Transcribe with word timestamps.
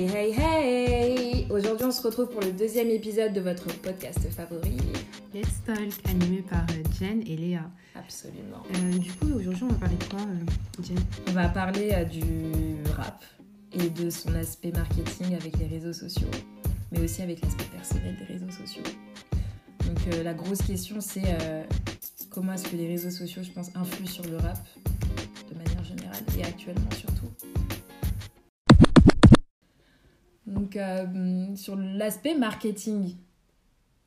Hey, 0.00 0.32
hey, 0.32 0.32
hey 0.32 1.46
Aujourd'hui, 1.50 1.84
on 1.84 1.90
se 1.90 2.00
retrouve 2.00 2.30
pour 2.30 2.40
le 2.40 2.52
deuxième 2.52 2.88
épisode 2.88 3.34
de 3.34 3.40
votre 3.42 3.66
podcast 3.82 4.18
favori. 4.30 4.78
Let's 5.34 5.62
Talk, 5.66 5.92
animé 6.08 6.40
par 6.40 6.62
euh, 6.70 6.82
Jen 6.98 7.20
et 7.26 7.36
Léa. 7.36 7.70
Absolument. 7.94 8.62
Euh, 8.76 8.96
du 8.96 9.12
coup, 9.12 9.26
aujourd'hui, 9.26 9.64
on 9.64 9.68
va 9.68 9.74
parler 9.74 9.96
de 9.96 10.04
quoi, 10.04 10.20
euh, 10.20 10.82
Jen? 10.82 10.96
On 11.28 11.32
va 11.32 11.50
parler 11.50 11.90
euh, 11.92 12.04
du 12.04 12.22
rap 12.96 13.22
et 13.74 13.90
de 13.90 14.08
son 14.08 14.34
aspect 14.36 14.72
marketing 14.72 15.34
avec 15.34 15.58
les 15.58 15.66
réseaux 15.66 15.92
sociaux, 15.92 16.30
mais 16.92 17.00
aussi 17.02 17.20
avec 17.20 17.42
l'aspect 17.42 17.68
personnel 17.76 18.16
des 18.16 18.32
réseaux 18.32 18.50
sociaux. 18.50 18.84
Donc, 19.84 19.98
la 20.24 20.32
grosse 20.32 20.62
question, 20.62 21.02
c'est 21.02 21.36
comment 22.30 22.54
est-ce 22.54 22.68
que 22.68 22.76
les 22.76 22.88
réseaux 22.88 23.10
sociaux, 23.10 23.42
je 23.42 23.50
pense, 23.50 23.68
influent 23.76 24.08
sur 24.08 24.24
le 24.24 24.38
rap 24.38 24.66
de 25.50 25.58
manière 25.58 25.84
générale 25.84 26.24
et 26.38 26.44
actuellement 26.44 26.90
surtout? 26.96 27.28
Donc, 30.50 30.76
euh, 30.76 31.54
sur 31.56 31.76
l'aspect 31.76 32.36
marketing, 32.36 33.14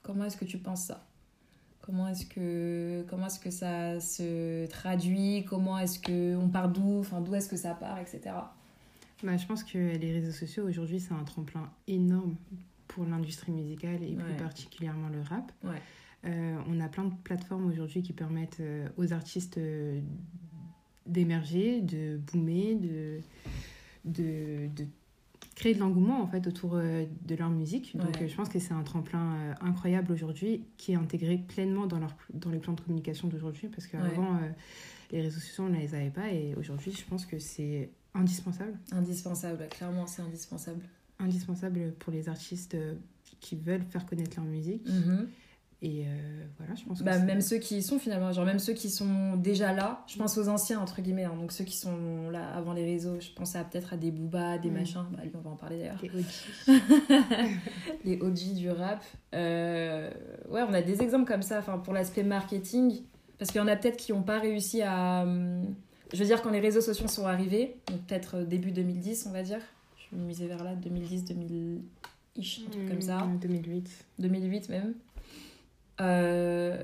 comment 0.02 0.26
est-ce 0.26 0.38
que 0.38 0.46
tu 0.46 0.58
penses 0.58 0.86
ça? 0.86 1.06
Comment 1.82 2.08
est-ce 2.08 2.26
que 2.26 3.06
comment 3.10 3.26
est-ce 3.26 3.40
que 3.40 3.52
ça 3.52 4.00
se 4.00 4.66
traduit? 4.68 5.44
Comment 5.50 5.80
est-ce 5.80 6.00
que 6.00 6.36
on 6.38 6.48
part 6.48 6.70
d'où? 6.70 7.00
Enfin, 7.00 7.20
d'où 7.20 7.36
est-ce 7.36 7.50
que 7.50 7.58
ça 7.58 7.74
part, 7.74 8.00
etc. 8.00 8.22
bah, 9.24 9.36
Je 9.36 9.46
pense 9.46 9.64
que 9.64 9.78
les 9.78 10.12
réseaux 10.14 10.32
sociaux, 10.32 10.66
aujourd'hui, 10.68 11.00
c'est 11.02 11.14
un 11.14 11.24
tremplin 11.24 11.70
énorme 11.88 12.36
pour 12.88 13.06
l'industrie 13.06 13.52
musicale 13.52 14.04
et 14.04 14.14
plus 14.16 14.36
particulièrement 14.36 15.10
le 15.10 15.22
rap. 15.22 15.52
Ouais. 15.64 15.82
Euh, 16.26 16.58
on 16.70 16.80
a 16.80 16.88
plein 16.88 17.04
de 17.06 17.14
plateformes 17.24 17.66
aujourd'hui 17.66 18.02
qui 18.02 18.14
permettent 18.14 18.62
euh, 18.62 18.88
aux 18.96 19.12
artistes 19.12 19.58
euh, 19.58 20.00
d'émerger, 21.06 21.82
de 21.82 22.18
boomer, 22.32 22.76
de, 22.76 23.20
de, 24.06 24.70
de 24.74 24.86
créer 25.56 25.74
de 25.76 25.80
l'engouement 25.80 26.22
en 26.22 26.28
fait 26.28 26.48
autour 26.48 26.76
euh, 26.76 27.06
de 27.26 27.36
leur 27.36 27.50
musique. 27.50 27.96
Donc 27.96 28.08
Ouais. 28.16 28.24
euh, 28.24 28.28
je 28.28 28.36
pense 28.36 28.50
que 28.50 28.60
c'est 28.60 28.74
un 28.74 28.84
tremplin 28.84 29.36
euh, 29.36 29.54
incroyable 29.62 30.12
aujourd'hui 30.12 30.64
qui 30.78 30.94
est 30.94 30.96
intégré 30.96 31.38
pleinement 31.38 31.86
dans, 31.86 32.00
leur, 32.00 32.16
dans 32.34 32.50
les 32.50 32.60
plans 32.60 32.74
de 32.74 32.82
communication 32.82 33.28
d'aujourd'hui 33.28 33.68
parce 33.68 33.86
qu'avant 33.88 34.36
euh, 34.38 34.50
les 35.12 35.22
réseaux 35.22 35.40
sociaux 35.40 35.66
on 35.66 35.70
ne 35.70 35.78
les 35.78 35.94
avait 35.94 36.10
pas 36.10 36.32
et 36.32 36.56
aujourd'hui 36.56 36.92
je 36.92 37.04
pense 37.06 37.26
que 37.26 37.38
c'est 37.40 37.90
indispensable, 38.16 38.78
Indispensable, 38.92 39.68
clairement, 39.70 40.06
c'est 40.08 40.22
indispensable. 40.22 40.82
indispensable 41.20 41.94
pour 42.00 42.12
les 42.14 42.30
artistes 42.30 42.76
qui 43.40 43.56
veulent 43.56 43.84
faire 43.84 44.06
connaître 44.06 44.38
leur 44.38 44.46
musique. 44.46 44.88
Et 45.86 46.06
euh, 46.08 46.46
voilà, 46.58 46.76
je 46.76 46.86
pense 46.86 47.00
que 47.00 47.04
Bah, 47.04 47.20
même 47.20 47.42
ceux 47.42 47.58
qui 47.58 47.76
y 47.78 47.84
sont 47.84 48.00
finalement, 48.00 48.32
genre 48.32 48.46
même 48.46 48.58
ceux 48.60 48.72
qui 48.72 48.90
sont 48.90 49.36
déjà 49.36 49.74
là, 49.74 50.02
je 50.08 50.18
pense 50.18 50.38
aux 50.38 50.48
anciens 50.48 50.80
entre 50.80 51.02
guillemets, 51.02 51.26
hein, 51.26 51.36
donc 51.38 51.52
ceux 51.52 51.66
qui 51.66 51.76
sont 51.76 52.30
là 52.32 52.56
avant 52.56 52.72
les 52.72 52.86
réseaux, 52.86 53.20
je 53.20 53.28
pense 53.36 53.58
à 53.58 53.66
peut-être 53.66 53.92
à 53.92 53.98
des 53.98 54.10
Booba, 54.10 54.58
des 54.58 54.70
machins, 54.70 55.04
bah 55.12 55.24
lui 55.24 55.32
on 55.36 55.42
va 55.42 55.50
en 55.50 55.58
parler 55.58 55.80
d'ailleurs, 55.80 56.00
les 56.02 56.10
OG. 56.10 56.80
les 58.06 58.22
OG 58.22 58.54
du 58.56 58.70
rap. 58.70 59.04
Euh, 59.36 60.10
ouais, 60.50 60.62
on 60.62 60.74
a 60.74 60.82
des 60.82 61.02
exemples 61.02 61.26
comme 61.26 61.42
ça, 61.42 61.60
enfin 61.60 61.78
pour 61.78 61.94
l'aspect 61.94 62.24
marketing, 62.24 63.02
parce 63.38 63.52
qu'il 63.52 63.60
y 63.60 63.64
en 63.64 63.68
a 63.68 63.76
peut-être 63.76 63.98
qui 63.98 64.14
n'ont 64.14 64.24
pas 64.24 64.40
réussi 64.40 64.82
à, 64.84 65.24
hum, 65.24 65.76
je 66.14 66.18
veux 66.18 66.26
dire 66.26 66.42
quand 66.42 66.52
les 66.52 66.62
réseaux 66.62 66.80
sociaux 66.80 67.10
sont 67.10 67.26
arrivés, 67.26 67.76
donc 67.88 68.00
peut-être 68.08 68.38
euh, 68.38 68.46
début 68.46 68.72
2010 68.72 69.26
on 69.28 69.32
va 69.34 69.44
dire, 69.44 69.60
je 69.98 70.16
vais 70.16 70.24
miser 70.24 70.48
vers 70.48 70.64
là, 70.64 70.76
2010, 70.76 71.26
2000 71.26 71.82
ish, 72.38 72.62
un 72.66 72.72
truc 72.72 72.88
comme 72.90 73.02
ça. 73.02 73.18
Mm, 73.18 73.40
2008. 73.40 74.06
2008 74.20 74.70
même. 74.70 74.94
Euh, 76.02 76.82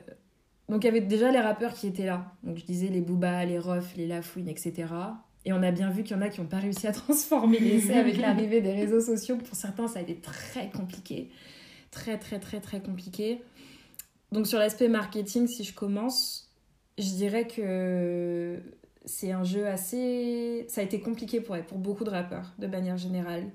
donc 0.67 0.83
il 0.83 0.87
y 0.87 0.89
avait 0.89 1.01
déjà 1.01 1.31
les 1.31 1.39
rappeurs 1.39 1.73
qui 1.73 1.87
étaient 1.87 2.05
là. 2.05 2.33
Donc 2.43 2.57
je 2.57 2.65
disais 2.65 2.87
les 2.87 3.01
Booba, 3.01 3.43
les 3.45 3.59
Ruff, 3.59 3.95
les 3.95 4.07
Lafouine, 4.07 4.47
etc. 4.47 4.85
Et 5.45 5.53
on 5.53 5.63
a 5.63 5.71
bien 5.71 5.89
vu 5.89 6.03
qu'il 6.03 6.15
y 6.15 6.19
en 6.19 6.21
a 6.21 6.29
qui 6.29 6.41
n'ont 6.41 6.47
pas 6.47 6.59
réussi 6.59 6.87
à 6.87 6.91
transformer 6.93 7.59
l'essai 7.59 7.93
avec 7.93 8.17
l'arrivée 8.17 8.61
des 8.61 8.73
réseaux 8.73 9.01
sociaux. 9.01 9.37
Pour 9.37 9.55
certains, 9.55 9.87
ça 9.87 9.99
a 9.99 10.01
été 10.01 10.15
très 10.15 10.69
compliqué. 10.69 11.29
Très, 11.91 12.17
très, 12.17 12.39
très, 12.39 12.59
très 12.59 12.81
compliqué. 12.81 13.41
Donc 14.31 14.45
sur 14.45 14.59
l'aspect 14.59 14.89
marketing, 14.89 15.47
si 15.47 15.63
je 15.63 15.73
commence, 15.73 16.51
je 16.99 17.09
dirais 17.09 17.47
que 17.47 18.61
c'est 19.05 19.31
un 19.31 19.43
jeu 19.43 19.65
assez... 19.65 20.65
Ça 20.67 20.81
a 20.81 20.83
été 20.83 20.99
compliqué 20.99 21.41
pour, 21.41 21.57
pour 21.63 21.79
beaucoup 21.79 22.03
de 22.03 22.11
rappeurs, 22.11 22.53
de 22.59 22.67
manière 22.67 22.97
générale 22.97 23.45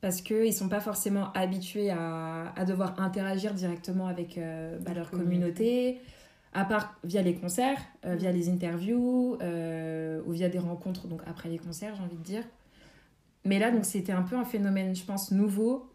parce 0.00 0.20
qu'ils 0.20 0.52
sont 0.52 0.68
pas 0.68 0.80
forcément 0.80 1.32
habitués 1.32 1.90
à, 1.90 2.52
à 2.54 2.64
devoir 2.64 3.00
interagir 3.00 3.54
directement 3.54 4.06
avec 4.06 4.38
euh, 4.38 4.78
bah, 4.78 4.92
leur 4.94 5.10
communauté, 5.10 6.00
à 6.52 6.64
part 6.64 6.96
via 7.04 7.22
les 7.22 7.34
concerts, 7.34 7.78
euh, 8.04 8.14
via 8.14 8.32
les 8.32 8.48
interviews, 8.48 9.38
euh, 9.42 10.22
ou 10.26 10.32
via 10.32 10.48
des 10.48 10.58
rencontres, 10.58 11.06
donc 11.06 11.22
après 11.26 11.48
les 11.48 11.58
concerts, 11.58 11.94
j'ai 11.96 12.02
envie 12.02 12.16
de 12.16 12.22
dire. 12.22 12.44
Mais 13.44 13.58
là, 13.58 13.70
donc 13.70 13.84
c'était 13.84 14.12
un 14.12 14.22
peu 14.22 14.36
un 14.36 14.44
phénomène, 14.44 14.94
je 14.94 15.04
pense, 15.04 15.30
nouveau, 15.30 15.90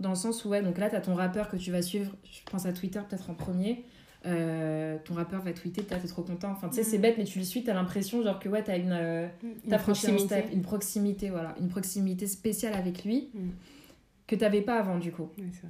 dans 0.00 0.10
le 0.10 0.14
sens 0.16 0.44
où, 0.44 0.48
ouais, 0.48 0.62
donc 0.62 0.78
là, 0.78 0.90
tu 0.90 0.96
as 0.96 1.00
ton 1.00 1.14
rappeur 1.14 1.48
que 1.48 1.56
tu 1.56 1.70
vas 1.70 1.82
suivre, 1.82 2.12
je 2.24 2.40
pense 2.50 2.66
à 2.66 2.72
Twitter 2.72 3.00
peut-être 3.08 3.30
en 3.30 3.34
premier, 3.34 3.84
euh, 4.26 4.96
ton 5.04 5.14
rappeur 5.14 5.42
va 5.42 5.52
tweeter, 5.52 5.82
t'es 5.82 5.98
trop 5.98 6.22
content. 6.22 6.50
Enfin, 6.52 6.68
tu 6.68 6.76
sais, 6.76 6.84
c'est 6.84 6.96
Mhm. 6.96 7.02
bête, 7.02 7.14
mais 7.18 7.24
tu 7.24 7.38
le 7.38 7.44
suis, 7.44 7.62
t'as 7.64 7.74
l'impression, 7.74 8.22
genre 8.22 8.38
que, 8.38 8.48
ouais, 8.48 8.62
t'as 8.62 8.78
une... 8.78 8.92
euh, 8.92 9.26
Une 9.66 9.74
un 9.74 9.78
proximité. 9.78 10.24
step, 10.26 10.46
une 10.52 10.62
proximité, 10.62 11.30
voilà, 11.30 11.54
une 11.60 11.68
proximité 11.68 12.26
spéciale 12.26 12.74
avec 12.74 13.04
lui 13.04 13.30
Mm. 13.34 13.48
que 14.26 14.36
t'avais 14.36 14.62
pas 14.62 14.78
avant 14.78 14.98
du 14.98 15.12
coup, 15.12 15.28
vrai. 15.36 15.68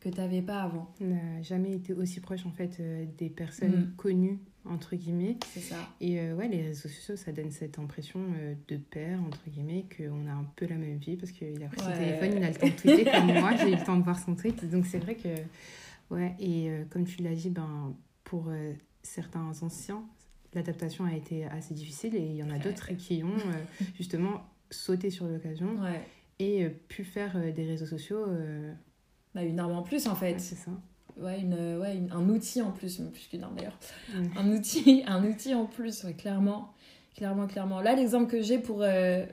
que 0.00 0.08
t'avais 0.08 0.42
pas 0.42 0.62
avant, 0.62 0.92
On 1.00 1.06
n'a 1.06 1.42
jamais 1.42 1.72
été 1.72 1.92
aussi 1.94 2.20
proche 2.20 2.44
en 2.46 2.50
fait 2.50 2.76
euh, 2.80 3.04
des 3.16 3.28
personnes 3.30 3.80
Mm. 3.92 3.94
connues 3.96 4.38
entre 4.66 4.96
guillemets. 4.96 5.36
c'est 5.52 5.60
ça. 5.60 5.76
Et 6.00 6.18
euh, 6.20 6.34
ouais, 6.34 6.48
les 6.48 6.62
réseaux 6.62 6.88
sociaux, 6.88 7.16
ça 7.16 7.32
donne 7.32 7.50
cette 7.50 7.78
impression 7.78 8.18
de 8.68 8.76
père 8.76 9.20
entre 9.26 9.42
guillemets 9.48 9.84
qu'on 9.96 10.26
a 10.26 10.32
un 10.32 10.46
peu 10.56 10.66
la 10.66 10.76
même 10.76 10.96
vie 10.96 11.16
parce 11.16 11.32
qu'il 11.32 11.62
a 11.62 11.68
pris 11.68 11.80
son 11.80 11.92
téléphone, 11.92 12.30
il 12.38 12.42
a 12.44 12.48
le 12.48 12.54
temps 12.56 12.66
de 12.66 12.72
tweeter 12.72 13.04
comme 13.04 13.26
moi, 13.40 13.54
j'ai 13.56 13.68
eu 13.70 13.76
le 13.76 13.84
temps 13.84 13.96
de 13.96 14.02
voir 14.02 14.18
son 14.18 14.34
tweet. 14.34 14.68
Donc 14.70 14.86
c'est 14.86 14.98
vrai 14.98 15.14
que 15.16 15.28
ouais. 16.10 16.34
Et 16.38 16.70
euh, 16.70 16.84
comme 16.90 17.04
tu 17.04 17.22
l'as 17.22 17.34
dit, 17.34 17.50
ben 17.50 17.94
pour 18.24 18.46
euh, 18.48 18.72
certains 19.02 19.50
anciens, 19.62 20.02
l'adaptation 20.54 21.04
a 21.04 21.14
été 21.14 21.44
assez 21.46 21.74
difficile 21.74 22.14
et 22.14 22.20
il 22.24 22.36
y 22.36 22.42
en 22.42 22.50
a 22.50 22.54
Ouais. 22.54 22.58
d'autres 22.60 22.92
qui 22.96 23.22
ont 23.22 23.28
euh, 23.36 23.84
justement 23.96 24.42
sauté 24.70 25.10
sur 25.10 25.26
l'occasion 25.26 25.76
Ouais. 25.80 26.00
et 26.38 26.68
pu 26.68 27.04
faire 27.04 27.36
des 27.54 27.64
réseaux 27.66 27.86
sociaux. 27.86 28.24
Bah, 29.34 29.42
une 29.42 29.58
arme 29.58 29.72
en 29.72 29.82
plus 29.82 30.06
en 30.06 30.14
fait. 30.14 30.38
c'est 30.40 30.54
ça. 30.54 30.70
Ouais, 31.16 31.40
une, 31.40 31.54
ouais 31.78 31.96
une- 31.96 32.10
un 32.12 32.28
outil 32.28 32.60
en 32.62 32.70
plus, 32.72 32.98
même 32.98 33.10
plus 33.12 33.26
qu'une 33.28 33.42
arme 33.44 33.54
d'ailleurs. 33.56 33.78
Un 34.36 34.50
outil, 34.52 35.02
un 35.06 35.24
outil 35.24 35.54
en 35.54 35.66
plus, 35.66 36.06
clairement. 36.18 36.72
Clairement, 37.16 37.46
clairement. 37.46 37.80
Là, 37.80 37.94
l'exemple 37.94 38.28
que 38.28 38.42
j'ai 38.42 38.58
pour 38.58 38.78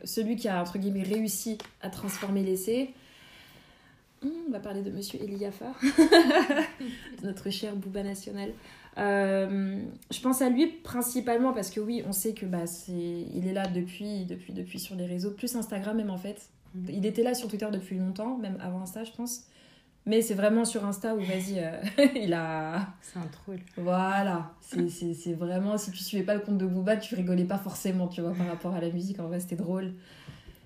celui 0.04 0.36
qui 0.36 0.48
a, 0.48 0.62
entre 0.62 0.78
guillemets, 0.78 1.02
réussi 1.02 1.58
à 1.82 1.90
transformer 1.90 2.44
l'essai, 2.44 2.92
on 4.24 4.52
va 4.52 4.60
parler 4.60 4.82
de 4.82 4.92
Monsieur 4.92 5.20
Eliafa, 5.22 5.74
notre 7.24 7.50
cher 7.50 7.76
Booba 7.76 8.04
national. 8.04 8.52
Euh, 8.98 9.80
je 10.12 10.20
pense 10.20 10.42
à 10.42 10.50
lui 10.50 10.68
principalement 10.68 11.54
parce 11.54 11.70
que 11.70 11.80
oui, 11.80 12.04
on 12.08 12.12
sait 12.12 12.34
que 12.34 12.46
bah, 12.46 12.68
c'est, 12.68 12.92
il 12.92 13.48
est 13.48 13.54
là 13.54 13.68
depuis, 13.68 14.26
depuis, 14.26 14.54
depuis 14.54 14.80
sur 14.80 14.96
les 14.96 15.06
réseaux, 15.06 15.32
plus 15.32 15.56
Instagram 15.56 15.98
même 15.98 16.10
en 16.10 16.18
fait. 16.18 16.50
Mhm. 16.76 16.86
Il 16.90 17.06
était 17.06 17.24
là 17.24 17.34
sur 17.34 17.48
Twitter 17.48 17.68
depuis 17.72 17.98
longtemps, 17.98 18.38
même 18.38 18.58
avant 18.62 18.82
Insta, 18.82 19.04
je 19.04 19.12
pense. 19.12 19.44
Mais 20.08 20.24
c'est 20.24 20.34
vraiment 20.34 20.66
sur 20.66 20.84
Insta 20.84 21.14
où, 21.16 21.20
vas-y, 21.20 21.60
euh, 21.60 21.72
il 22.16 22.34
a... 22.34 22.88
C'est 23.04 23.20
un 23.20 23.28
troll. 23.28 23.60
Voilà, 23.78 24.52
c'est- 24.60 24.90
c'est 24.90 25.14
c'est 25.14 25.34
vraiment, 25.34 25.78
si 25.78 25.92
tu 25.92 26.00
suivais 26.00 26.24
pas 26.24 26.34
le 26.34 26.40
compte 26.40 26.58
de 26.58 26.66
Booba, 26.66 26.98
tu 26.98 27.14
rigolais 27.14 27.44
pas 27.46 27.60
forcément, 27.60 28.08
tu 28.08 28.22
vois, 28.22 28.34
par 28.34 28.48
rapport 28.48 28.74
à 28.74 28.82
la 28.82 28.90
musique, 28.90 29.20
en 29.20 29.28
vrai, 29.28 29.40
c'était 29.40 29.56
drôle. 29.56 29.94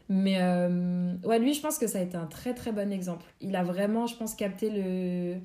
Mais 0.07 0.37
euh, 0.39 1.15
ouais, 1.23 1.39
lui, 1.39 1.53
je 1.53 1.61
pense 1.61 1.79
que 1.79 1.87
ça 1.87 1.99
a 1.99 2.01
été 2.01 2.15
un 2.15 2.27
très 2.27 2.53
très 2.53 2.71
bon 2.71 2.91
exemple. 2.91 3.25
Il 3.41 3.55
a 3.55 3.63
vraiment, 3.63 4.07
je 4.07 4.15
pense, 4.15 4.35
capté 4.35 4.69
le... 4.69 5.37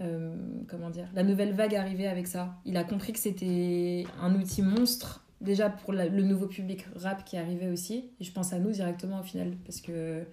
euh, 0.00 0.36
comment 0.68 0.90
dire 0.90 1.08
La 1.14 1.22
nouvelle 1.24 1.52
vague 1.52 1.74
arrivée 1.74 2.06
avec 2.06 2.26
ça. 2.26 2.56
Il 2.64 2.76
a 2.76 2.84
compris 2.84 3.12
que 3.12 3.18
c'était 3.18 4.04
un 4.20 4.34
outil 4.34 4.62
monstre, 4.62 5.24
déjà 5.40 5.70
pour 5.70 5.92
le 5.92 6.22
nouveau 6.22 6.46
public 6.46 6.86
rap 6.96 7.24
qui 7.24 7.36
arrivait 7.36 7.68
aussi. 7.68 8.10
Et 8.20 8.24
je 8.24 8.32
pense 8.32 8.52
à 8.52 8.58
nous 8.58 8.70
directement 8.70 9.20
au 9.20 9.24
final, 9.24 9.56
parce 9.64 9.80
que 9.80 10.24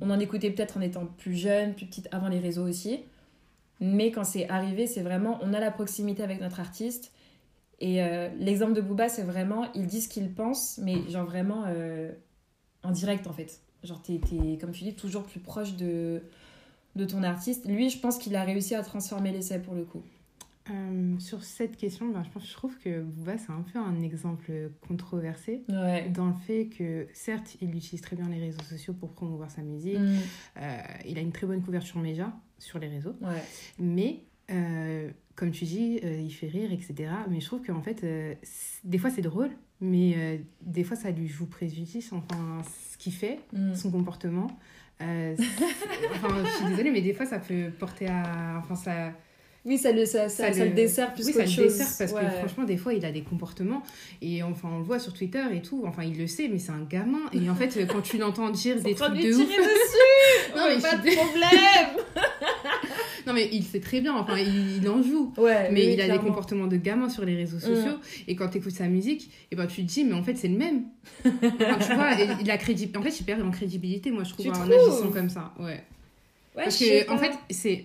on 0.00 0.10
en 0.10 0.18
écoutait 0.18 0.50
peut-être 0.50 0.76
en 0.76 0.80
étant 0.80 1.06
plus 1.06 1.34
jeune, 1.34 1.74
plus 1.74 1.86
petite, 1.86 2.08
avant 2.12 2.28
les 2.28 2.38
réseaux 2.38 2.66
aussi. 2.66 3.00
Mais 3.80 4.10
quand 4.10 4.24
c'est 4.24 4.48
arrivé, 4.48 4.86
c'est 4.86 5.02
vraiment, 5.02 5.38
on 5.42 5.52
a 5.52 5.60
la 5.60 5.70
proximité 5.70 6.22
avec 6.22 6.40
notre 6.40 6.60
artiste. 6.60 7.12
Et 7.80 8.02
euh, 8.02 8.28
l'exemple 8.38 8.72
de 8.72 8.80
Booba, 8.80 9.08
c'est 9.08 9.22
vraiment, 9.22 9.66
il 9.74 9.86
dit 9.86 10.00
ce 10.00 10.08
qu'il 10.08 10.32
pense, 10.32 10.78
mais 10.78 11.08
genre 11.08 11.26
vraiment 11.26 11.64
euh, 11.66 12.10
en 12.82 12.90
direct 12.90 13.26
en 13.26 13.32
fait. 13.32 13.60
Genre, 13.84 14.00
t'es, 14.02 14.18
t'es, 14.18 14.58
comme 14.60 14.72
tu 14.72 14.84
dis, 14.84 14.94
toujours 14.94 15.22
plus 15.24 15.40
proche 15.40 15.74
de, 15.76 16.22
de 16.96 17.04
ton 17.04 17.22
artiste. 17.22 17.66
Lui, 17.68 17.90
je 17.90 17.98
pense 17.98 18.18
qu'il 18.18 18.34
a 18.36 18.42
réussi 18.44 18.74
à 18.74 18.82
transformer 18.82 19.30
l'essai 19.30 19.60
pour 19.60 19.74
le 19.74 19.84
coup. 19.84 20.02
Euh, 20.70 21.18
sur 21.18 21.44
cette 21.44 21.76
question, 21.78 22.08
ben, 22.10 22.22
je, 22.24 22.28
pense, 22.30 22.46
je 22.46 22.52
trouve 22.52 22.76
que 22.78 23.00
Booba, 23.00 23.38
c'est 23.38 23.50
un 23.52 23.62
peu 23.72 23.78
un 23.78 24.02
exemple 24.02 24.70
controversé. 24.86 25.62
Ouais. 25.68 26.10
Dans 26.10 26.26
le 26.26 26.34
fait 26.34 26.66
que, 26.66 27.06
certes, 27.14 27.56
il 27.62 27.74
utilise 27.74 28.02
très 28.02 28.16
bien 28.16 28.28
les 28.28 28.38
réseaux 28.40 28.62
sociaux 28.64 28.92
pour 28.92 29.12
promouvoir 29.12 29.50
sa 29.50 29.62
musique. 29.62 29.98
Mm, 29.98 30.16
Euh, 30.60 30.78
il 31.06 31.16
a 31.16 31.20
une 31.22 31.32
très 31.32 31.46
bonne 31.46 31.62
couverture 31.62 31.98
média 32.00 32.32
sur 32.58 32.78
les 32.78 32.88
réseaux. 32.88 33.14
ouais. 33.22 33.42
Mais, 33.78 34.24
euh, 34.50 35.10
comme 35.36 35.52
tu 35.52 35.64
dis, 35.64 36.00
il 36.02 36.30
fait 36.32 36.48
rire, 36.48 36.70
etc. 36.72 37.12
Mais 37.30 37.40
je 37.40 37.46
trouve 37.46 37.62
qu'en 37.62 37.80
fait, 37.80 38.04
des 38.84 38.98
fois, 38.98 39.08
c'est 39.10 39.22
drôle. 39.22 39.50
Mais 39.80 40.14
euh, 40.16 40.36
des 40.62 40.82
fois, 40.84 40.96
ça 40.96 41.10
lui 41.10 41.28
joue 41.28 41.46
préjudice. 41.46 42.12
Enfin, 42.12 42.62
ce 42.92 42.98
qu'il 42.98 43.12
fait, 43.12 43.38
Mm. 43.52 43.74
son 43.74 43.90
comportement. 43.90 44.48
Euh, 45.00 45.36
enfin, 46.10 46.34
je 46.44 46.50
suis 46.56 46.64
désolée, 46.66 46.90
mais 46.90 47.00
des 47.02 47.14
fois, 47.14 47.26
ça 47.26 47.38
peut 47.38 47.70
porter 47.78 48.08
à. 48.08 48.58
Enfin, 48.58 48.74
ça. 48.74 49.12
Oui, 49.64 49.76
ça 49.76 49.92
le, 49.92 50.06
ça, 50.06 50.28
ça, 50.28 50.52
ça 50.52 50.64
le 50.64 50.70
dessert 50.70 51.12
plus 51.12 51.26
oui, 51.26 51.32
ça 51.32 51.44
le 51.44 51.46
dessert 51.68 51.86
parce 51.98 52.12
Ouais. 52.12 52.22
que 52.24 52.30
franchement, 52.30 52.64
des 52.64 52.76
fois, 52.76 52.94
il 52.94 53.04
a 53.04 53.12
des 53.12 53.22
comportements 53.22 53.82
et 54.22 54.42
enfin, 54.42 54.68
on 54.72 54.78
le 54.78 54.84
voit 54.84 54.98
sur 54.98 55.12
Twitter 55.12 55.42
et 55.52 55.60
tout. 55.62 55.82
Enfin, 55.86 56.04
il 56.04 56.16
le 56.16 56.26
sait, 56.26 56.48
mais 56.48 56.58
c'est 56.58 56.72
un 56.72 56.84
gamin. 56.88 57.18
Et 57.32 57.50
en 57.50 57.54
fait, 57.54 57.86
quand 57.86 58.00
tu 58.00 58.16
l'entends 58.18 58.50
dire 58.50 58.76
des 58.82 58.94
trucs 58.94 59.14
de 59.14 59.34
ouf. 59.34 59.46
dessus 59.46 59.58
Non, 60.56 60.62
On 60.64 60.74
mais 60.76 60.80
pas 60.80 60.90
je 60.92 60.96
de 60.96 61.14
problème 61.16 62.04
Non, 63.28 63.34
mais 63.34 63.48
il 63.52 63.62
sait 63.62 63.78
très 63.80 64.00
bien. 64.00 64.14
Enfin, 64.16 64.36
il, 64.38 64.78
il 64.82 64.88
en 64.88 65.02
joue. 65.02 65.32
Ouais, 65.36 65.70
Mais 65.70 65.86
oui, 65.86 65.92
il 65.92 66.00
a 66.00 66.08
des 66.08 66.18
comportements 66.18 66.66
de 66.66 66.76
gamin 66.76 67.08
sur 67.08 67.24
les 67.24 67.36
réseaux 67.36 67.58
Mm. 67.58 67.74
sociaux. 67.74 67.98
Et 68.26 68.34
quand 68.34 68.48
tu 68.48 68.58
écoutes 68.58 68.72
sa 68.72 68.88
musique, 68.88 69.30
et 69.52 69.56
ben, 69.56 69.66
tu 69.66 69.82
te 69.82 69.86
dis, 69.86 70.02
mais 70.04 70.14
en 70.14 70.22
fait, 70.24 70.34
c'est 70.34 70.48
le 70.48 70.56
même. 70.56 70.84
Enfin, 71.24 71.78
tu 71.86 71.94
vois, 71.94 72.20
et 72.20 72.26
il 72.40 72.50
a 72.50 72.56
crédit... 72.58 72.90
en 72.96 73.02
fait, 73.02 73.20
il 73.20 73.24
perd 73.24 73.42
en 73.42 73.50
crédibilité, 73.50 74.10
moi, 74.10 74.24
je 74.24 74.30
trouve, 74.32 74.48
en 74.48 74.52
agissant 74.70 75.10
comme 75.12 75.28
ça. 75.28 75.52
Ouais. 75.60 75.84
Ouais, 76.56 76.64
Parce 76.64 76.78
que, 76.78 77.10
en 77.10 77.16
pas. 77.18 77.24
fait, 77.24 77.32
c'est. 77.50 77.84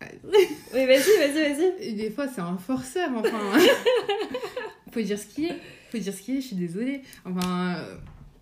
Oui, 0.24 0.86
vas-y, 0.86 0.86
vas-y, 1.18 1.54
vas-y. 1.54 1.94
Des 1.94 2.10
fois, 2.10 2.26
c'est 2.28 2.40
un 2.42 2.58
forceur, 2.58 3.08
enfin. 3.16 3.38
Faut 4.92 5.00
dire 5.00 5.18
ce 5.18 5.26
qui 5.26 5.46
est. 5.46 5.54
Faut 5.90 5.98
dire 5.98 6.12
ce 6.12 6.20
qui 6.22 6.32
est, 6.36 6.40
je 6.40 6.46
suis 6.48 6.56
désolée. 6.56 7.00
Enfin, 7.24 7.76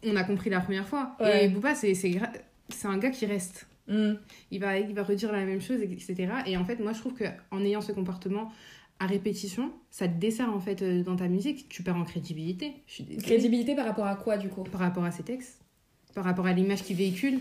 on 0.04 0.16
a 0.16 0.24
compris 0.24 0.50
la 0.50 0.60
première 0.60 0.86
fois. 0.88 1.14
Ouais. 1.20 1.44
Et 1.44 1.48
Booba, 1.48 1.74
c'est 1.74 1.94
c'est 1.94 2.10
gra- 2.10 2.32
c'est 2.68 2.88
un 2.88 2.98
gars 2.98 3.10
qui 3.10 3.26
reste. 3.26 3.66
Mm. 3.92 4.18
Il 4.50 4.60
va, 4.60 4.78
il 4.78 4.94
va 4.94 5.02
redire 5.02 5.30
la 5.32 5.44
même 5.44 5.60
chose, 5.60 5.80
etc. 5.82 6.28
Et 6.46 6.56
en 6.56 6.64
fait, 6.64 6.80
moi, 6.80 6.92
je 6.92 6.98
trouve 7.00 7.14
qu'en 7.14 7.60
ayant 7.64 7.80
ce 7.80 7.92
comportement 7.92 8.50
à 8.98 9.06
répétition, 9.06 9.72
ça 9.90 10.06
te 10.08 10.18
dessert, 10.18 10.52
en 10.52 10.60
fait, 10.60 10.80
euh, 10.82 11.02
dans 11.02 11.16
ta 11.16 11.28
musique. 11.28 11.68
Tu 11.68 11.82
perds 11.82 11.96
en 11.96 12.04
crédibilité. 12.04 12.72
Je 12.86 12.92
suis 12.94 13.04
désolée. 13.04 13.22
Crédibilité 13.24 13.74
par 13.74 13.84
rapport 13.86 14.06
à 14.06 14.16
quoi, 14.16 14.36
du 14.36 14.48
coup? 14.48 14.62
Par 14.62 14.80
rapport 14.80 15.04
à 15.04 15.10
ses 15.10 15.22
textes, 15.24 15.60
par 16.14 16.24
rapport 16.24 16.46
à 16.46 16.52
l'image 16.52 16.82
qu'il 16.82 16.96
véhicule. 16.96 17.40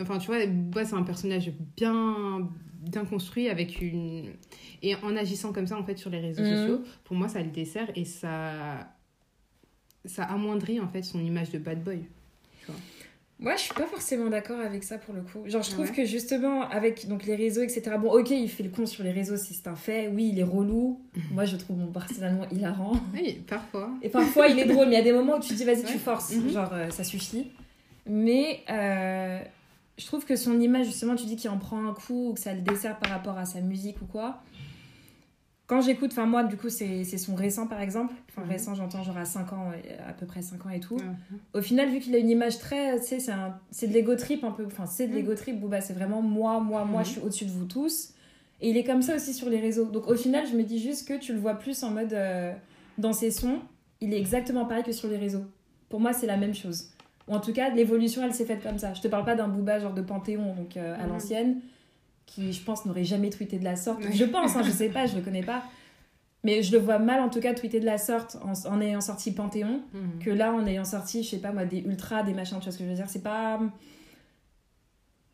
Enfin, 0.00 0.18
tu 0.18 0.26
vois, 0.28 0.38
c'est 0.84 0.94
un 0.94 1.02
personnage 1.02 1.52
bien, 1.76 2.48
bien 2.80 3.04
construit 3.04 3.48
avec 3.48 3.80
une... 3.82 4.30
Et 4.82 4.94
en 4.96 5.16
agissant 5.16 5.52
comme 5.52 5.66
ça, 5.66 5.76
en 5.78 5.84
fait, 5.84 5.98
sur 5.98 6.08
les 6.10 6.20
réseaux 6.20 6.42
Mhm. 6.42 6.56
sociaux, 6.56 6.82
pour 7.04 7.16
moi, 7.16 7.28
ça 7.28 7.42
le 7.42 7.50
dessert 7.50 7.90
et 7.94 8.04
ça... 8.04 8.88
Ça 10.04 10.24
amoindrit, 10.24 10.80
en 10.80 10.88
fait, 10.88 11.02
son 11.02 11.20
image 11.20 11.50
de 11.50 11.58
bad 11.58 11.82
boy. 11.84 12.02
Moi, 13.42 13.56
je 13.56 13.62
suis 13.62 13.74
pas 13.74 13.86
forcément 13.86 14.30
d'accord 14.30 14.60
avec 14.60 14.84
ça 14.84 14.98
pour 14.98 15.14
le 15.14 15.22
coup. 15.22 15.40
Genre, 15.46 15.62
je 15.62 15.70
trouve 15.70 15.86
ouais 15.86 15.94
que 15.94 16.04
justement, 16.04 16.68
avec 16.70 17.08
donc, 17.08 17.24
les 17.24 17.34
réseaux, 17.34 17.62
etc. 17.62 17.96
Bon, 18.00 18.12
ok, 18.12 18.30
il 18.30 18.48
fait 18.48 18.62
le 18.62 18.70
con 18.70 18.86
sur 18.86 19.02
les 19.02 19.10
réseaux 19.10 19.36
si 19.36 19.52
c'est 19.52 19.66
un 19.66 19.74
fait. 19.74 20.06
Oui, 20.06 20.30
il 20.32 20.38
est 20.38 20.44
relou. 20.44 21.00
Moi, 21.32 21.44
je 21.44 21.56
trouve 21.56 21.76
bon, 21.76 21.86
personnellement 21.92 22.48
hilarant. 22.52 22.92
Oui, 23.12 23.42
parfois. 23.46 23.90
Et 24.00 24.08
parfois, 24.08 24.46
il 24.46 24.58
est 24.60 24.66
drôle, 24.66 24.86
mais 24.86 24.94
il 24.94 24.98
y 24.98 25.00
a 25.00 25.04
des 25.04 25.12
moments 25.12 25.36
où 25.36 25.40
tu 25.40 25.48
te 25.48 25.54
dis, 25.54 25.64
vas-y, 25.64 25.82
tu 25.84 25.98
forces. 25.98 26.32
Mhm. 26.34 26.50
Genre, 26.50 26.70
euh, 26.72 26.90
ça 26.90 27.02
suffit. 27.02 27.50
Mais 28.06 28.60
euh, 28.70 29.40
je 29.98 30.06
trouve 30.06 30.24
que 30.24 30.36
son 30.36 30.60
image, 30.60 30.86
justement, 30.86 31.16
tu 31.16 31.26
dis 31.26 31.36
qu'il 31.36 31.50
en 31.50 31.58
prend 31.58 31.84
un 31.86 31.94
coup 31.94 32.30
ou 32.30 32.34
que 32.34 32.40
ça 32.40 32.54
le 32.54 32.60
dessert 32.60 32.98
par 32.98 33.10
rapport 33.10 33.38
à 33.38 33.44
sa 33.44 33.60
musique 33.60 34.00
ou 34.02 34.06
quoi. 34.06 34.40
Quand 35.66 35.80
j'écoute, 35.80 36.10
enfin, 36.12 36.26
moi, 36.26 36.42
du 36.44 36.56
coup, 36.56 36.68
c'est 36.68 37.04
c'est 37.04 37.18
son 37.18 37.34
récent, 37.34 37.66
par 37.66 37.80
exemple. 37.80 38.12
Enfin, 38.28 38.42
Mhm. 38.42 38.50
récent, 38.50 38.74
j'entends 38.74 39.02
genre 39.02 39.16
à 39.16 39.24
5 39.24 39.52
ans, 39.52 39.70
euh, 39.72 40.08
à 40.08 40.12
peu 40.12 40.26
près 40.26 40.42
5 40.42 40.66
ans 40.66 40.70
et 40.70 40.80
tout. 40.80 40.96
Ouais. 40.96 41.02
Au 41.54 41.62
final, 41.62 41.88
vu 41.88 42.00
qu'il 42.00 42.14
a 42.14 42.18
une 42.18 42.28
image 42.30 42.58
très. 42.58 42.98
Tu 43.00 43.06
sais, 43.20 43.32
c'est 43.70 43.86
de 43.88 43.92
l'ego 43.92 44.14
trip 44.16 44.44
un 44.44 44.50
peu. 44.50 44.66
Enfin, 44.66 44.86
c'est 44.86 45.06
de 45.06 45.12
Mm. 45.12 45.16
l'ego 45.16 45.34
trip, 45.34 45.60
Booba. 45.60 45.80
C'est 45.80 45.92
vraiment 45.94 46.20
moi, 46.20 46.60
moi, 46.60 46.84
moi, 46.84 47.00
Mhm. 47.00 47.06
je 47.06 47.10
suis 47.12 47.20
au-dessus 47.20 47.44
de 47.46 47.50
vous 47.50 47.64
tous. 47.64 48.12
Et 48.60 48.70
il 48.70 48.76
est 48.76 48.84
comme 48.84 49.02
ça 49.02 49.16
aussi 49.16 49.32
sur 49.34 49.48
les 49.48 49.60
réseaux. 49.60 49.86
Donc 49.86 50.06
au 50.08 50.14
final, 50.14 50.46
je 50.46 50.56
me 50.56 50.62
dis 50.62 50.78
juste 50.78 51.08
que 51.08 51.18
tu 51.18 51.32
le 51.32 51.38
vois 51.38 51.54
plus 51.54 51.82
en 51.82 51.90
mode. 51.90 52.12
euh, 52.12 52.52
dans 52.98 53.12
ses 53.14 53.30
sons, 53.30 53.58
il 54.02 54.12
est 54.12 54.18
exactement 54.18 54.66
pareil 54.66 54.84
que 54.84 54.92
sur 54.92 55.08
les 55.08 55.16
réseaux. 55.16 55.44
Pour 55.88 55.98
moi, 56.00 56.12
c'est 56.12 56.26
la 56.26 56.36
même 56.36 56.54
chose. 56.54 56.90
Ou 57.26 57.34
en 57.34 57.40
tout 57.40 57.52
cas, 57.54 57.70
l'évolution, 57.70 58.22
elle 58.22 58.34
s'est 58.34 58.44
faite 58.44 58.62
comme 58.62 58.78
ça. 58.78 58.92
Je 58.94 59.00
te 59.00 59.08
parle 59.08 59.24
pas 59.24 59.34
d'un 59.34 59.48
Booba 59.48 59.78
genre 59.78 59.94
de 59.94 60.02
Panthéon, 60.02 60.54
donc 60.54 60.76
euh, 60.76 60.94
à 60.96 61.04
Mhm. 61.04 61.08
l'ancienne, 61.08 61.60
qui, 62.26 62.52
je 62.52 62.62
pense, 62.62 62.84
n'aurait 62.86 63.04
jamais 63.04 63.30
tweeté 63.30 63.58
de 63.58 63.64
la 63.64 63.76
sorte. 63.76 64.04
Ouais. 64.04 64.12
Je 64.12 64.24
pense, 64.24 64.56
hein, 64.56 64.62
je 64.64 64.70
sais 64.70 64.88
pas, 64.96 65.06
je 65.06 65.16
le 65.16 65.22
connais 65.22 65.42
pas. 65.42 65.62
Mais 66.44 66.62
je 66.62 66.72
le 66.72 66.78
vois 66.78 66.98
mal, 66.98 67.20
en 67.20 67.28
tout 67.28 67.38
cas, 67.40 67.54
tweeter 67.54 67.78
de 67.78 67.84
la 67.86 67.98
sorte 67.98 68.36
en, 68.42 68.52
en 68.68 68.80
ayant 68.80 69.00
sorti 69.00 69.30
Panthéon 69.32 69.80
Mhm. 69.94 70.18
que 70.20 70.30
là 70.30 70.52
en 70.52 70.66
ayant 70.66 70.84
sorti 70.84 71.22
je 71.22 71.28
sais 71.30 71.38
pas 71.38 71.52
moi 71.52 71.64
des 71.64 71.78
ultras 71.78 72.22
des 72.24 72.34
machins 72.34 72.58
tu 72.58 72.64
vois 72.64 72.72
ce 72.72 72.78
que 72.78 72.84
je 72.84 72.88
veux 72.88 72.96
dire 72.96 73.08
c'est 73.08 73.22
pas 73.22 73.60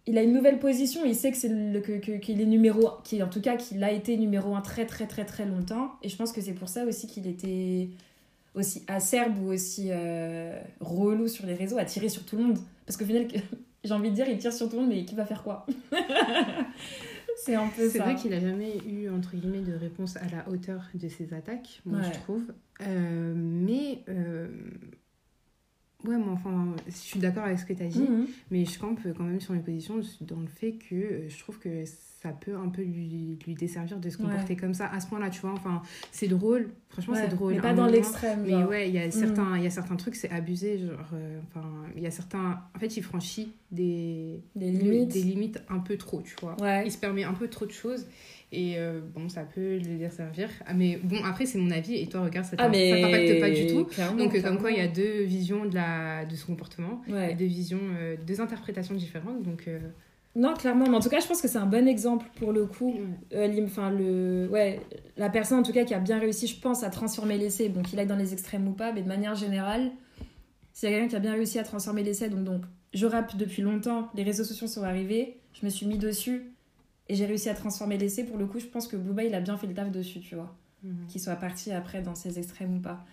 il 0.07 0.17
a 0.19 0.23
une 0.23 0.33
nouvelle 0.33 0.59
position 0.59 1.03
il 1.05 1.15
sait 1.15 1.31
que 1.31 1.37
c'est 1.37 1.49
le 1.49 1.81
que 1.81 1.93
que- 1.99 2.19
qu'il 2.19 2.41
est 2.41 2.47
numéro 2.47 2.91
qui 3.05 3.23
en 3.23 3.29
tout 3.29 3.41
cas 3.41 3.57
qu'il 3.57 3.83
a 3.85 3.91
été 3.93 4.17
numéro 4.17 4.55
un 4.55 4.61
très 4.61 4.87
très 4.87 5.07
très 5.07 5.25
très 5.25 5.45
longtemps 5.47 5.93
et 6.03 6.09
je 6.09 6.17
pense 6.17 6.33
que 6.33 6.41
c'est 6.41 6.53
pour 6.55 6.69
ça 6.69 6.85
aussi 6.85 7.07
qu'il 7.07 7.27
était 7.27 7.89
aussi 8.55 8.83
acerbe 8.87 9.39
ou 9.43 9.49
aussi 9.53 9.89
euh, 9.91 10.59
relou 10.81 11.29
sur 11.29 11.47
les 11.47 11.55
réseaux 11.55 11.77
tirer 11.87 12.09
sur 12.09 12.25
tout 12.25 12.37
le 12.37 12.45
monde 12.45 12.59
parce 12.87 12.97
qu'au 12.97 13.05
final 13.05 13.27
j'ai 13.89 13.95
envie 13.95 14.11
de 14.11 14.15
dire 14.15 14.29
il 14.29 14.39
tire 14.39 14.53
sur 14.53 14.69
tout 14.69 14.77
le 14.77 14.83
monde 14.83 14.91
mais 14.91 15.05
qui 15.05 15.15
va 15.15 15.25
faire 15.25 15.43
quoi? 15.43 15.67
C'est 17.37 17.55
un 17.55 17.69
peu 17.69 17.89
C'est 17.89 17.99
ça 17.99 18.05
vrai 18.05 18.17
qu'il 18.17 18.33
a 18.35 18.41
jamais 18.41 18.79
eu, 18.89 19.09
entre 19.09 19.37
guillemets, 19.37 19.61
de 19.61 19.73
réponse 19.75 20.17
à 20.17 20.25
la 20.25 20.49
hauteur 20.51 20.89
de 20.95 21.09
ses 21.09 21.33
attaques, 21.33 21.81
moi, 21.87 22.01
Ouais. 22.01 22.07
je 22.13 22.19
trouve. 22.21 22.43
Euh, 22.83 23.33
mais... 23.37 24.01
euh, 24.09 24.49
Ouais, 26.05 26.17
moi, 26.17 26.33
enfin, 26.35 26.75
je 26.87 26.93
suis 26.93 27.19
d'accord 27.19 27.45
avec 27.45 27.59
ce 27.59 27.65
que 27.65 27.73
tu 27.73 27.83
as 27.83 27.87
dit. 27.89 28.01
Mhm. 28.03 28.27
Mais 28.51 28.65
je 28.65 28.79
campe 28.79 29.01
quand 29.17 29.25
même 29.25 29.41
sur 29.41 29.53
mes 29.55 29.61
positions 29.61 30.01
dans 30.21 30.41
le 30.41 30.47
fait 30.47 30.73
que 30.73 30.95
euh, 30.95 31.29
je 31.29 31.39
trouve 31.41 31.59
que 31.59 31.85
ça 32.23 32.31
peut 32.31 32.57
un 32.57 32.69
peu 32.69 32.83
lui, 32.83 33.39
lui 33.47 33.55
desservir 33.55 33.99
de 33.99 34.09
se 34.11 34.17
comporter 34.17 34.57
comme 34.57 34.75
ça 34.75 34.87
à 34.89 34.99
ce 35.01 35.07
point-là, 35.09 35.31
tu 35.31 35.41
vois. 35.41 35.53
Enfin, 35.53 35.83
c'est 36.13 36.27
drôle, 36.29 36.71
franchement, 36.89 37.15
Ouais, 37.15 37.21
c'est 37.23 37.35
drôle. 37.37 37.53
mais 37.53 37.59
À 37.59 37.63
pas 37.63 37.75
dans 37.75 37.87
l'extrême 37.87 38.43
Mais 38.45 38.65
ouais, 38.65 38.89
il 38.89 38.95
y, 38.95 38.99
a 38.99 39.07
Mm. 39.09 39.11
certains, 39.13 39.57
il 39.57 39.63
y 39.65 39.67
a 39.67 39.71
certains 39.71 39.97
trucs, 39.97 40.15
c'est 40.17 40.31
abusé. 40.31 40.79
Genre, 40.79 40.99
euh, 41.15 41.39
enfin, 41.49 41.67
il 41.97 42.03
y 42.03 42.07
a 42.07 42.11
certains. 42.11 42.61
En 42.75 42.79
fait, 42.79 42.97
il 42.97 43.03
franchit 43.03 43.53
des, 43.73 44.41
des 44.57 44.71
limites 44.71 45.13
des 45.13 45.23
limites 45.23 45.63
un 45.69 45.79
peu 45.79 45.97
trop, 45.97 46.23
tu 46.23 46.35
vois. 46.41 46.57
ouais 46.61 46.85
Il 46.87 46.93
se 46.93 46.99
permet 46.99 47.25
un 47.25 47.35
peu 47.35 47.49
trop 47.49 47.67
de 47.67 47.73
choses. 47.73 48.07
Et 48.51 48.79
euh, 48.79 49.01
bon, 49.15 49.29
ça 49.29 49.43
peut 49.43 49.77
le 49.77 49.99
desservir. 49.99 50.49
Ah, 50.67 50.73
mais 50.73 50.99
bon, 51.03 51.23
après, 51.25 51.45
c'est 51.45 51.59
mon 51.59 51.71
avis. 51.71 51.97
Et 51.97 52.07
toi, 52.07 52.23
regarde, 52.23 52.47
ça 52.47 52.57
ah 52.59 52.71
t'impacte 52.71 53.41
pas 53.41 53.51
du 53.51 53.67
tout. 53.67 53.85
clairement, 53.85 54.17
Donc, 54.17 54.35
euh, 54.35 54.41
comme 54.41 54.59
quoi, 54.59 54.71
il 54.71 54.79
y 54.79 54.81
a 54.81 54.89
deux 54.89 55.23
visions 55.25 55.67
de, 55.67 55.75
la, 55.75 56.25
de 56.25 56.35
ce 56.35 56.47
comportement 56.47 57.03
ouais. 57.09 57.35
deux 57.35 57.45
visions, 57.45 57.81
euh, 57.99 58.17
deux 58.27 58.41
interprétations 58.41 58.95
différentes. 58.95 59.43
Donc, 59.43 59.65
euh, 59.69 59.79
Non, 60.35 60.55
clairement, 60.55 60.89
mais 60.89 60.97
en 60.97 61.01
tout 61.01 61.11
cas, 61.11 61.21
je 61.21 61.27
pense 61.27 61.43
que 61.43 61.49
c'est 61.49 61.59
un 61.59 61.67
bon 61.67 61.87
exemple 61.87 62.27
pour 62.37 62.53
le 62.53 62.65
coup. 62.65 62.95
Enfin, 63.65 63.91
le... 63.91 64.49
ouais, 64.51 64.81
la 65.19 65.29
personne 65.29 65.59
en 65.59 65.63
tout 65.63 65.73
cas 65.73 65.85
qui 65.85 65.93
a 65.93 66.01
bien 66.01 66.19
réussi, 66.19 66.47
je 66.47 66.59
pense, 66.59 66.83
à 66.83 66.89
transformer 66.89 67.37
l'essai, 67.37 67.69
donc 67.69 67.85
qu'il 67.85 67.99
aille 67.99 68.07
dans 68.07 68.17
les 68.17 68.33
extrêmes 68.33 68.67
ou 68.67 68.73
pas, 68.73 68.93
mais 68.93 69.03
de 69.03 69.09
manière 69.09 69.35
générale, 69.35 69.91
s'il 70.73 70.89
y 70.89 70.93
a 70.95 70.97
quelqu'un 70.97 71.11
qui 71.11 71.17
a 71.17 71.21
bien 71.21 71.33
réussi 71.33 71.59
à 71.59 71.65
transformer 71.65 72.03
l'essai, 72.03 72.31
donc, 72.31 72.45
donc 72.45 72.63
je 72.95 73.05
rappe 73.05 73.37
depuis 73.37 73.61
longtemps, 73.61 74.09
les 74.15 74.23
réseaux 74.23 74.45
sociaux 74.45 74.69
sont 74.69 74.85
arrivés, 74.85 75.37
je 75.53 75.67
me 75.67 75.71
suis 75.71 75.85
mis 75.85 75.99
dessus 75.99 76.53
et 77.09 77.15
j'ai 77.15 77.27
réussi 77.27 77.49
à 77.49 77.55
transformer 77.55 77.97
l'essai. 77.97 78.25
Pour 78.25 78.37
le 78.37 78.47
coup, 78.47 78.59
je 78.59 78.67
pense 78.67 78.87
que 78.87 78.97
Booba 78.97 79.25
il 79.25 79.35
a 79.35 79.41
bien 79.41 79.57
fait 79.57 79.67
le 79.67 79.75
taf 79.75 79.91
dessus, 79.91 80.21
tu 80.21 80.35
vois, 80.35 80.55
mhm. 80.83 81.07
qu'il 81.09 81.21
soit 81.21 81.37
parti 81.37 81.73
après 81.73 82.03
dans 82.03 82.15
ces 82.15 82.39
extrêmes 82.39 82.77
ou 82.77 82.81
pas. 82.81 83.05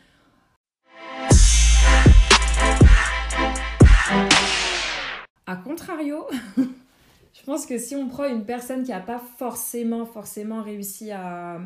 A 5.47 5.55
contrario, 5.57 6.25
je 6.57 7.43
pense 7.45 7.65
que 7.65 7.77
si 7.77 7.95
on 7.95 8.07
prend 8.07 8.25
une 8.25 8.45
personne 8.45 8.83
qui 8.83 8.91
n'a 8.91 8.99
pas 8.99 9.21
forcément, 9.37 10.05
forcément 10.05 10.61
réussi 10.61 11.11
à. 11.11 11.59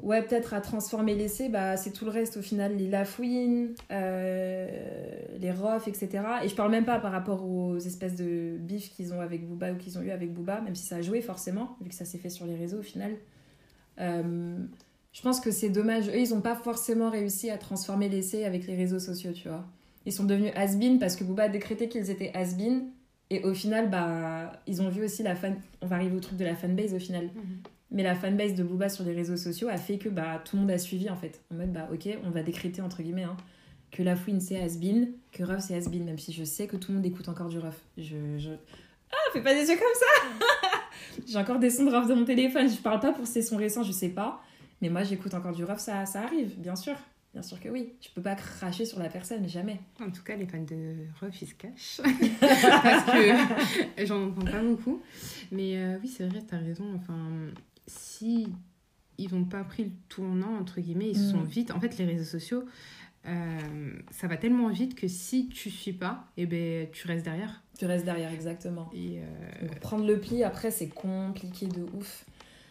Ouais, 0.00 0.22
peut-être 0.22 0.54
à 0.54 0.60
transformer 0.60 1.14
l'essai, 1.14 1.48
bah, 1.48 1.76
c'est 1.76 1.92
tout 1.92 2.04
le 2.04 2.10
reste 2.10 2.36
au 2.36 2.42
final, 2.42 2.76
les 2.76 2.88
Lafouine, 2.88 3.74
euh, 3.90 4.68
les 5.38 5.52
Rof, 5.52 5.86
etc. 5.86 6.08
Et 6.42 6.48
je 6.48 6.54
parle 6.54 6.70
même 6.70 6.84
pas 6.84 6.98
par 6.98 7.12
rapport 7.12 7.44
aux 7.44 7.78
espèces 7.78 8.16
de 8.16 8.56
bifs 8.58 8.90
qu'ils 8.90 9.12
ont 9.12 9.20
avec 9.20 9.46
Booba 9.46 9.72
ou 9.72 9.76
qu'ils 9.76 9.98
ont 9.98 10.02
eu 10.02 10.10
avec 10.10 10.32
Booba, 10.32 10.60
même 10.60 10.74
si 10.74 10.84
ça 10.84 10.96
a 10.96 11.02
joué 11.02 11.20
forcément, 11.20 11.76
vu 11.80 11.88
que 11.88 11.94
ça 11.94 12.04
s'est 12.04 12.18
fait 12.18 12.30
sur 12.30 12.46
les 12.46 12.56
réseaux 12.56 12.78
au 12.78 12.82
final. 12.82 13.12
Euh, 14.00 14.58
je 15.12 15.22
pense 15.22 15.40
que 15.40 15.50
c'est 15.50 15.70
dommage. 15.70 16.08
Eux, 16.08 16.18
ils 16.18 16.30
n'ont 16.30 16.40
pas 16.40 16.56
forcément 16.56 17.10
réussi 17.10 17.50
à 17.50 17.58
transformer 17.58 18.08
l'essai 18.08 18.44
avec 18.44 18.66
les 18.66 18.74
réseaux 18.74 18.98
sociaux, 18.98 19.32
tu 19.32 19.48
vois. 19.48 19.64
Ils 20.04 20.12
sont 20.12 20.24
devenus 20.24 20.52
has 20.56 20.76
parce 20.98 21.16
que 21.16 21.24
Booba 21.24 21.44
a 21.44 21.48
décrété 21.48 21.88
qu'ils 21.88 22.10
étaient 22.10 22.32
has 22.34 22.56
Et 23.30 23.44
au 23.44 23.54
final, 23.54 23.88
bah, 23.90 24.52
ils 24.66 24.82
ont 24.82 24.88
vu 24.88 25.04
aussi 25.04 25.22
la 25.22 25.36
fan. 25.36 25.56
On 25.80 25.86
va 25.86 25.96
arriver 25.96 26.16
au 26.16 26.20
truc 26.20 26.38
de 26.38 26.44
la 26.44 26.56
fanbase 26.56 26.94
au 26.94 26.98
final. 26.98 27.30
Mais 27.92 28.02
la 28.02 28.14
fanbase 28.14 28.54
de 28.54 28.64
Booba 28.64 28.88
sur 28.88 29.04
les 29.04 29.12
réseaux 29.12 29.36
sociaux 29.36 29.68
a 29.68 29.76
fait 29.76 29.98
que 29.98 30.08
bah, 30.08 30.42
tout 30.44 30.56
le 30.56 30.62
monde 30.62 30.70
a 30.70 30.78
suivi 30.78 31.10
en 31.10 31.16
fait. 31.16 31.42
En 31.52 31.56
mode, 31.56 31.72
bah 31.72 31.88
ok, 31.92 32.08
on 32.24 32.30
va 32.30 32.42
décréter 32.42 32.80
entre 32.80 33.02
guillemets 33.02 33.24
hein, 33.24 33.36
que 33.90 34.02
la 34.02 34.16
fouine 34.16 34.40
c'est 34.40 34.58
has 34.60 34.78
que 35.30 35.42
Ruff 35.42 35.60
c'est 35.60 35.76
has 35.76 35.88
même 35.90 36.18
si 36.18 36.32
je 36.32 36.42
sais 36.42 36.66
que 36.66 36.76
tout 36.76 36.90
le 36.90 36.96
monde 36.96 37.06
écoute 37.06 37.28
encore 37.28 37.48
du 37.48 37.58
Ruff. 37.58 37.78
Je, 37.98 38.38
je... 38.38 38.50
Ah, 39.12 39.30
fais 39.34 39.42
pas 39.42 39.54
des 39.54 39.68
yeux 39.68 39.76
comme 39.76 39.94
ça 39.94 40.78
J'ai 41.28 41.36
encore 41.36 41.58
des 41.58 41.68
sons 41.68 41.84
de 41.84 41.94
Ruff 41.94 42.08
dans 42.08 42.16
mon 42.16 42.24
téléphone. 42.24 42.68
Je 42.68 42.76
parle 42.76 43.00
pas 43.00 43.12
pour 43.12 43.26
ces 43.26 43.42
sons 43.42 43.58
récents, 43.58 43.82
je 43.82 43.92
sais 43.92 44.08
pas. 44.08 44.42
Mais 44.80 44.88
moi 44.88 45.02
j'écoute 45.02 45.34
encore 45.34 45.54
du 45.54 45.64
Ruff, 45.64 45.78
ça, 45.78 46.06
ça 46.06 46.22
arrive, 46.22 46.58
bien 46.58 46.74
sûr. 46.74 46.96
Bien 47.34 47.42
sûr 47.42 47.60
que 47.60 47.68
oui. 47.68 47.92
Je 48.00 48.08
peux 48.14 48.20
pas 48.22 48.34
cracher 48.34 48.84
sur 48.84 48.98
la 48.98 49.08
personne, 49.08 49.48
jamais. 49.48 49.80
En 50.00 50.10
tout 50.10 50.22
cas, 50.22 50.36
les 50.36 50.46
fans 50.46 50.58
de 50.58 50.96
Ruff, 51.20 51.40
ils 51.40 51.48
se 51.48 51.54
cachent. 51.54 52.00
Parce 52.40 53.04
que 53.04 54.04
j'en 54.04 54.28
entends 54.28 54.44
pas 54.44 54.62
beaucoup. 54.62 55.02
Mais 55.50 55.78
euh, 55.78 55.98
oui, 56.02 56.08
c'est 56.08 56.26
vrai, 56.26 56.42
t'as 56.46 56.58
raison. 56.58 56.84
Enfin, 56.94 57.16
si 57.86 58.48
ils 59.18 59.32
n'ont 59.34 59.44
pas 59.44 59.62
pris 59.64 59.84
le 59.84 59.90
tournant, 60.08 60.56
entre 60.58 60.80
guillemets, 60.80 61.10
ils 61.10 61.16
se 61.18 61.28
Mm. 61.28 61.30
sont 61.32 61.42
vite. 61.42 61.70
En 61.70 61.80
fait, 61.80 61.96
les 61.98 62.04
réseaux 62.06 62.24
sociaux, 62.24 62.64
euh, 63.26 63.58
ça 64.10 64.26
va 64.26 64.36
tellement 64.36 64.68
vite 64.68 64.94
que 64.94 65.06
si 65.06 65.48
tu 65.48 65.70
suis 65.70 65.92
pas, 65.92 66.26
et 66.36 66.46
ben, 66.46 66.88
tu 66.90 67.06
restes 67.06 67.24
derrière. 67.24 67.62
Tu 67.78 67.84
restes 67.86 68.04
derrière, 68.04 68.32
exactement. 68.32 68.90
Et 68.94 69.20
euh, 69.20 69.66
Donc, 69.66 69.78
prendre 69.80 70.06
le 70.06 70.18
pli, 70.18 70.42
après, 70.44 70.70
c'est 70.70 70.88
compliqué 70.88 71.66
de 71.66 71.82
ouf. 71.94 72.24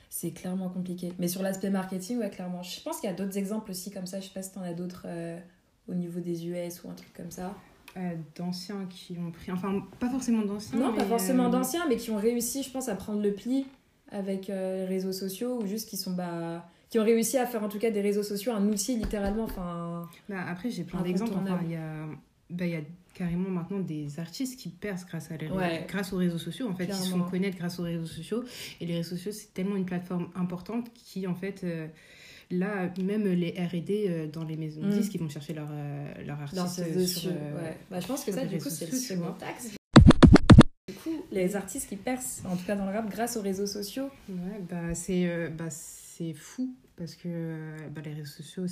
C'est 0.09 0.31
clairement 0.31 0.67
compliqué. 0.69 1.13
Mais 1.19 1.29
sur 1.29 1.41
l'aspect 1.41 1.69
marketing, 1.69 2.17
ouais, 2.19 2.29
clairement. 2.29 2.63
Je 2.63 2.81
pense 2.81 2.99
qu'il 2.99 3.09
y 3.09 3.13
a 3.13 3.15
d'autres 3.15 3.37
exemples 3.37 3.71
aussi 3.71 3.91
comme 3.91 4.07
ça. 4.07 4.19
Je 4.19 4.25
sais 4.25 4.33
pas 4.33 4.41
si 4.41 4.51
t'en 4.51 4.61
as 4.61 4.73
d'autres 4.73 5.03
euh, 5.05 5.39
au 5.87 5.93
niveau 5.93 6.19
des 6.19 6.47
US 6.47 6.83
ou 6.83 6.89
un 6.89 6.95
truc 6.95 7.13
comme 7.13 7.31
ça. 7.31 7.55
d'anciens 8.35 8.85
qui 8.89 9.17
ont 9.19 9.31
pris, 9.31 9.51
enfin 9.51 9.83
pas 9.99 10.09
forcément 10.09 10.43
d'anciens. 10.43 10.79
Non, 10.79 10.93
pas 10.93 11.05
forcément 11.05 11.49
d'anciens, 11.49 11.85
mais 11.87 11.95
qui 11.97 12.09
ont 12.11 12.17
réussi, 12.17 12.63
je 12.63 12.71
pense, 12.71 12.89
à 12.89 12.95
prendre 12.95 13.21
le 13.21 13.33
pli 13.33 13.65
avec 14.11 14.49
euh, 14.49 14.77
les 14.81 14.85
réseaux 14.85 15.11
sociaux 15.13 15.59
ou 15.61 15.67
juste 15.67 15.89
qui 15.89 15.97
sont 15.97 16.11
bah 16.11 16.65
qui 16.89 16.99
ont 16.99 17.03
réussi 17.05 17.37
à 17.37 17.45
faire 17.45 17.63
en 17.63 17.69
tout 17.69 17.79
cas 17.79 17.89
des 17.89 18.01
réseaux 18.01 18.23
sociaux 18.23 18.51
un 18.51 18.67
outil 18.67 18.97
littéralement 18.97 19.45
enfin 19.45 20.09
Bah, 20.27 20.43
après, 20.49 20.69
j'ai 20.69 20.83
plein 20.83 21.01
d'exemples. 21.01 21.33
Enfin, 21.37 21.59
il 21.63 21.71
y 21.71 21.75
a, 21.75 22.05
bah, 22.49 22.65
il 22.65 22.71
y 22.71 22.75
a 22.75 22.81
carrément 23.13 23.49
maintenant 23.49 23.79
des 23.79 24.19
artistes 24.19 24.59
qui 24.59 24.67
percent 24.69 25.05
grâce, 25.07 25.31
à 25.31 25.37
les, 25.37 25.49
Ouais. 25.49 25.85
grâce 25.87 26.11
aux 26.11 26.17
réseaux 26.17 26.37
sociaux. 26.37 26.67
En 26.69 26.75
fait, 26.75 26.85
ils 26.85 26.93
se 26.93 27.09
font 27.11 27.23
connaître 27.23 27.57
grâce 27.57 27.79
aux 27.79 27.83
réseaux 27.83 28.05
sociaux. 28.05 28.43
Et 28.81 28.85
les 28.85 28.97
réseaux 28.97 29.15
sociaux, 29.15 29.31
c'est 29.31 29.53
tellement 29.53 29.75
une 29.77 29.85
plateforme 29.85 30.29
importante 30.35 30.91
qui, 30.93 31.27
en 31.27 31.35
fait, 31.35 31.61
euh, 31.63 31.87
là, 32.49 32.91
même 33.01 33.23
les 33.25 33.51
R&D 33.51 34.05
euh, 34.09 34.27
dans 34.27 34.43
les 34.43 34.57
maisons 34.57 34.81
de 34.81 34.87
Mm. 34.87 34.91
disques, 34.91 35.15
ils 35.15 35.21
vont 35.21 35.29
chercher 35.29 35.53
leur, 35.53 35.69
euh, 35.71 36.13
leur 36.25 36.41
artiste 36.41 37.05
sur, 37.07 37.31
ouais. 37.31 37.77
bah, 37.89 37.99
je 38.01 38.07
pense 38.07 38.25
que 38.25 38.31
ça 38.33 38.45
du 38.45 38.57
coup 38.57 38.69
c'est 38.69 38.91
le 38.91 38.97
second 38.97 39.33
axe 39.47 39.69
les 41.31 41.55
artistes 41.55 41.87
qui 41.89 41.95
percent 41.95 42.43
en 42.45 42.55
tout 42.57 42.65
cas 42.65 42.75
dans 42.75 42.85
le 42.85 42.91
rap 42.91 43.09
grâce 43.09 43.37
aux 43.37 43.41
réseaux 43.41 43.65
sociaux 43.67 44.09
Ouais, 44.29 44.61
bah, 44.69 44.93
c'est 44.93 45.27
euh, 45.27 45.49
bah, 45.49 45.69
fou 46.35 46.75
parce 46.97 47.15
que 47.15 47.23
euh, 47.27 47.77
bah, 47.95 48.01
les 48.05 48.13
réseaux 48.13 48.25
sociaux, 48.43 48.65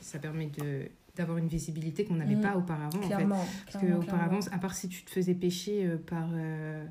ça 0.00 0.18
permet 0.18 0.46
de 0.46 0.88
d'avoir 1.16 1.36
une 1.38 1.48
visibilité 1.48 2.04
qu'on 2.06 2.14
n'avait 2.16 2.36
Mm. 2.36 2.40
pas 2.40 2.56
auparavant. 2.56 2.98
en 2.98 3.02
fait. 3.02 3.06
clairement 3.08 3.44
Parce 3.66 3.76
clairement, 3.78 4.00
qu'auparavant, 4.00 4.38
clairement. 4.40 4.56
à 4.56 4.58
part 4.58 4.74
si 4.74 4.88
tu 4.88 5.02
te 5.04 5.10
faisais 5.10 5.34
pêcher 5.34 5.84
euh, 5.86 5.96
par 5.98 6.26
euh, 6.32 6.84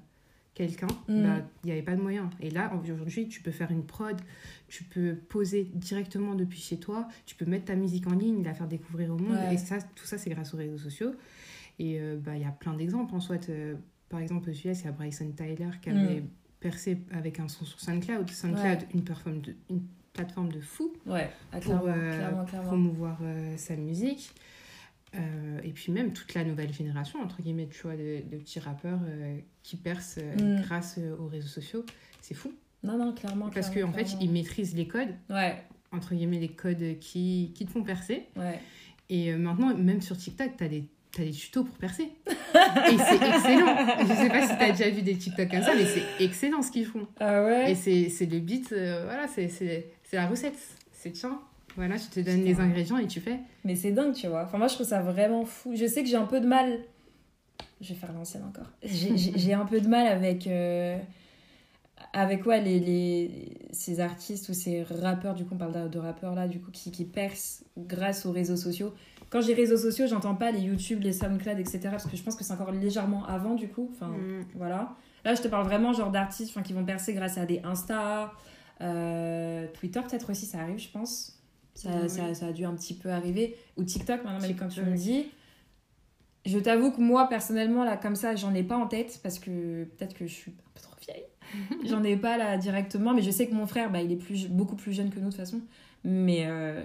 quelqu'un, 0.53 0.85
Mm. 1.07 1.23
bah, 1.23 1.37
il 1.63 1.67
n'y 1.67 1.71
avait 1.71 1.81
pas 1.81 1.95
de 1.95 2.01
moyen. 2.01 2.29
Et 2.39 2.49
là, 2.51 2.71
aujourd'hui, 2.81 3.27
tu 3.27 3.41
peux 3.41 3.49
faire 3.51 3.71
une 3.71 3.83
prod, 3.83 4.19
tu 4.67 4.83
peux 4.83 5.15
poser 5.15 5.63
directement 5.73 6.35
depuis 6.35 6.59
chez 6.59 6.77
toi, 6.77 7.07
tu 7.25 7.33
peux 7.35 7.45
mettre 7.45 7.65
ta 7.65 7.75
musique 7.75 8.05
en 8.07 8.13
ligne, 8.13 8.43
la 8.43 8.53
faire 8.53 8.67
découvrir 8.67 9.11
au 9.13 9.17
monde. 9.17 9.37
Ouais. 9.37 9.55
Et 9.55 9.57
ça, 9.57 9.77
tout 9.95 10.05
ça, 10.05 10.17
c'est 10.19 10.29
grâce 10.29 10.53
aux 10.53 10.57
réseaux 10.57 10.77
sociaux. 10.77 11.13
Et 11.79 11.99
euh, 11.99 12.15
bah, 12.17 12.35
il 12.35 12.41
y 12.41 12.45
a 12.45 12.51
plein 12.51 12.73
d'exemples 12.75 13.13
en 13.15 13.19
soit. 13.19 13.49
euh, 13.49 13.73
par 14.11 14.19
exemple, 14.19 14.49
aux 14.49 14.53
US, 14.53 14.63
il 14.81 14.85
y 14.85 14.87
a 14.87 14.91
Bryson 14.91 15.31
Tyler 15.31 15.69
qui 15.81 15.89
Mm. 15.89 15.97
avait 15.97 16.23
percé 16.59 16.99
avec 17.11 17.39
un 17.39 17.47
son 17.47 17.65
sur 17.65 17.79
SoundCloud. 17.79 18.29
SoundCloud, 18.29 18.63
Ouais. 18.81 18.87
une, 18.93 19.03
plateforme 19.03 19.41
de, 19.41 19.55
une 19.71 19.81
plateforme 20.13 20.51
de 20.51 20.59
fou 20.59 20.93
ouais 21.07 21.29
ah, 21.51 21.59
pour 21.59 21.73
euh, 21.87 22.15
clairement 22.17 22.45
clairement 22.45 22.67
promouvoir 22.67 23.17
euh, 23.23 23.57
sa 23.57 23.75
musique. 23.75 24.31
Euh, 25.15 25.59
et 25.63 25.71
puis 25.71 25.91
même 25.91 26.13
toute 26.13 26.33
la 26.35 26.43
nouvelle 26.45 26.71
génération, 26.73 27.19
entre 27.21 27.41
guillemets, 27.41 27.67
tu 27.67 27.81
vois, 27.81 27.95
de, 27.97 28.21
de 28.29 28.37
petits 28.37 28.59
rappeurs 28.59 28.99
qui 29.63 29.75
percent 29.77 30.19
Mm. 30.39 30.61
grâce 30.61 30.99
aux 31.19 31.27
réseaux 31.27 31.47
sociaux. 31.47 31.83
C'est 32.21 32.35
fou. 32.35 32.53
non 32.83 32.97
non 32.97 33.13
clairement 33.13 33.49
Parce 33.49 33.67
qu'en 33.67 33.73
clairement, 33.73 33.93
fait, 33.93 34.15
ils 34.21 34.31
maîtrisent 34.31 34.75
les 34.75 34.87
codes, 34.87 35.15
ouais 35.29 35.63
entre 35.93 36.15
guillemets, 36.15 36.39
les 36.39 36.47
codes 36.53 36.99
qui, 36.99 37.51
qui 37.53 37.65
te 37.65 37.71
font 37.71 37.83
percer. 37.83 38.27
ouais 38.37 38.59
Et 39.09 39.33
maintenant, 39.33 39.75
même 39.75 40.01
sur 40.01 40.15
TikTok, 40.17 40.55
tu 40.57 40.63
as 40.63 40.69
des, 40.69 40.85
t'as 41.11 41.23
des 41.25 41.31
tutos 41.31 41.65
pour 41.65 41.75
percer. 41.77 42.09
et 42.91 42.97
c'est 42.97 43.15
excellent. 43.27 43.75
Je 44.01 44.13
sais 44.13 44.29
pas 44.29 44.41
si 44.47 44.57
tu 44.57 44.63
as 44.63 44.71
déjà 44.71 44.89
vu 44.89 45.01
des 45.01 45.15
TikTok 45.15 45.49
comme 45.49 45.63
ça, 45.63 45.73
mais 45.75 45.85
c'est 45.85 46.23
excellent 46.23 46.61
ce 46.61 46.71
qu'ils 46.71 46.85
font. 46.85 47.07
ah 47.19 47.43
ouais 47.43 47.71
Et 47.71 47.75
c'est 47.75 48.25
le 48.25 48.39
beat, 48.39 48.71
euh, 48.73 49.03
voilà, 49.05 49.27
c'est- 49.27 49.85
la 50.13 50.27
recette. 50.27 50.57
C'est 50.93 51.11
tiens, 51.11 51.39
voilà, 51.75 51.95
je 51.97 52.07
te 52.07 52.19
donne 52.19 52.43
les 52.43 52.59
ingrédients 52.59 52.97
et 52.97 53.07
tu 53.07 53.19
fais. 53.21 53.39
Mais 53.63 53.75
c'est 53.75 53.91
dingue, 53.91 54.13
tu 54.13 54.27
vois. 54.27 54.43
Enfin, 54.43 54.57
moi, 54.57 54.67
je 54.67 54.75
trouve 54.75 54.87
ça 54.87 55.01
vraiment 55.01 55.45
fou. 55.45 55.73
Je 55.75 55.85
sais 55.87 56.03
que 56.03 56.09
j'ai 56.09 56.17
un 56.17 56.25
peu 56.25 56.39
de 56.41 56.47
mal. 56.47 56.79
Je 57.79 57.89
vais 57.89 57.95
faire 57.99 58.11
l'ancienne 58.13 58.43
encore. 58.43 58.67
J'ai- 58.83 59.53
un 59.53 59.65
peu 59.65 59.79
de 59.81 59.87
mal 59.87 60.05
avec. 60.07 60.45
euh, 60.47 60.97
Avec 62.13 62.45
ouais, 62.45 62.61
les, 62.61 62.79
les, 62.79 63.29
ces 63.71 63.99
artistes 64.01 64.49
ou 64.49 64.53
ces 64.53 64.83
rappeurs, 64.83 65.33
du 65.33 65.45
coup, 65.45 65.53
on 65.55 65.57
parle 65.57 65.83
de, 65.83 65.87
de 65.87 65.99
rappeurs 65.99 66.35
là, 66.35 66.47
du 66.47 66.59
coup, 66.59 66.71
qui, 66.71 66.91
qui 66.91 67.05
percent 67.05 67.63
grâce 67.77 68.25
aux 68.25 68.31
réseaux 68.31 68.57
sociaux. 68.57 68.93
Quand 69.31 69.41
j'ai 69.41 69.53
réseaux 69.53 69.77
sociaux, 69.77 70.05
j'entends 70.07 70.35
pas 70.35 70.51
les 70.51 70.59
YouTube, 70.59 70.99
les 71.01 71.13
SoundCloud, 71.13 71.57
etc. 71.59 71.79
Parce 71.89 72.05
que 72.05 72.15
je 72.17 72.21
pense 72.21 72.35
que 72.35 72.43
c'est 72.43 72.53
encore 72.53 72.71
légèrement 72.71 73.25
avant, 73.25 73.55
du 73.55 73.67
coup. 73.69 73.89
Enfin, 73.93 74.09
Mm. 74.09 74.45
voilà. 74.55 74.95
Là, 75.25 75.33
je 75.35 75.41
te 75.41 75.47
parle 75.47 75.65
vraiment 75.65 75.93
genre 75.93 76.11
d'artistes 76.11 76.61
qui 76.63 76.73
vont 76.73 76.83
percer 76.85 77.13
grâce 77.13 77.37
à 77.37 77.45
des 77.45 77.61
Insta, 77.63 78.33
euh, 78.81 79.67
Twitter 79.73 80.01
peut-être 80.07 80.29
aussi, 80.31 80.45
ça 80.45 80.59
arrive, 80.59 80.79
je 80.79 80.89
pense. 80.89 81.37
Ça, 81.75 82.07
ça, 82.09 82.33
ça 82.33 82.47
a 82.47 82.51
dû 82.51 82.65
un 82.65 82.73
petit 82.75 82.93
peu 82.93 83.09
arriver. 83.09 83.55
Ou 83.77 83.83
TikTok, 83.83 84.23
maintenant, 84.25 84.45
mais 84.45 84.53
quand 84.53 84.67
tu 84.67 84.81
me 84.81 84.95
dis. 84.95 85.25
Je 86.45 86.57
t'avoue 86.57 86.91
que 86.91 86.99
moi, 86.99 87.29
personnellement, 87.29 87.83
là, 87.83 87.97
comme 87.97 88.15
ça, 88.15 88.35
j'en 88.35 88.53
ai 88.55 88.63
pas 88.63 88.75
en 88.75 88.87
tête 88.87 89.19
parce 89.21 89.37
que 89.37 89.83
peut-être 89.83 90.15
que 90.15 90.25
je 90.25 90.33
suis 90.33 90.51
un 90.51 90.71
peu 90.73 90.81
trop 90.81 90.95
vieille. 90.99 91.25
j'en 91.87 92.03
ai 92.03 92.17
pas 92.17 92.35
là 92.37 92.57
directement, 92.57 93.13
mais 93.13 93.21
je 93.21 93.29
sais 93.29 93.47
que 93.47 93.53
mon 93.53 93.67
frère, 93.67 93.91
bah, 93.91 94.01
il 94.01 94.11
est 94.11 94.15
plus, 94.17 94.47
beaucoup 94.47 94.75
plus 94.75 94.91
jeune 94.91 95.11
que 95.11 95.19
nous 95.19 95.25
de 95.27 95.29
toute 95.29 95.39
façon. 95.39 95.61
Mais 96.03 96.45
euh, 96.45 96.83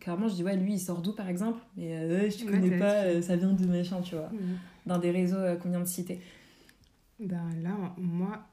clairement, 0.00 0.28
je 0.28 0.34
dis, 0.34 0.44
ouais, 0.44 0.56
lui, 0.56 0.74
il 0.74 0.78
sort 0.80 1.02
d'où 1.02 1.12
par 1.12 1.28
exemple? 1.28 1.58
Mais 1.76 1.96
euh, 1.96 2.30
je 2.30 2.44
connais 2.44 2.78
pas, 2.78 3.04
euh, 3.04 3.20
ça 3.22 3.34
vient 3.36 3.52
de 3.52 3.66
machin, 3.66 4.00
tu 4.02 4.14
vois. 4.14 4.28
Mm. 4.28 4.58
Dans 4.86 4.98
des 4.98 5.10
réseaux 5.10 5.36
euh, 5.36 5.56
qu'on 5.56 5.70
vient 5.70 5.80
de 5.80 5.84
citer. 5.86 6.20
Ben 7.18 7.50
là, 7.62 7.76
moi, 7.98 8.46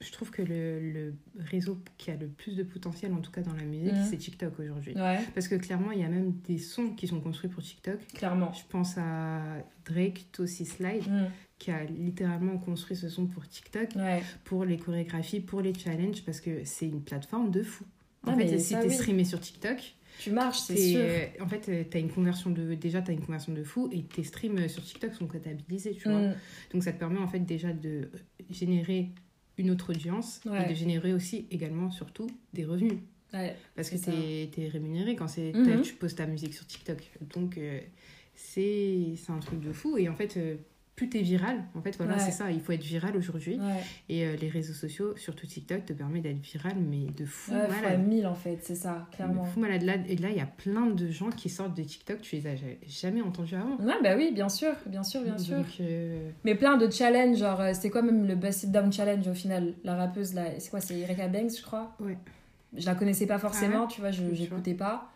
je 0.00 0.10
trouve 0.12 0.30
que 0.30 0.42
le, 0.42 0.92
le 0.92 1.14
réseau 1.38 1.78
qui 1.98 2.10
a 2.10 2.16
le 2.16 2.26
plus 2.28 2.56
de 2.56 2.62
potentiel, 2.62 3.12
en 3.12 3.18
tout 3.20 3.30
cas 3.30 3.42
dans 3.42 3.52
la 3.54 3.64
musique, 3.64 3.92
Mhm. 3.92 4.06
c'est 4.08 4.16
TikTok 4.16 4.58
aujourd'hui. 4.60 4.94
Ouais, 4.96 5.18
Parce 5.34 5.46
que 5.48 5.56
clairement, 5.56 5.90
il 5.92 6.00
y 6.00 6.04
a 6.04 6.08
même 6.08 6.32
des 6.48 6.58
sons 6.58 6.90
qui 6.90 7.06
sont 7.06 7.20
construits 7.20 7.50
pour 7.50 7.62
TikTok. 7.62 7.98
clairement. 8.14 8.52
Je 8.52 8.62
pense 8.68 8.96
à 8.98 9.42
Drake, 9.84 10.26
Tossy 10.32 10.64
Slide, 10.64 11.06
Mm. 11.08 11.26
qui 11.58 11.70
a 11.72 11.84
littéralement 11.84 12.56
construit 12.58 12.96
ce 12.96 13.08
son 13.08 13.26
pour 13.26 13.46
TikTok, 13.46 13.88
Ouais. 13.96 14.22
pour 14.44 14.64
les 14.64 14.78
chorégraphies, 14.78 15.40
pour 15.40 15.60
les 15.60 15.74
challenges, 15.74 16.24
parce 16.24 16.40
que 16.40 16.64
c'est 16.64 16.86
une 16.86 17.02
plateforme 17.02 17.50
de 17.50 17.62
fou. 17.62 17.84
En 18.26 18.32
Ah, 18.32 18.36
fait, 18.36 18.58
si 18.58 18.74
t'es 18.74 18.86
oui. 18.86 18.94
streamé 18.94 19.24
sur 19.24 19.40
TikTok, 19.40 19.94
Tu 20.18 20.30
marches, 20.30 20.58
c'est 20.60 20.76
sûr. 20.76 21.00
euh, 21.02 21.26
en 21.40 21.48
fait, 21.48 21.68
euh, 21.68 21.84
t'as 21.88 21.98
une 21.98 22.10
conversion 22.10 22.50
de, 22.50 22.74
déjà, 22.74 23.00
t'as 23.00 23.12
une 23.12 23.20
conversion 23.24 23.52
de 23.54 23.64
fou 23.64 23.88
et 23.92 24.02
tes 24.02 24.22
streams 24.24 24.58
euh, 24.58 24.68
sur 24.68 24.82
TikTok 24.84 25.14
sont 25.14 25.26
comptabilisés, 25.26 25.92
tu 25.94 26.08
vois. 26.08 26.20
Mm. 26.20 26.34
Donc 26.74 26.82
ça 26.84 26.92
te 26.92 26.98
permet 26.98 27.18
en 27.18 27.28
fait 27.28 27.40
déjà 27.40 27.72
de 27.72 28.10
générer 28.50 29.08
une 29.56 29.70
autre 29.70 29.90
audience 29.90 30.40
Ouais. 30.46 30.66
et 30.66 30.68
de 30.70 30.74
générer 30.74 31.12
aussi 31.14 31.46
également 31.50 31.90
surtout 31.90 32.26
des 32.52 32.64
revenus. 32.64 32.98
Ouais. 33.32 33.56
Parce 33.76 33.88
que 33.90 33.96
t'es 33.96 34.50
es 34.60 34.68
rémunéré 34.68 35.16
quand 35.16 35.28
c'est 35.28 35.52
Mhm. 35.54 35.64
t'as- 35.66 35.78
tu 35.80 35.94
poses 35.94 36.14
ta 36.14 36.26
musique 36.26 36.52
sur 36.52 36.66
TikTok. 36.66 36.98
Donc 37.32 37.56
euh, 37.56 37.80
c'est 38.34 39.14
c'est 39.16 39.32
un 39.32 39.38
truc 39.38 39.60
de 39.60 39.72
fou. 39.72 39.96
Et 39.96 40.08
en 40.08 40.14
fait, 40.14 40.36
euh, 40.36 40.56
plus 41.00 41.08
t'es 41.08 41.22
viral, 41.22 41.56
en 41.74 41.80
fait 41.80 41.96
voilà, 41.96 42.12
Ouais. 42.16 42.18
c'est 42.20 42.30
ça, 42.30 42.50
il 42.50 42.60
faut 42.60 42.72
être 42.72 42.82
viral 42.84 43.16
aujourd'hui. 43.16 43.58
Ouais, 43.58 43.80
Et 44.10 44.26
euh, 44.26 44.36
les 44.36 44.50
réseaux 44.50 44.74
sociaux, 44.74 45.16
surtout 45.16 45.46
TikTok, 45.46 45.86
te 45.86 45.94
permet 45.94 46.20
d'être 46.20 46.40
viral, 46.42 46.74
mais 46.78 47.06
de 47.16 47.24
fou 47.24 47.52
ouais 47.52 47.68
malade. 47.68 48.06
1000 48.06 48.26
en 48.26 48.34
fait, 48.34 48.58
c'est 48.62 48.74
ça, 48.74 49.08
clairement. 49.10 49.44
De 49.44 49.48
fou 49.48 49.60
malade. 49.60 49.80
Là, 49.82 49.94
et 50.06 50.16
là, 50.16 50.28
il 50.28 50.36
y 50.36 50.40
a 50.40 50.46
plein 50.46 50.84
de 50.86 51.08
gens 51.10 51.30
qui 51.30 51.48
sortent 51.48 51.74
de 51.74 51.82
TikTok, 51.82 52.20
tu 52.20 52.36
les 52.36 52.46
as 52.46 52.56
ja- 52.56 52.66
jamais 52.86 53.22
entendus 53.22 53.54
avant. 53.54 53.76
Ouais, 53.82 53.94
bah 54.02 54.14
oui, 54.14 54.30
bien 54.34 54.50
sûr, 54.50 54.72
bien 54.84 55.02
sûr, 55.02 55.22
bien 55.22 55.38
sûr. 55.38 55.64
Euh, 55.80 56.30
Mais 56.44 56.54
plein 56.54 56.76
de 56.76 56.90
challenges, 56.90 57.38
genre, 57.38 57.60
euh, 57.62 57.70
c'était 57.72 57.88
quoi 57.88 58.02
même 58.02 58.26
le 58.26 58.34
Bust 58.34 58.64
It 58.64 58.70
Down 58.70 58.92
Challenge 58.92 59.26
au 59.26 59.32
final 59.34 59.72
La 59.84 59.96
rappeuse, 59.96 60.34
là, 60.34 60.44
c'est 60.58 60.68
quoi 60.68 60.80
C'est 60.80 60.98
Erika 60.98 61.28
Banks, 61.28 61.56
je 61.56 61.62
crois? 61.62 61.96
Ouais. 62.00 62.18
Je 62.76 62.84
la 62.86 62.94
connaissais 62.94 63.26
pas 63.26 63.38
forcément, 63.38 63.84
Ah 63.84 63.88
tu 63.90 64.00
vois, 64.02 64.10
je 64.10 64.22
Tu 64.22 64.34
j'écoutais 64.36 64.74
pas. 64.74 65.09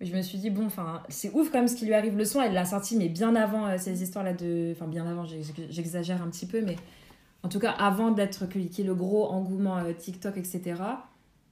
Je 0.00 0.14
me 0.14 0.22
suis 0.22 0.38
dit, 0.38 0.50
bon, 0.50 0.66
enfin, 0.66 1.02
c'est 1.08 1.30
ouf 1.34 1.50
quand 1.50 1.58
même 1.58 1.66
ce 1.68 1.74
qui 1.74 1.84
lui 1.86 1.94
arrive 1.94 2.16
le 2.16 2.24
son. 2.24 2.40
Elle 2.40 2.52
l'a 2.52 2.64
sorti, 2.64 2.96
mais 2.96 3.08
bien 3.08 3.34
avant 3.34 3.66
euh, 3.66 3.78
ces 3.78 4.00
histoires-là 4.02 4.32
de. 4.32 4.70
Enfin, 4.72 4.86
bien 4.86 5.04
avant, 5.06 5.24
j'ex- 5.26 5.52
j'exagère 5.70 6.22
un 6.22 6.28
petit 6.28 6.46
peu, 6.46 6.60
mais 6.60 6.76
en 7.42 7.48
tout 7.48 7.58
cas, 7.58 7.72
avant 7.72 8.12
d'être 8.12 8.46
qu'il 8.48 8.86
le 8.86 8.94
gros 8.94 9.26
engouement 9.26 9.78
euh, 9.78 9.92
TikTok, 9.92 10.36
etc. 10.36 10.74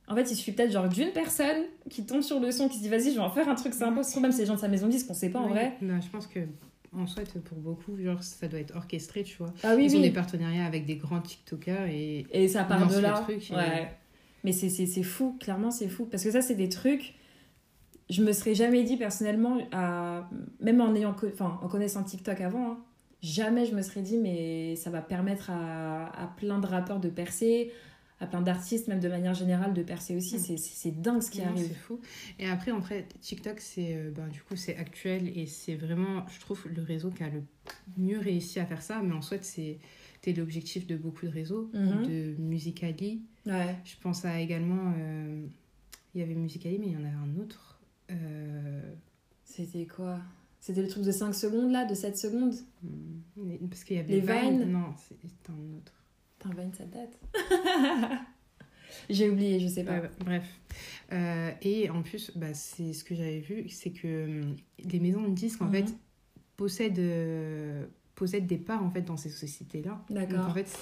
En 0.09 0.15
fait, 0.15 0.31
il 0.31 0.37
suffit 0.37 0.53
peut-être 0.53 0.71
genre 0.71 0.89
d'une 0.89 1.11
personne 1.11 1.65
qui 1.91 2.07
tombe 2.07 2.23
sur 2.23 2.39
le 2.39 2.53
son, 2.53 2.69
qui 2.69 2.77
se 2.79 2.83
dit, 2.83 2.89
vas-y, 2.89 3.11
je 3.11 3.15
vais 3.17 3.19
en 3.21 3.31
faire 3.31 3.49
un 3.49 3.57
truc 3.57 3.75
sympa. 3.75 4.05
Surtout 4.05 4.21
même 4.21 4.31
si 4.31 4.39
les 4.41 4.47
gens 4.47 4.55
de 4.55 4.61
sa 4.61 4.69
maison 4.69 4.87
disent 4.87 5.03
qu'on 5.03 5.15
sait 5.15 5.31
pas 5.31 5.41
en 5.41 5.47
oui. 5.47 5.51
vrai. 5.53 5.77
Non, 5.83 6.01
je 6.01 6.09
pense 6.09 6.29
que 6.29 6.39
en 6.97 7.07
soit 7.09 7.25
pour 7.45 7.59
beaucoup, 7.59 7.99
genre 8.01 8.23
ça 8.23 8.47
doit 8.47 8.61
être 8.61 8.77
orchestré, 8.77 9.25
tu 9.25 9.37
vois. 9.39 9.53
Ah 9.65 9.75
oui, 9.77 9.87
Ils 9.87 9.97
ont 9.97 10.01
des 10.01 10.13
partenariats 10.13 10.65
avec 10.67 10.87
des 10.87 10.95
grands 10.97 11.21
TikTokers 11.21 11.89
et 11.89 12.25
Et 12.31 12.47
ça 12.47 12.63
part 12.63 12.87
de 12.87 12.99
là. 13.01 13.21
truc 13.25 13.51
et- 13.51 13.55
Ouais. 13.55 13.89
Mais 14.45 14.53
c'est- 14.53 14.69
c'est 14.69 14.87
c'est 14.87 15.03
fou, 15.03 15.37
clairement, 15.41 15.73
c'est 15.73 15.89
fou. 15.89 16.07
Parce 16.09 16.23
que 16.23 16.31
ça, 16.31 16.41
c'est 16.41 16.55
des 16.55 16.69
trucs. 16.69 17.15
Je 18.09 18.23
me 18.23 18.33
serais 18.33 18.55
jamais 18.55 18.85
dit 18.85 18.97
personnellement, 18.97 19.59
à... 19.73 20.29
même 20.61 20.81
en, 20.81 20.95
ayant 20.95 21.11
enfin, 21.15 21.59
en 21.63 21.69
connaissant 21.69 22.05
TikTok 22.05 22.41
avant, 22.41 22.71
hein, 22.73 22.79
jamais 23.23 23.67
je 23.67 23.75
me 23.75 23.83
serais 23.83 24.03
dit, 24.03 24.17
mais 24.19 24.77
ça 24.77 24.91
va 24.91 25.01
permettre 25.03 25.51
à, 25.51 26.07
à 26.23 26.27
plein 26.37 26.59
de 26.61 26.67
rappeurs 26.67 27.01
de 27.01 27.09
percer, 27.09 27.73
à 28.21 28.27
plein 28.27 28.41
d'artistes, 28.43 28.87
même 28.89 29.01
de 29.01 29.09
manière 29.09 29.35
générale, 29.35 29.75
de 29.75 29.83
percer 29.83 30.17
aussi. 30.17 30.37
Mm. 30.37 30.57
C'est- 30.57 30.91
dingue 31.03 31.21
ce 31.21 31.31
qui 31.33 31.41
Non, 31.41 31.49
arrive. 31.49 31.67
C'est 31.67 31.75
fou. 31.75 31.99
Et 32.39 32.47
après, 32.49 32.71
en 32.71 32.81
fait, 32.81 33.15
TikTok, 33.21 33.59
c'est 33.61 33.97
euh, 33.97 34.11
ben, 34.11 34.29
du 34.29 34.41
coup 34.43 34.55
c'est 34.57 34.77
actuel 34.77 35.37
et 35.37 35.47
c'est 35.47 35.75
vraiment, 35.75 36.25
je 36.29 36.39
trouve, 36.41 36.65
le 36.75 36.83
réseau 36.83 37.11
qui 37.11 37.25
a 37.25 37.29
le 37.29 37.43
mieux 37.99 38.19
réussi 38.21 38.61
à 38.61 38.67
faire 38.67 38.83
ça. 38.83 39.03
Mais 39.03 39.15
en 39.15 39.21
soit, 39.23 39.43
c'est 39.45 39.79
l'objectif 40.37 40.87
de 40.89 40.97
beaucoup 40.97 41.25
de 41.27 41.31
réseaux, 41.31 41.71
Mhm. 41.75 42.07
de 42.07 42.35
Musicali. 42.41 43.21
Ouais. 43.47 43.77
Je 43.85 43.95
pense 44.01 44.25
à 44.25 44.41
également, 44.41 44.93
euh, 44.99 45.45
il 46.15 46.21
y 46.21 46.25
avait 46.25 46.35
Musicali, 46.35 46.79
mais 46.81 46.87
il 46.87 46.93
y 46.93 46.97
en 46.97 47.01
avait 47.05 47.09
un 47.11 47.41
autre. 47.41 47.66
Euh, 48.11 48.95
C'était 49.45 49.87
quoi? 49.87 50.21
C'était 50.61 50.83
le 50.83 50.89
truc 50.89 51.05
de 51.05 51.13
5 51.13 51.33
secondes 51.33 51.71
là, 51.71 51.85
de 51.85 51.95
7 51.95 52.17
secondes? 52.17 52.55
Hmm, 52.83 53.57
Parce 53.69 53.85
qu'il 53.85 53.97
y 53.97 54.01
avait 54.01 54.15
Les 54.15 54.21
Vine 54.21 54.65
Non, 54.71 54.95
c'est 54.97 55.51
un 55.51 55.77
autre. 55.77 55.93
Putain, 56.39 56.55
Vine, 56.61 56.73
ça 56.75 56.85
date? 56.85 57.19
J'ai 59.11 59.29
oublié, 59.31 59.61
je 59.61 59.69
sais 59.69 59.85
pas. 59.85 60.01
Ouais, 60.01 60.11
bref. 60.21 60.61
Euh, 61.13 61.51
et 61.63 61.91
en 61.91 62.03
plus, 62.03 62.33
bah, 62.37 62.55
c'est 62.55 62.93
ce 62.93 63.05
que 63.05 63.15
j'avais 63.15 63.41
vu, 63.41 63.69
c'est 63.69 63.91
que 63.91 64.25
hum, 64.43 64.57
les 64.85 65.01
maisons 65.01 65.23
de 65.29 65.35
disques, 65.35 65.63
en 65.63 65.67
Mhm. 65.67 65.73
fait, 65.73 65.95
possèdent, 66.57 66.99
euh, 66.99 67.85
possèdent 68.15 68.47
des 68.47 68.59
parts, 68.59 68.83
en 68.83 68.91
fait, 68.91 69.03
dans 69.03 69.17
ces 69.17 69.31
sociétés-là. 69.31 70.03
Donc, 70.09 70.19
D'accord. 70.29 70.49
en 70.49 70.55
fait, 70.55 70.77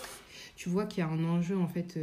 tu 0.54 0.68
vois 0.68 0.86
qu'il 0.86 1.00
y 1.00 1.02
a 1.02 1.08
un 1.08 1.24
enjeu, 1.24 1.56
en 1.58 1.66
fait, 1.68 1.98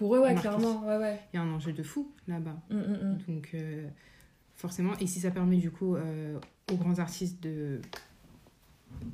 Pour 0.00 0.16
eux, 0.16 0.20
ouais, 0.20 0.34
clairement. 0.34 0.80
Ouais, 0.86 0.96
ouais. 0.96 1.20
il 1.30 1.36
y 1.36 1.38
a 1.38 1.42
un 1.42 1.52
enjeu 1.52 1.74
de 1.74 1.82
fou, 1.82 2.10
là-bas. 2.26 2.56
Mm, 2.70 2.74
mm, 2.76 2.80
mm. 2.80 3.18
Donc, 3.28 3.50
euh, 3.52 3.86
forcément, 4.54 4.96
et 4.98 5.06
si 5.06 5.20
ça 5.20 5.30
permet, 5.30 5.58
du 5.58 5.70
coup, 5.70 5.94
euh, 5.94 6.38
aux 6.72 6.76
grands 6.76 6.98
artistes 7.00 7.42
de 7.42 7.82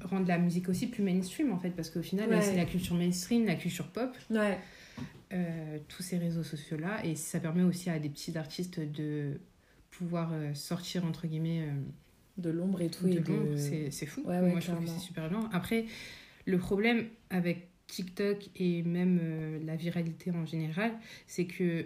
rendre 0.05 0.29
la 0.29 0.39
musique 0.39 0.69
aussi 0.69 0.87
plus 0.87 1.03
mainstream, 1.03 1.51
en 1.53 1.59
fait, 1.59 1.71
parce 1.71 1.91
qu'au 1.91 2.03
final, 2.03 2.31
Ouais. 2.31 2.41
c'est 2.41 2.55
la 2.57 2.67
culture 2.67 2.95
mainstream, 2.95 3.47
la 3.47 3.57
culture 3.57 3.89
pop, 3.89 4.17
Ouais. 4.31 4.59
euh, 5.33 5.79
tous 5.89 6.05
ces 6.05 6.19
réseaux 6.19 6.45
sociaux-là. 6.45 7.05
Et 7.05 7.17
ça 7.17 7.41
permet 7.41 7.65
aussi 7.65 7.91
à 7.91 7.99
des 7.99 8.09
petits 8.09 8.39
artistes 8.39 8.79
de 8.79 9.41
pouvoir 9.91 10.31
sortir, 10.55 11.05
entre 11.05 11.27
guillemets, 11.27 11.69
De 12.39 12.51
l'ombre 12.51 12.81
et 12.81 12.91
tout. 12.91 13.07
de 13.09 13.13
et 13.13 13.19
de-. 13.19 13.91
C'est 13.91 14.07
fou. 14.07 14.21
Ouais, 14.25 14.39
ouais, 14.41 14.51
Moi, 14.53 14.61
je 14.61 14.67
trouve 14.67 14.79
que 14.79 14.83
clairement. 14.85 15.01
c'est 15.01 15.05
super 15.05 15.29
bien. 15.31 15.51
Après, 15.53 15.87
le 16.45 16.59
problème 16.59 17.07
avec 17.31 17.71
TikTok 17.87 18.49
et 18.57 18.83
même 18.83 19.19
euh, 19.23 19.59
la 19.65 19.77
viralité 19.77 20.31
en 20.31 20.45
général, 20.47 20.93
c'est 21.27 21.47
que 21.47 21.85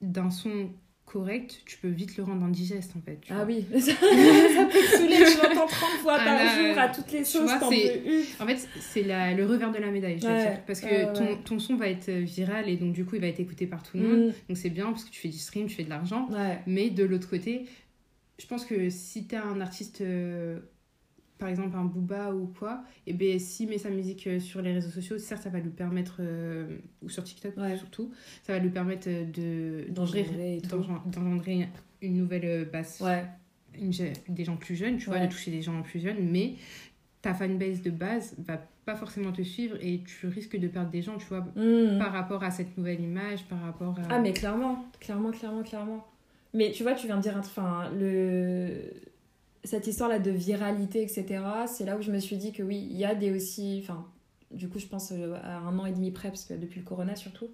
d'un 0.00 0.30
son 0.30 0.70
correct, 1.04 1.60
tu 1.66 1.76
peux 1.78 1.88
vite 1.88 2.16
le 2.16 2.22
rendre 2.22 2.44
indigeste, 2.44 2.92
en 2.96 3.00
fait. 3.02 3.18
tu 3.20 3.32
Ah 3.32 3.44
vois. 3.44 3.46
oui, 3.46 3.66
ça, 3.80 3.92
peut 3.92 4.78
te 4.78 4.96
saouler, 4.96 5.16
tu 5.16 5.36
l'entends 5.46 5.66
30 5.66 5.90
fois 6.00 6.16
par 6.16 6.38
jour 6.38 6.78
à 6.78 6.88
toutes 6.88 7.12
les 7.12 7.18
tu 7.18 7.24
sauces, 7.26 7.42
vois. 7.42 7.66
En 7.66 8.46
fait, 8.46 8.68
c'est 8.80 9.02
la- 9.02 9.34
le 9.34 9.44
revers 9.44 9.72
de 9.72 9.78
la 9.78 9.90
médaille, 9.90 10.18
je 10.20 10.26
veux 10.26 10.32
dire. 10.38 10.64
Parce 10.66 10.80
que 10.80 11.12
ton, 11.12 11.24
ouais. 11.26 11.38
ton 11.44 11.58
son 11.58 11.76
va 11.76 11.88
être 11.88 12.10
viral 12.10 12.68
et 12.68 12.76
donc, 12.76 12.92
du 12.94 13.04
coup, 13.04 13.16
il 13.16 13.20
va 13.20 13.26
être 13.26 13.40
écouté 13.40 13.66
par 13.66 13.82
tout 13.82 13.98
le 13.98 14.02
monde. 14.04 14.28
Mm. 14.28 14.32
Donc, 14.48 14.56
c'est 14.56 14.70
bien 14.70 14.86
parce 14.86 15.04
que 15.04 15.10
tu 15.10 15.20
fais 15.20 15.28
du 15.28 15.38
stream, 15.38 15.66
tu 15.66 15.74
fais 15.74 15.84
de 15.84 15.90
l'argent. 15.90 16.28
Ouais. 16.30 16.60
Mais 16.66 16.88
de 16.88 17.04
l'autre 17.04 17.28
côté, 17.28 17.66
je 18.38 18.46
pense 18.46 18.64
que 18.64 18.88
si 18.88 19.26
t'es 19.26 19.36
un 19.36 19.60
artiste, 19.60 20.00
euh, 20.00 20.60
par 21.42 21.48
exemple 21.50 21.76
un 21.76 21.84
Booba 21.84 22.32
ou 22.32 22.46
quoi, 22.56 22.84
et 23.04 23.12
ben 23.12 23.36
s'il 23.40 23.68
met 23.68 23.76
sa 23.78 23.90
musique 23.90 24.28
euh, 24.28 24.38
sur 24.38 24.62
les 24.62 24.72
réseaux 24.72 24.90
sociaux, 24.90 25.18
certes 25.18 25.42
ça 25.42 25.50
va 25.50 25.58
lui 25.58 25.70
permettre, 25.70 26.18
euh, 26.20 26.78
ou 27.02 27.08
sur 27.08 27.24
TikTok 27.24 27.56
Ouais. 27.56 27.76
surtout, 27.76 28.12
ça 28.44 28.52
va 28.52 28.60
lui 28.60 28.70
permettre 28.70 29.08
euh, 29.08 29.24
de 29.24 29.90
D'engendrer 29.92 31.68
une 32.00 32.14
nouvelle 32.16 32.68
base, 32.72 33.00
Ouais. 33.00 33.24
une 33.76 33.90
des 34.28 34.44
gens 34.44 34.56
plus 34.56 34.76
jeunes, 34.76 34.98
tu 34.98 35.06
vois, 35.06 35.16
Ouais. 35.16 35.26
de 35.26 35.32
toucher 35.32 35.50
des 35.50 35.62
gens 35.62 35.82
plus 35.82 35.98
jeunes, 36.00 36.30
mais 36.30 36.54
ta 37.22 37.34
fanbase 37.34 37.82
de 37.82 37.90
base 37.90 38.36
va 38.38 38.58
pas 38.84 38.94
forcément 38.94 39.32
te 39.32 39.42
suivre 39.42 39.76
et 39.80 40.00
tu 40.06 40.28
risques 40.28 40.56
de 40.56 40.68
perdre 40.68 40.90
des 40.90 41.02
gens, 41.02 41.16
tu 41.18 41.26
vois, 41.26 41.40
Mm. 41.56 41.98
par 41.98 42.12
rapport 42.12 42.44
à 42.44 42.52
cette 42.52 42.78
nouvelle 42.78 43.00
image, 43.00 43.44
par 43.46 43.60
rapport 43.62 43.98
à... 43.98 44.02
Ah 44.10 44.20
mais 44.20 44.32
clairement, 44.32 44.84
clairement, 45.00 45.32
clairement, 45.32 45.62
clairement. 45.64 46.06
Mais 46.54 46.70
tu 46.70 46.84
vois, 46.84 46.94
tu 46.94 47.06
viens 47.08 47.16
de 47.16 47.22
dire, 47.22 47.34
enfin, 47.36 47.90
le... 47.98 48.68
cette 49.64 49.86
histoire-là 49.86 50.18
de 50.18 50.30
viralité, 50.30 51.02
etc., 51.02 51.42
c'est 51.66 51.84
là 51.84 51.96
où 51.96 52.02
je 52.02 52.10
me 52.10 52.18
suis 52.18 52.36
dit 52.36 52.52
que 52.52 52.62
oui, 52.62 52.86
il 52.90 52.96
y 52.96 53.04
a 53.04 53.14
des 53.14 53.30
aussi, 53.32 53.80
enfin, 53.82 54.06
du 54.50 54.68
coup, 54.68 54.78
je 54.78 54.86
pense 54.86 55.12
euh, 55.12 55.34
à 55.42 55.58
un 55.58 55.78
an 55.78 55.86
et 55.86 55.92
demi 55.92 56.10
près, 56.10 56.28
parce 56.28 56.44
que 56.44 56.54
depuis 56.54 56.80
le 56.80 56.86
corona 56.86 57.14
surtout, 57.16 57.48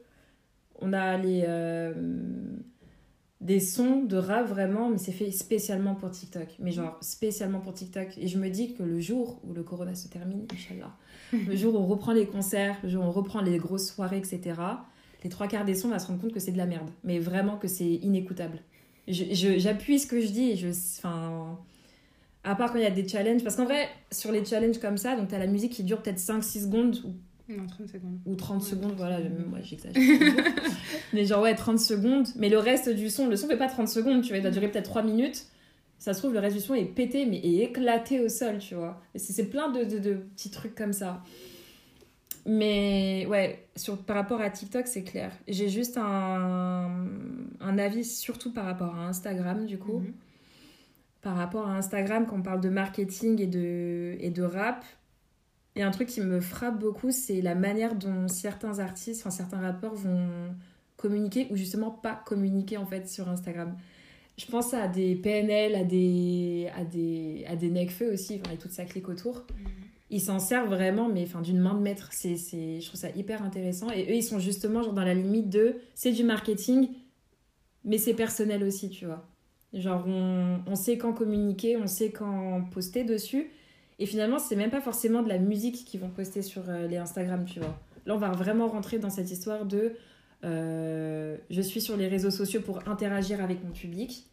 on 0.80 0.92
a 0.92 1.16
les... 1.18 1.44
euh, 1.46 1.92
des 3.40 3.60
sons 3.60 4.02
de 4.02 4.16
rap 4.16 4.48
vraiment, 4.48 4.88
mais 4.88 4.98
c'est 4.98 5.12
fait 5.12 5.30
spécialement 5.30 5.94
pour 5.94 6.10
TikTok. 6.10 6.48
Mais 6.58 6.72
genre, 6.72 6.98
spécialement 7.00 7.60
pour 7.60 7.72
TikTok. 7.72 8.08
Et 8.18 8.26
je 8.26 8.36
me 8.38 8.48
dis 8.50 8.74
que 8.74 8.82
le 8.82 8.98
jour 9.00 9.40
où 9.44 9.52
le 9.52 9.62
corona 9.62 9.94
se 9.94 10.08
termine, 10.08 10.44
Inch'Allah, 10.52 10.96
le 11.32 11.54
jour 11.54 11.74
où 11.74 11.78
on 11.78 11.86
reprend 11.86 12.12
les 12.12 12.26
concerts, 12.26 12.76
le 12.82 12.88
jour 12.88 13.04
où 13.04 13.06
on 13.06 13.12
reprend 13.12 13.40
les 13.40 13.58
grosses 13.58 13.86
soirées, 13.92 14.18
etc., 14.18 14.60
les 15.22 15.30
trois 15.30 15.46
quarts 15.46 15.64
des 15.64 15.74
sons, 15.74 15.86
on 15.88 15.92
va 15.92 15.98
se 16.00 16.08
rendre 16.08 16.20
compte 16.20 16.32
que 16.32 16.40
c'est 16.40 16.50
de 16.52 16.58
la 16.58 16.66
merde. 16.66 16.90
Mais 17.04 17.18
vraiment 17.20 17.58
que 17.58 17.68
c'est 17.68 17.86
inécoutable. 17.88 18.58
Je- 19.06 19.32
je- 19.32 19.58
J'appuie 19.58 19.98
ce 20.00 20.06
que 20.08 20.20
je 20.20 20.28
dis 20.28 20.50
et 20.50 20.56
je. 20.56 20.68
Enfin. 20.98 21.58
À 22.44 22.54
part 22.54 22.72
quand 22.72 22.78
il 22.78 22.84
y 22.84 22.86
a 22.86 22.90
des 22.90 23.06
challenges. 23.06 23.42
Parce 23.42 23.56
qu'en 23.56 23.64
vrai, 23.64 23.88
sur 24.10 24.32
les 24.32 24.44
challenges 24.44 24.78
comme 24.78 24.96
ça, 24.96 25.16
donc 25.16 25.28
t'as 25.28 25.38
la 25.38 25.46
musique 25.46 25.72
qui 25.72 25.82
dure 25.84 26.00
peut-être 26.02 26.18
5-6 26.18 26.64
secondes 26.64 26.96
ou 27.04 27.12
Non, 27.52 27.66
30 27.66 27.88
secondes. 27.88 28.18
ou 28.26 28.34
30 28.36 28.62
Ouais, 28.62 28.68
secondes, 28.70 28.82
30 28.90 28.96
voilà, 28.96 29.18
secondes. 29.18 29.46
moi 29.48 29.58
j'exagère. 29.62 30.02
mais 31.12 31.24
genre, 31.24 31.42
ouais, 31.42 31.54
30 31.54 31.78
secondes. 31.78 32.26
Mais 32.36 32.48
le 32.48 32.58
reste 32.58 32.88
du 32.90 33.10
son, 33.10 33.26
le 33.28 33.36
son 33.36 33.48
fait 33.48 33.56
pas 33.56 33.68
30 33.68 33.88
secondes, 33.88 34.22
tu 34.22 34.28
vois, 34.28 34.38
il 34.38 34.42
doit 34.42 34.50
durer 34.50 34.68
peut-être 34.70 34.84
3 34.88 35.02
minutes. 35.02 35.46
Ça 35.98 36.14
se 36.14 36.20
trouve, 36.20 36.32
le 36.32 36.38
reste 36.38 36.54
du 36.56 36.62
son 36.62 36.74
est 36.74 36.84
pété, 36.84 37.26
mais 37.26 37.38
est 37.38 37.64
éclaté 37.64 38.20
au 38.20 38.28
sol, 38.28 38.58
tu 38.58 38.76
vois. 38.76 39.02
C'est 39.16 39.50
plein 39.50 39.68
de, 39.70 39.82
de- 39.84 39.98
de 39.98 40.14
petits 40.14 40.50
trucs 40.50 40.76
comme 40.76 40.92
ça. 40.92 41.22
Mais 42.46 43.26
ouais, 43.28 43.66
sur, 43.76 43.98
par 43.98 44.16
rapport 44.16 44.40
à 44.40 44.48
TikTok, 44.48 44.86
c'est 44.86 45.02
clair. 45.02 45.32
J'ai 45.48 45.68
juste 45.68 45.98
un, 45.98 47.06
un 47.60 47.78
avis, 47.78 48.04
surtout 48.04 48.52
par 48.52 48.64
rapport 48.64 48.94
à 48.94 49.06
Instagram, 49.08 49.66
du 49.66 49.76
coup 49.78 49.98
Mhm. 49.98 50.12
Par 51.22 51.36
rapport 51.36 51.68
à 51.68 51.76
Instagram, 51.76 52.26
quand 52.26 52.36
on 52.36 52.42
parle 52.42 52.60
de 52.60 52.68
marketing 52.68 53.40
et 53.40 53.46
de, 53.46 54.16
et 54.20 54.30
de 54.30 54.42
rap, 54.42 54.84
il 55.74 55.80
y 55.80 55.82
a 55.82 55.88
un 55.88 55.90
truc 55.90 56.08
qui 56.08 56.20
me 56.20 56.40
frappe 56.40 56.78
beaucoup, 56.78 57.10
c'est 57.10 57.40
la 57.40 57.54
manière 57.54 57.94
dont 57.94 58.28
certains 58.28 58.78
artistes, 58.78 59.20
enfin 59.20 59.30
certains 59.30 59.60
rappeurs 59.60 59.94
vont 59.94 60.28
communiquer 60.96 61.46
ou 61.50 61.56
justement 61.56 61.90
pas 61.90 62.20
communiquer 62.26 62.76
en 62.76 62.86
fait 62.86 63.08
sur 63.08 63.28
Instagram. 63.28 63.76
Je 64.36 64.46
pense 64.46 64.72
à 64.74 64.86
des 64.86 65.16
PNL, 65.16 65.74
à 65.74 65.84
des, 65.84 66.68
à 66.76 66.84
des, 66.84 67.44
à 67.48 67.56
des 67.56 67.70
Necfeu 67.70 68.12
aussi, 68.12 68.40
enfin, 68.40 68.54
et 68.54 68.58
toute 68.58 68.70
sa 68.70 68.84
clique 68.84 69.08
autour. 69.08 69.44
Ils 70.10 70.20
s'en 70.20 70.38
servent 70.38 70.68
vraiment, 70.68 71.08
mais 71.08 71.24
enfin, 71.24 71.42
d'une 71.42 71.58
main 71.58 71.74
de 71.74 71.80
maître. 71.80 72.08
C'est, 72.12 72.36
c'est, 72.36 72.80
je 72.80 72.86
trouve 72.86 73.00
ça 73.00 73.10
hyper 73.10 73.42
intéressant. 73.42 73.90
Et 73.90 74.04
eux, 74.04 74.14
ils 74.14 74.22
sont 74.22 74.38
justement 74.38 74.82
genre 74.82 74.92
dans 74.94 75.04
la 75.04 75.14
limite 75.14 75.48
de 75.48 75.76
c'est 75.94 76.12
du 76.12 76.22
marketing, 76.22 76.88
mais 77.84 77.98
c'est 77.98 78.14
personnel 78.14 78.62
aussi, 78.62 78.90
tu 78.90 79.06
vois. 79.06 79.28
Genre, 79.72 80.04
on, 80.06 80.60
on 80.66 80.74
sait 80.74 80.96
quand 80.96 81.12
communiquer, 81.12 81.76
on 81.76 81.86
sait 81.86 82.10
quand 82.10 82.62
poster 82.70 83.04
dessus. 83.04 83.50
Et 83.98 84.06
finalement, 84.06 84.38
c'est 84.38 84.56
même 84.56 84.70
pas 84.70 84.80
forcément 84.80 85.22
de 85.22 85.28
la 85.28 85.38
musique 85.38 85.84
qu'ils 85.84 86.00
vont 86.00 86.08
poster 86.10 86.42
sur 86.42 86.68
euh, 86.68 86.86
les 86.86 86.96
Instagram, 86.96 87.44
tu 87.44 87.58
vois. 87.60 87.78
Là, 88.06 88.14
on 88.14 88.18
va 88.18 88.30
vraiment 88.30 88.68
rentrer 88.68 88.98
dans 88.98 89.10
cette 89.10 89.30
histoire 89.30 89.66
de 89.66 89.92
euh, 90.44 91.36
je 91.50 91.60
suis 91.60 91.80
sur 91.80 91.96
les 91.96 92.06
réseaux 92.06 92.30
sociaux 92.30 92.60
pour 92.60 92.88
interagir 92.88 93.42
avec 93.42 93.62
mon 93.64 93.72
public. 93.72 94.24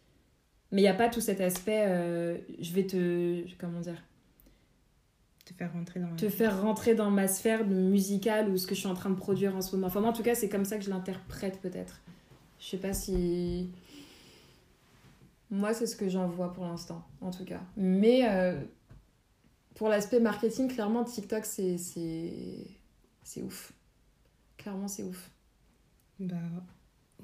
Mais 0.72 0.80
il 0.80 0.84
n'y 0.84 0.90
a 0.90 0.94
pas 0.94 1.08
tout 1.08 1.20
cet 1.20 1.40
aspect, 1.40 1.84
euh, 1.88 2.38
je 2.60 2.72
vais 2.72 2.84
te. 2.84 3.42
Comment 3.58 3.80
dire? 3.80 4.02
Te 5.44 5.52
faire 5.54 5.72
rentrer 5.72 6.00
dans... 6.00 6.16
te 6.16 6.28
faire 6.28 6.60
rentrer 6.60 6.94
dans 6.96 7.10
ma 7.10 7.28
sphère 7.28 7.64
musicale 7.64 8.48
ou 8.48 8.56
ce 8.56 8.66
que 8.66 8.74
je 8.74 8.80
suis 8.80 8.88
en 8.88 8.94
train 8.94 9.10
de 9.10 9.14
produire 9.14 9.54
en 9.54 9.60
ce 9.60 9.76
moment. 9.76 9.86
Enfin, 9.86 10.00
moi, 10.00 10.10
en 10.10 10.12
tout 10.12 10.24
cas, 10.24 10.34
c'est 10.34 10.48
comme 10.48 10.64
ça 10.64 10.76
que 10.76 10.84
je 10.84 10.90
l'interprète, 10.90 11.60
peut-être. 11.60 12.00
Je 12.58 12.66
sais 12.66 12.78
pas 12.78 12.92
si. 12.92 13.70
Moi, 15.50 15.72
c'est 15.74 15.86
ce 15.86 15.96
que 15.96 16.08
j'en 16.08 16.26
vois 16.28 16.52
pour 16.52 16.64
l'instant, 16.64 17.06
en 17.20 17.30
tout 17.30 17.44
cas. 17.44 17.62
Mais 17.76 18.28
euh, 18.28 18.60
pour 19.74 19.88
l'aspect 19.88 20.20
marketing, 20.20 20.68
clairement, 20.68 21.04
TikTok, 21.04 21.44
c'est. 21.44 21.78
C'est 21.78 22.66
c'est 23.22 23.42
ouf. 23.42 23.72
Clairement, 24.56 24.88
c'est 24.88 25.02
ouf. 25.02 25.30
Bah 26.20 26.36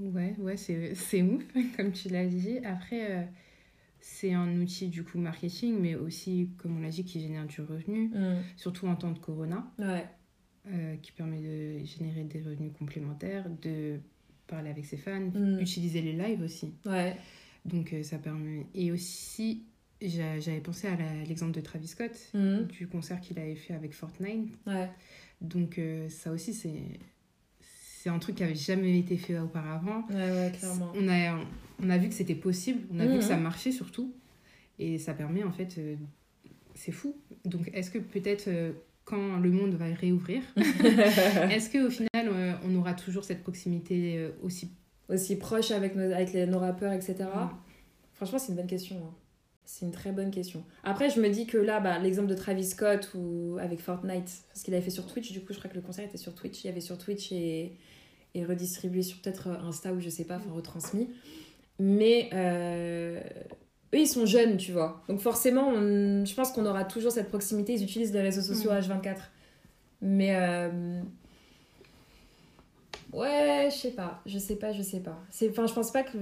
ouais, 0.00 0.34
ouais, 0.38 0.56
c'est 0.56 0.94
c'est 0.94 1.22
ouf, 1.22 1.42
comme 1.76 1.92
tu 1.92 2.08
l'as 2.08 2.26
dit. 2.26 2.58
Après, 2.64 3.10
euh, 3.10 3.24
c'est 4.00 4.32
un 4.34 4.60
outil 4.60 4.88
du 4.88 5.04
coup 5.04 5.18
marketing, 5.18 5.78
mais 5.80 5.94
aussi, 5.94 6.50
comme 6.58 6.76
on 6.78 6.80
l'a 6.80 6.90
dit, 6.90 7.04
qui 7.04 7.20
génère 7.20 7.46
du 7.46 7.60
revenu, 7.60 8.08
Mm. 8.08 8.42
surtout 8.56 8.86
en 8.86 8.96
temps 8.96 9.12
de 9.12 9.18
corona, 9.18 9.64
Ouais. 9.78 10.04
euh, 10.68 10.96
qui 10.96 11.12
permet 11.12 11.40
de 11.40 11.84
générer 11.84 12.24
des 12.24 12.40
revenus 12.42 12.72
complémentaires, 12.78 13.48
de 13.62 13.98
parler 14.46 14.70
avec 14.70 14.84
ses 14.84 14.96
fans, 14.96 15.30
Mm. 15.34 15.60
utiliser 15.60 16.02
les 16.02 16.12
lives 16.12 16.42
aussi. 16.42 16.74
Ouais. 16.84 17.16
Donc 17.64 17.92
euh, 17.92 18.02
ça 18.02 18.18
permet. 18.18 18.66
Et 18.74 18.90
aussi, 18.92 19.64
j'a- 20.00 20.40
j'avais 20.40 20.60
pensé 20.60 20.88
à 20.88 20.96
l'exemple 21.26 21.52
de 21.52 21.60
Travis 21.60 21.88
Scott, 21.88 22.12
Mm. 22.34 22.62
du 22.66 22.88
concert 22.88 23.20
qu'il 23.20 23.38
avait 23.38 23.54
fait 23.56 23.74
avec 23.74 23.92
Fortnite. 23.94 24.48
Ouais. 24.66 24.88
Donc 25.40 25.78
euh, 25.78 26.08
ça 26.08 26.30
aussi, 26.32 26.54
c'est 26.54 26.82
c'est 27.60 28.08
un 28.10 28.18
truc 28.18 28.34
qui 28.34 28.42
avait 28.42 28.56
jamais 28.56 28.98
été 28.98 29.16
fait 29.16 29.38
auparavant. 29.38 30.04
Ouais, 30.10 30.16
ouais, 30.16 30.52
clairement. 30.58 30.90
On 30.96 31.08
a, 31.08 31.38
on 31.80 31.88
a 31.88 31.98
vu 31.98 32.08
que 32.08 32.14
c'était 32.14 32.34
possible, 32.34 32.80
on 32.92 32.98
a 32.98 33.04
vu 33.06 33.12
Mhm. 33.12 33.18
que 33.18 33.24
ça 33.24 33.36
marchait 33.36 33.70
surtout. 33.70 34.12
Et 34.80 34.98
ça 34.98 35.14
permet 35.14 35.44
en 35.44 35.52
fait. 35.52 35.76
euh, 35.78 35.94
c'est 36.74 36.90
fou. 36.90 37.14
Donc 37.44 37.70
est-ce 37.74 37.90
que 37.92 37.98
peut-être 37.98 38.48
euh, 38.48 38.72
quand 39.04 39.38
le 39.38 39.50
monde 39.52 39.74
va 39.74 39.84
réouvrir, 39.86 40.42
est-ce 40.56 41.70
qu'au 41.70 41.90
final 41.90 42.58
on 42.64 42.74
aura 42.76 42.94
toujours 42.94 43.24
cette 43.24 43.42
proximité 43.42 44.30
aussi 44.42 44.70
Aussi 45.08 45.36
proche 45.36 45.70
avec 45.70 45.94
nos, 45.96 46.12
avec 46.12 46.32
les, 46.32 46.46
nos 46.46 46.58
rappeurs, 46.58 46.92
etc. 46.92 47.14
Mm. 47.20 47.48
Franchement, 48.14 48.38
c'est 48.38 48.48
une 48.50 48.56
bonne 48.56 48.66
question. 48.66 48.96
hein. 48.96 49.14
C'est 49.64 49.86
une 49.86 49.92
très 49.92 50.12
bonne 50.12 50.30
question. 50.30 50.64
Après, 50.84 51.08
je 51.08 51.20
me 51.20 51.28
dis 51.30 51.46
que 51.46 51.56
là, 51.56 51.80
bah, 51.80 51.98
l'exemple 51.98 52.28
de 52.28 52.34
Travis 52.34 52.64
Scott 52.66 53.10
ou 53.14 53.56
avec 53.60 53.80
Fortnite, 53.80 54.30
parce 54.48 54.62
qu'il 54.62 54.74
avait 54.74 54.82
fait 54.82 54.90
sur 54.90 55.06
Twitch, 55.06 55.32
du 55.32 55.40
coup, 55.40 55.52
je 55.52 55.58
crois 55.58 55.70
que 55.70 55.76
le 55.76 55.80
concert 55.82 56.04
était 56.04 56.18
sur 56.18 56.34
Twitch. 56.34 56.64
Il 56.64 56.66
y 56.66 56.70
avait 56.70 56.80
sur 56.80 56.98
Twitch 56.98 57.30
et, 57.32 57.72
et 58.34 58.44
redistribué 58.44 59.02
sur 59.02 59.18
peut-être 59.20 59.48
Insta 59.48 59.92
ou 59.92 60.00
je 60.00 60.08
sais 60.08 60.24
pas, 60.24 60.36
enfin 60.36 60.50
retransmis. 60.52 61.08
Mais 61.78 62.28
euh, 62.34 63.20
eux, 63.94 63.98
ils 63.98 64.06
sont 64.08 64.26
jeunes, 64.26 64.56
tu 64.56 64.72
vois. 64.72 65.02
Donc 65.08 65.20
forcément, 65.20 65.68
on- 65.68 66.24
je 66.24 66.34
pense 66.34 66.50
qu'on 66.52 66.66
aura 66.66 66.84
toujours 66.84 67.12
cette 67.12 67.28
proximité. 67.28 67.72
Ils 67.74 67.82
utilisent 67.84 68.12
les 68.12 68.20
réseaux 68.20 68.42
sociaux 68.42 68.70
Mm. 68.72 68.78
H24. 68.80 69.16
Mais 70.02 70.34
euh, 70.36 71.00
ouais, 73.12 73.68
je 73.70 73.76
sais 73.76 73.90
pas, 73.90 74.20
je 74.26 74.38
sais 74.38 74.56
pas, 74.56 74.72
je 74.72 74.82
sais 74.82 75.00
pas. 75.00 75.18
Enfin, 75.50 75.66
je 75.66 75.72
pense 75.72 75.90
pas 75.90 76.02
que 76.02 76.18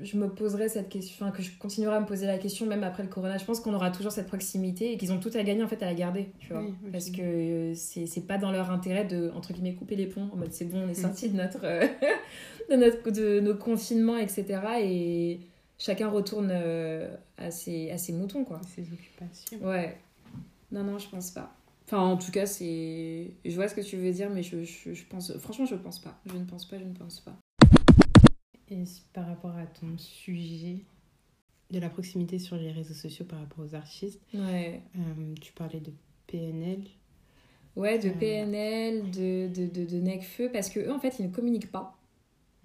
je 0.00 0.16
me 0.16 0.28
poserai 0.28 0.68
cette 0.68 0.88
question, 0.88 1.26
enfin 1.26 1.36
que 1.36 1.42
je 1.42 1.50
continuerai 1.58 1.96
à 1.96 2.00
me 2.00 2.06
poser 2.06 2.26
la 2.26 2.38
question 2.38 2.66
même 2.66 2.84
après 2.84 3.02
le 3.02 3.08
corona. 3.08 3.38
Je 3.38 3.44
pense 3.44 3.60
qu'on 3.60 3.74
aura 3.74 3.90
toujours 3.90 4.12
cette 4.12 4.26
proximité 4.26 4.92
et 4.92 4.96
qu'ils 4.96 5.12
ont 5.12 5.18
tout 5.18 5.30
à 5.34 5.42
gagner 5.42 5.62
en 5.62 5.68
fait 5.68 5.82
à 5.82 5.86
la 5.86 5.94
garder, 5.94 6.28
tu 6.38 6.52
vois. 6.52 6.62
Oui, 6.62 6.74
Parce 6.90 7.10
que 7.10 7.72
c'est, 7.74 8.06
c'est 8.06 8.26
pas 8.26 8.38
dans 8.38 8.52
leur 8.52 8.70
intérêt 8.70 9.04
de 9.04 9.30
entre 9.34 9.52
guillemets 9.52 9.74
couper 9.74 9.96
les 9.96 10.06
ponts 10.06 10.28
en 10.32 10.36
mode 10.36 10.52
c'est 10.52 10.66
bon, 10.66 10.84
on 10.86 10.88
est 10.88 10.94
sorti 10.94 11.28
de 11.28 11.36
notre 11.36 11.60
de 12.70 12.76
notre 12.76 13.10
de 13.10 13.40
nos 13.40 13.54
confinements, 13.54 14.18
etc. 14.18 14.60
Et 14.80 15.40
chacun 15.78 16.08
retourne 16.08 16.50
euh, 16.52 17.14
à 17.38 17.50
ses 17.50 17.90
à 17.90 17.98
ses 17.98 18.12
moutons 18.12 18.44
quoi. 18.44 18.60
Ses 18.74 18.84
occupations. 18.92 19.58
Ouais. 19.66 19.98
Non, 20.70 20.84
non, 20.84 20.98
je 20.98 21.08
pense 21.08 21.30
pas. 21.30 21.54
Enfin, 21.92 22.04
en 22.04 22.16
tout 22.16 22.30
cas, 22.32 22.46
c'est. 22.46 23.34
Je 23.44 23.54
vois 23.54 23.68
ce 23.68 23.74
que 23.74 23.82
tu 23.82 23.98
veux 23.98 24.12
dire, 24.12 24.30
mais 24.30 24.42
je, 24.42 24.64
je, 24.64 24.94
je 24.94 25.04
pense. 25.04 25.36
Franchement, 25.36 25.66
je 25.66 25.74
pense 25.74 25.98
pas. 25.98 26.18
Je 26.24 26.34
ne 26.38 26.44
pense 26.46 26.64
pas, 26.66 26.78
je 26.78 26.84
ne 26.84 26.94
pense 26.94 27.20
pas. 27.20 27.36
Et 28.70 28.84
par 29.12 29.26
rapport 29.26 29.54
à 29.58 29.66
ton 29.66 29.98
sujet 29.98 30.78
de 31.70 31.78
la 31.78 31.90
proximité 31.90 32.38
sur 32.38 32.56
les 32.56 32.72
réseaux 32.72 32.94
sociaux 32.94 33.26
par 33.26 33.40
rapport 33.40 33.62
aux 33.66 33.74
artistes, 33.74 34.22
Ouais. 34.32 34.80
euh, 34.96 35.34
tu 35.42 35.52
parlais 35.52 35.80
de 35.80 35.92
PNL. 36.26 36.80
Ouais, 37.76 37.98
de 37.98 38.08
Euh. 38.08 38.12
PNL, 38.18 39.10
de, 39.10 39.48
de, 39.48 39.66
de, 39.66 39.84
de 39.84 39.96
Necfeu, 40.00 40.48
parce 40.50 40.70
que 40.70 40.80
eux, 40.80 40.92
en 40.92 40.98
fait, 40.98 41.16
ils 41.18 41.26
ne 41.26 41.30
communiquent 41.30 41.70
pas. 41.70 41.98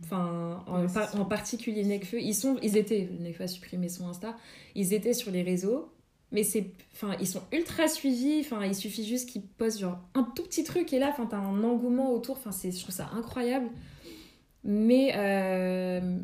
Enfin, 0.04 0.64
en, 0.68 0.82
Ouais, 0.84 0.88
c'est 0.88 0.94
par- 0.94 1.10
ça. 1.10 1.20
en 1.20 1.26
particulier 1.26 1.84
Necfeu, 1.84 2.22
ils 2.22 2.34
sont, 2.36 2.58
ils 2.64 2.78
étaient, 2.78 3.10
Necfeu 3.20 3.44
a 3.44 3.48
supprimé 3.48 3.90
son 3.90 4.08
Insta, 4.08 4.38
ils 4.76 4.94
étaient 4.94 5.14
sur 5.14 5.32
les 5.32 5.42
réseaux, 5.44 5.92
mais 6.32 6.44
c'est, 6.44 6.72
enfin, 6.94 7.16
ils 7.20 7.28
sont 7.28 7.44
ultra 7.54 7.88
suivis, 7.88 8.42
enfin, 8.42 8.66
il 8.66 8.76
suffit 8.76 9.06
juste 9.06 9.30
qu'ils 9.30 9.44
postent 9.44 9.80
genre 9.80 10.00
un 10.14 10.24
tout 10.24 10.44
petit 10.44 10.64
truc 10.64 10.92
et 10.94 11.00
là, 11.00 11.10
enfin, 11.10 11.26
t'as 11.26 11.38
un 11.38 11.64
engouement 11.64 12.12
autour, 12.12 12.38
enfin, 12.38 12.52
c'est, 12.52 12.72
je 12.72 12.82
trouve 12.82 12.94
ça 12.94 13.10
incroyable. 13.16 13.70
Mais 14.64 15.14
euh, 15.16 16.20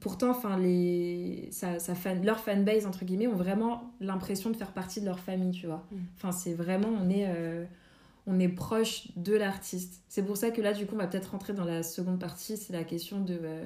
pourtant, 0.00 0.30
enfin, 0.30 0.58
les, 0.58 1.48
ça 1.50 1.78
fan, 1.78 2.24
leur 2.24 2.40
fanbase 2.40 2.86
entre 2.86 3.04
guillemets 3.04 3.26
ont 3.26 3.36
vraiment 3.36 3.92
l'impression 4.00 4.50
de 4.50 4.56
faire 4.56 4.72
partie 4.72 5.00
de 5.00 5.06
leur 5.06 5.20
famille, 5.20 5.52
tu 5.52 5.66
vois. 5.66 5.86
Mm. 5.90 5.96
Enfin, 6.16 6.32
c'est 6.32 6.54
vraiment, 6.54 6.88
on 6.88 7.10
est, 7.10 7.26
euh, 7.28 7.64
on 8.26 8.40
est 8.40 8.48
proche 8.48 9.08
de 9.16 9.34
l'artiste. 9.34 10.02
C'est 10.08 10.24
pour 10.24 10.36
ça 10.36 10.50
que 10.50 10.60
là, 10.60 10.72
du 10.72 10.86
coup, 10.86 10.94
on 10.94 10.98
va 10.98 11.06
peut-être 11.06 11.32
rentrer 11.32 11.52
dans 11.52 11.64
la 11.64 11.82
seconde 11.82 12.18
partie, 12.18 12.56
c'est 12.56 12.72
la 12.72 12.84
question 12.84 13.20
de, 13.20 13.38
euh, 13.42 13.64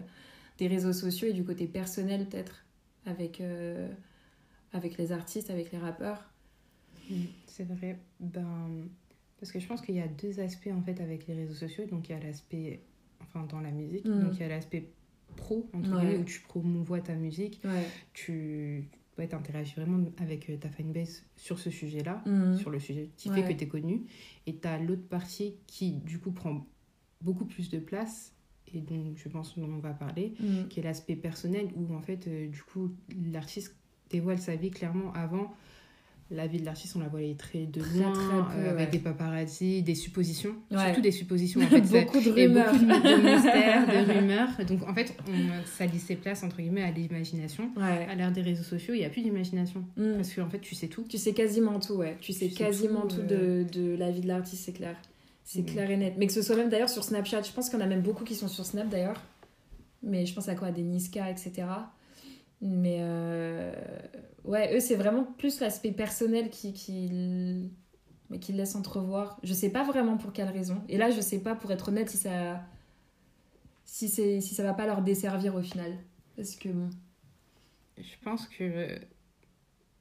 des 0.59 0.67
réseaux 0.67 0.93
sociaux 0.93 1.29
et 1.29 1.33
du 1.33 1.45
côté 1.45 1.67
personnel, 1.67 2.27
peut-être, 2.27 2.65
avec, 3.07 3.41
euh, 3.41 3.89
avec 4.73 4.97
les 4.99 5.13
artistes, 5.13 5.51
avec 5.51 5.73
les 5.73 5.79
rappeurs. 5.79 6.33
Mm, 7.11 7.15
C'est 7.47 7.65
vrai. 7.65 7.99
Ben, 8.21 8.87
parce 9.39 9.53
que 9.53 9.61
je 9.61 9.67
pense 9.67 9.81
qu'il 9.83 9.95
y 9.95 10.01
a 10.01 10.09
deux 10.09 10.41
aspects 10.41 10.71
en 10.73 10.83
fait 10.83 11.01
avec 11.01 11.27
les 11.27 11.35
réseaux 11.35 11.55
sociaux. 11.55 11.85
Donc 11.87 12.09
il 12.09 12.13
y 12.13 12.15
a 12.15 12.21
l'aspect, 12.21 12.81
enfin 13.21 13.45
dans 13.45 13.61
la 13.61 13.71
musique, 13.71 14.07
Mm. 14.07 14.21
donc 14.25 14.35
il 14.35 14.41
y 14.41 14.45
a 14.45 14.49
l'aspect 14.49 14.91
pro, 15.37 15.69
entre 15.75 15.93
Ouais. 15.95 16.01
guillemets, 16.01 16.19
où 16.19 16.25
tu 16.25 16.41
promouvois 16.41 17.01
ta 17.01 17.15
musique, 17.15 17.61
Ouais. 17.65 17.87
tu 18.15 18.89
ouais, 19.19 19.35
interagis 19.35 19.75
vraiment 19.77 20.05
avec 20.19 20.51
euh, 20.51 20.57
ta 20.57 20.69
fanbase 20.71 21.23
sur 21.37 21.59
ce 21.59 21.71
sujet-là, 21.71 22.23
Mhm. 22.27 22.57
sur 22.57 22.71
le 22.71 22.79
sujet 22.79 23.11
qui 23.17 23.31
fait 23.31 23.43
que 23.45 23.53
tu 23.59 23.65
es 23.65 23.69
connu. 23.69 24.05
Et 24.47 24.57
tu 24.57 24.67
as 24.69 24.79
l'autre 24.79 25.07
partie 25.09 25.55
qui, 25.67 25.93
du 25.93 26.19
coup, 26.19 26.33
prend 26.33 26.67
beaucoup 27.23 27.47
plus 27.47 27.71
de 27.71 27.79
place, 27.79 28.35
et 28.75 28.81
donc 28.81 29.17
je 29.17 29.29
pense 29.29 29.59
dont 29.59 29.69
on 29.71 29.79
va 29.79 29.95
parler, 29.95 30.35
qui 30.69 30.81
est 30.81 30.83
l'aspect 30.83 31.17
personnel, 31.17 31.69
où 31.77 31.95
en 31.95 32.03
fait, 32.03 32.27
euh, 32.29 32.49
du 32.49 32.63
coup, 32.63 32.91
l'artiste 33.31 33.75
dévoile 34.11 34.39
sa 34.39 34.55
vie 34.57 34.71
clairement 34.71 35.13
avant. 35.15 35.53
La 36.29 36.49
vie 36.49 36.59
de 36.59 36.65
l'artiste, 36.65 36.97
on 36.97 36.99
la 36.99 37.07
voyait 37.07 37.37
très 37.37 37.67
de 37.67 37.81
Très, 37.81 37.99
loin, 38.01 38.13
très 38.13 38.57
peu, 38.57 38.67
euh, 38.67 38.71
avec 38.71 38.87
ouais. 38.87 38.91
des 38.91 38.99
paparazzis, 38.99 39.85
des 39.85 39.95
suppositions, 39.95 40.57
Ouais. 40.73 40.87
surtout 40.87 41.01
des 41.01 41.13
suppositions. 41.13 41.61
En 41.65 41.67
fait, 41.69 41.81
beaucoup 41.83 42.19
de 42.21 42.37
et 42.37 42.47
rumeurs. 42.49 42.73
beaucoup 42.73 42.85
de, 42.85 43.33
mystères, 43.35 43.87
de 43.87 44.13
rumeurs. 44.13 44.49
Donc 44.69 44.83
en 44.89 44.93
fait, 44.93 45.17
on, 45.29 45.65
ça 45.77 45.87
laissait 45.87 46.17
place, 46.17 46.43
entre 46.43 46.57
guillemets, 46.57 46.83
à 46.83 46.91
l'imagination. 46.91 47.71
Ouais. 47.77 48.09
À 48.11 48.17
l'ère 48.17 48.33
des 48.33 48.43
réseaux 48.43 48.65
sociaux, 48.65 48.93
il 48.95 48.99
n'y 48.99 49.05
a 49.05 49.09
plus 49.09 49.23
d'imagination. 49.23 49.85
Mhm. 49.97 50.17
Parce 50.17 50.35
qu'en 50.35 50.49
fait, 50.51 50.59
tu 50.59 50.75
sais 50.75 50.89
tout. 50.89 51.05
Tu 51.09 51.17
sais 51.17 51.33
quasiment 51.33 51.79
tout, 51.79 51.95
ouais. 51.95 52.17
Tu 52.21 52.33
sais 52.33 52.49
Tu 52.49 52.55
sais 52.57 52.65
quasiment 52.65 53.03
tout, 53.03 53.19
tout, 53.19 53.23
de, 53.23 53.65
de 53.73 53.95
la 53.97 54.11
vie 54.11 54.21
de 54.21 54.27
l'artiste, 54.27 54.65
c'est 54.65 54.73
clair. 54.73 54.97
C'est 55.45 55.61
Mhm. 55.61 55.67
clair 55.67 55.91
et 55.93 55.97
net. 55.97 56.15
Mais 56.19 56.27
que 56.27 56.33
ce 56.33 56.43
soit 56.43 56.57
même 56.57 56.71
d'ailleurs 56.71 56.89
sur 56.91 57.05
Snapchat, 57.05 57.43
je 57.43 57.53
pense 57.53 57.71
qu'il 57.71 57.79
y 57.79 57.83
en 57.83 57.85
a 57.85 57.89
même 57.89 58.03
beaucoup 58.03 58.25
qui 58.25 58.35
sont 58.35 58.49
sur 58.49 58.67
Snap 58.67 58.89
d'ailleurs. 58.89 59.23
Mais 60.03 60.27
je 60.27 60.35
pense 60.35 60.49
à 60.49 60.57
quoi? 60.57 60.69
À 60.69 60.73
des 60.73 60.83
Niska, 60.83 61.31
etc. 61.31 61.53
Mais 62.61 62.99
euh, 63.01 63.73
ouais, 64.45 64.77
eux, 64.77 64.81
c'est 64.81 64.95
vraiment 64.97 65.25
plus 65.25 65.61
l'aspect 65.61 65.93
personnel 65.93 66.51
qui, 66.51 66.73
qui, 66.73 67.71
mais 68.31 68.39
qui 68.39 68.53
laisse 68.53 68.75
entrevoir. 68.75 69.39
Je 69.43 69.53
sais 69.53 69.71
pas 69.71 69.85
vraiment 69.85 70.17
pour 70.17 70.33
quelle 70.33 70.49
raison. 70.49 70.83
Et 70.89 70.97
là, 70.97 71.11
je 71.11 71.21
sais 71.21 71.41
pas, 71.41 71.55
pour 71.55 71.71
être 71.71 71.89
honnête, 71.89 72.09
si 72.09 72.17
ça, 72.17 72.63
si 73.85 74.09
si 74.09 74.43
ça 74.43 74.63
va 74.63 74.75
pas 74.75 74.87
leur 74.87 75.03
desservir 75.03 75.55
au 75.55 75.63
final. 75.63 75.93
Parce 76.37 76.57
que 76.57 76.69
bon. 76.69 76.91
Je 77.99 78.15
pense 78.23 78.47
que 78.49 78.99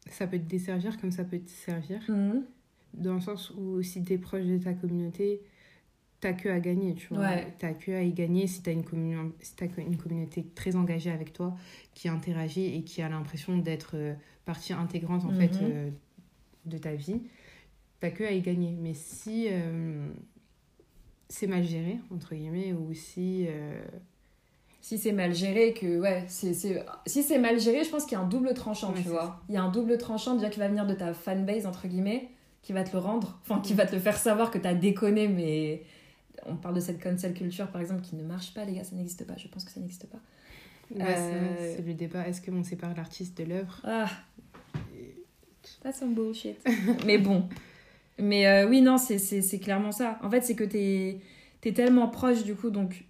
ça 0.09 0.27
peut 0.27 0.37
te 0.37 0.43
desservir 0.43 0.99
comme 0.99 1.11
ça 1.11 1.23
peut 1.23 1.39
te 1.39 1.49
servir. 1.49 2.01
Mhm. 2.09 2.43
Dans 2.93 3.15
le 3.15 3.21
sens 3.21 3.51
où 3.51 3.81
si 3.81 4.03
tu 4.03 4.13
es 4.13 4.17
proche 4.17 4.45
de 4.45 4.57
ta 4.57 4.73
communauté, 4.73 5.41
t'as 6.21 6.33
que 6.33 6.49
à 6.49 6.59
gagner, 6.59 6.95
tu 6.95 7.07
vois. 7.13 7.19
Ouais. 7.23 7.53
T'as 7.59 7.73
que 7.73 7.91
à 7.91 8.01
y 8.01 8.11
gagner 8.11 8.47
si 8.47 8.61
t'as 8.63 8.71
une, 8.71 8.83
commun... 8.83 9.31
si 9.41 9.55
t'as 9.55 9.67
une 9.77 9.97
communauté 9.97 10.45
très 10.55 10.75
engagée 10.75 11.11
avec 11.11 11.33
toi, 11.33 11.55
qui 11.93 12.07
interagit 12.09 12.75
et 12.75 12.83
qui 12.83 13.01
a 13.01 13.09
l'impression 13.09 13.57
d'être 13.57 13.91
euh, 13.95 14.13
partie 14.45 14.73
intégrante 14.73 15.23
en 15.25 15.29
Mhm. 15.31 15.35
fait 15.35 15.61
euh, 15.61 15.89
de 16.65 16.77
ta 16.77 16.93
vie. 16.95 17.21
T'as 17.99 18.09
que 18.11 18.23
à 18.23 18.31
y 18.31 18.41
gagner. 18.41 18.71
Mais 18.79 18.93
si 18.93 19.47
euh, 19.49 20.07
c'est 21.29 21.47
mal 21.47 21.63
géré, 21.63 21.97
entre 22.13 22.35
guillemets, 22.35 22.73
ou 22.73 22.93
si... 22.93 23.45
euh, 23.47 23.81
si 24.81 24.99
c'est 24.99 25.13
mal 25.13 25.33
géré 25.33 25.73
que 25.73 25.99
ouais 25.99 26.25
c'est 26.27 26.53
si 26.53 27.23
c'est 27.23 27.39
mal 27.39 27.59
géré 27.59 27.83
je 27.83 27.89
pense 27.89 28.03
qu'il 28.05 28.15
y 28.15 28.21
a 28.21 28.23
un 28.23 28.27
double 28.27 28.53
tranchant 28.53 28.93
Ouais, 28.93 29.01
tu 29.01 29.07
vois 29.09 29.41
il 29.49 29.55
y 29.55 29.57
a 29.57 29.63
un 29.63 29.71
double 29.71 29.97
tranchant 29.97 30.35
déjà 30.35 30.47
qui 30.51 30.59
va 30.59 30.67
venir 30.67 30.85
de 30.85 30.93
ta 30.93 31.11
fanbase 31.15 31.65
entre 31.65 31.87
guillemets 31.87 32.29
qui 32.61 32.71
va 32.71 32.83
te 32.83 32.91
le 32.91 32.99
rendre 32.99 33.39
enfin 33.41 33.61
qui 33.61 33.73
va 33.73 33.87
te 33.87 33.95
le 33.95 33.99
faire 33.99 34.15
savoir 34.15 34.51
que 34.51 34.59
t'as 34.59 34.75
déconné 34.75 35.27
mais 35.27 35.81
on 36.45 36.55
parle 36.55 36.75
de 36.75 36.79
cette 36.79 37.01
cancel 37.01 37.33
culture 37.33 37.67
par 37.67 37.81
exemple 37.81 38.01
qui 38.01 38.15
ne 38.15 38.23
marche 38.23 38.53
pas 38.53 38.65
les 38.65 38.73
gars 38.73 38.83
ça 38.83 38.95
n'existe 38.95 39.25
pas. 39.25 39.35
Je 39.37 39.47
pense 39.47 39.63
que 39.65 39.71
ça 39.71 39.79
n'existe 39.79 40.07
pas. 40.07 40.19
Ouais, 40.95 41.01
Euh, 41.01 41.55
c'est- 41.57 41.75
c'est 41.77 41.81
le 41.81 41.93
débat. 41.95 42.27
Est-ce 42.27 42.41
qu'on 42.41 42.63
sépare 42.63 42.93
l'artiste 42.95 43.37
de 43.37 43.43
l'œuvre? 43.45 43.81
Ah. 43.83 44.07
That's 45.83 45.99
some 45.99 46.13
bullshit. 46.13 46.57
Mais 47.05 47.17
bon. 47.17 47.47
Mais 48.17 48.47
euh, 48.47 48.67
oui 48.69 48.81
non 48.81 48.97
c'est 48.97 49.17
c'est 49.17 49.41
c'est 49.41 49.59
clairement 49.59 49.91
ça. 49.91 50.19
En 50.23 50.29
fait 50.29 50.41
c'est 50.41 50.55
que 50.55 50.63
t'es 50.63 51.19
t'es 51.61 51.73
tellement 51.73 52.07
proche 52.07 52.43
du 52.43 52.55
coup 52.55 52.69
donc 52.69 53.03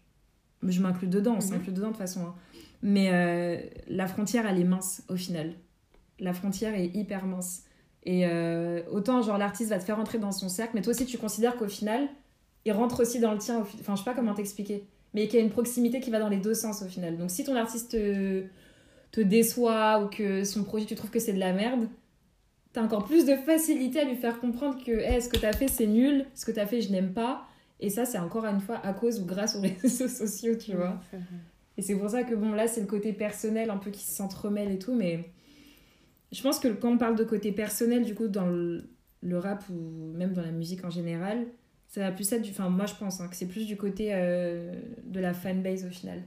je 0.63 0.81
m'inclus 0.81 1.07
dedans 1.07 1.33
on 1.33 1.35
Mhm. 1.35 1.41
s'inclut 1.41 1.71
dedans 1.73 1.87
de 1.87 1.91
toute 1.91 1.97
façon 2.01 2.21
hein. 2.25 2.35
mais 2.81 3.09
euh, 3.13 3.57
la 3.87 4.07
frontière 4.07 4.47
elle 4.47 4.59
est 4.59 4.63
mince 4.65 5.03
au 5.09 5.15
final. 5.15 5.53
La 6.19 6.33
frontière 6.33 6.73
est 6.75 6.87
hyper 6.95 7.25
mince. 7.25 7.63
Et 8.03 8.25
euh, 8.25 8.81
autant 8.91 9.21
genre 9.21 9.37
l'artiste 9.37 9.69
va 9.71 9.79
te 9.79 9.83
faire 9.83 9.97
rentrer 9.97 10.17
dans 10.19 10.31
son 10.31 10.47
cercle 10.49 10.71
mais 10.75 10.81
toi 10.81 10.91
aussi 10.93 11.05
tu 11.05 11.17
considères 11.17 11.55
qu'au 11.57 11.67
final 11.67 12.07
il 12.65 12.71
rentre 12.71 13.01
aussi 13.01 13.19
dans 13.19 13.31
le 13.31 13.37
tien 13.37 13.59
au 13.61 13.63
fi- 13.63 13.77
enfin 13.79 13.95
je 13.95 13.99
sais 14.01 14.05
pas 14.05 14.13
comment 14.13 14.33
t'expliquer 14.33 14.83
mais 15.13 15.27
qu'il 15.27 15.39
y 15.39 15.41
a 15.41 15.45
une 15.45 15.51
proximité 15.51 15.99
qui 16.01 16.09
va 16.09 16.19
dans 16.19 16.27
les 16.27 16.37
deux 16.37 16.53
sens 16.53 16.81
au 16.81 16.87
final. 16.87 17.17
Donc 17.17 17.31
si 17.31 17.43
ton 17.45 17.55
artiste 17.55 17.91
te, 17.91 18.43
te 19.11 19.21
déçoit 19.21 20.03
ou 20.03 20.07
que 20.09 20.43
son 20.43 20.63
projet 20.65 20.85
tu 20.85 20.95
trouves 20.95 21.11
que 21.11 21.19
c'est 21.19 21.33
de 21.33 21.39
la 21.39 21.53
merde 21.53 21.87
t'as 22.73 22.83
encore 22.83 23.05
plus 23.05 23.25
de 23.25 23.35
facilité 23.35 24.01
à 24.01 24.03
lui 24.03 24.15
faire 24.15 24.39
comprendre 24.41 24.83
que 24.83 24.91
hey, 24.91 25.21
ce 25.21 25.29
que 25.29 25.37
t'as 25.37 25.53
fait 25.53 25.67
c'est 25.69 25.87
nul 25.87 26.25
ce 26.33 26.45
que 26.45 26.51
t'as 26.51 26.65
fait 26.65 26.81
je 26.81 26.91
n'aime 26.91 27.13
pas. 27.13 27.47
Et 27.79 27.89
ça 27.89 28.05
c'est 28.05 28.17
encore 28.17 28.45
une 28.45 28.59
fois 28.59 28.77
à 28.85 28.93
cause 28.93 29.21
ou 29.21 29.25
grâce 29.25 29.55
aux 29.55 29.61
réseaux 29.81 30.07
sociaux 30.09 30.55
tu 30.57 30.75
vois. 30.75 30.99
Et 31.77 31.81
c'est 31.81 31.95
pour 31.95 32.09
ça 32.09 32.23
que 32.23 32.33
bon, 32.35 32.53
là, 32.53 32.67
c'est 32.69 32.79
le 32.79 32.87
côté 32.87 33.11
personnel 33.11 33.69
un 33.69 33.75
peu 33.75 33.91
qui 33.91 34.03
s'entremêle 34.05 34.71
et 34.71 34.79
tout, 34.79 34.93
mais 34.95 35.25
je 36.31 36.41
pense 36.41 36.57
que 36.59 36.69
quand 36.69 36.89
on 36.93 36.97
parle 36.97 37.17
de 37.17 37.25
côté 37.25 37.51
personnel, 37.51 38.05
du 38.05 38.15
coup, 38.15 38.29
dans 38.29 38.45
le, 38.45 38.89
le 39.21 39.37
rap 39.37 39.61
ou 39.69 40.13
même 40.15 40.31
dans 40.31 40.41
la 40.41 40.51
musique 40.51 40.85
en 40.85 40.89
général, 40.89 41.45
ça 41.87 42.01
va 42.01 42.11
plus 42.11 42.31
être 42.33 42.41
du. 42.41 42.51
Enfin, 42.51 42.69
moi, 42.69 42.85
je 42.85 42.95
pense 42.95 43.21
hein, 43.21 43.27
que 43.27 43.35
c'est 43.35 43.47
plus 43.47 43.65
du 43.65 43.77
côté 43.77 44.09
euh, 44.11 44.73
de 45.03 45.19
la 45.19 45.33
fanbase 45.33 45.85
au 45.85 45.89
final. 45.89 46.23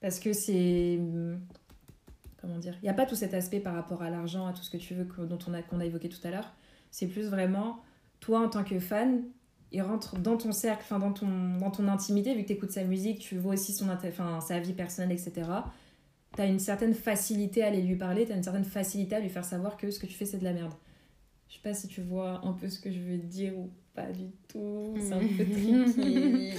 Parce 0.00 0.20
que 0.20 0.32
c'est. 0.32 1.00
Comment 2.40 2.58
dire 2.58 2.76
Il 2.82 2.84
n'y 2.84 2.90
a 2.90 2.94
pas 2.94 3.06
tout 3.06 3.14
cet 3.14 3.34
aspect 3.34 3.60
par 3.60 3.74
rapport 3.74 4.02
à 4.02 4.10
l'argent, 4.10 4.46
à 4.46 4.52
tout 4.52 4.62
ce 4.62 4.70
que 4.70 4.76
tu 4.76 4.94
veux, 4.94 5.04
dont 5.26 5.38
on 5.48 5.54
a, 5.54 5.62
qu'on 5.62 5.80
a 5.80 5.84
évoqué 5.86 6.08
tout 6.08 6.24
à 6.24 6.30
l'heure. 6.30 6.52
C'est 6.90 7.08
plus 7.08 7.26
vraiment, 7.26 7.82
toi, 8.20 8.40
en 8.40 8.48
tant 8.48 8.64
que 8.64 8.78
fan, 8.78 9.24
il 9.72 9.82
rentre 9.82 10.18
dans 10.18 10.36
ton 10.36 10.52
cercle, 10.52 10.82
enfin 10.84 11.00
dans 11.00 11.12
ton, 11.12 11.56
dans 11.58 11.70
ton 11.70 11.88
intimité, 11.88 12.34
vu 12.34 12.42
que 12.42 12.46
tu 12.46 12.52
écoutes 12.52 12.70
sa 12.70 12.84
musique, 12.84 13.18
tu 13.18 13.36
vois 13.38 13.54
aussi 13.54 13.72
son, 13.72 13.88
enfin, 13.88 14.40
sa 14.40 14.60
vie 14.60 14.72
personnelle, 14.72 15.10
etc. 15.10 15.50
Tu 16.36 16.40
as 16.40 16.46
une 16.46 16.60
certaine 16.60 16.94
facilité 16.94 17.64
à 17.64 17.68
aller 17.68 17.82
lui 17.82 17.96
parler, 17.96 18.24
tu 18.26 18.32
as 18.32 18.36
une 18.36 18.42
certaine 18.42 18.64
facilité 18.64 19.16
à 19.16 19.20
lui 19.20 19.30
faire 19.30 19.44
savoir 19.44 19.76
que 19.76 19.90
ce 19.90 19.98
que 19.98 20.06
tu 20.06 20.14
fais, 20.14 20.26
c'est 20.26 20.38
de 20.38 20.44
la 20.44 20.52
merde. 20.52 20.74
Je 21.48 21.54
sais 21.54 21.62
pas 21.62 21.74
si 21.74 21.88
tu 21.88 22.02
vois 22.02 22.44
un 22.46 22.52
peu 22.52 22.68
ce 22.68 22.78
que 22.78 22.92
je 22.92 23.00
veux 23.00 23.18
dire 23.18 23.58
ou 23.58 23.70
pas 23.94 24.10
du 24.10 24.24
tout. 24.48 24.94
C'est 24.98 25.12
un 25.12 25.18
peu 25.20 25.44
tricky. 25.44 26.50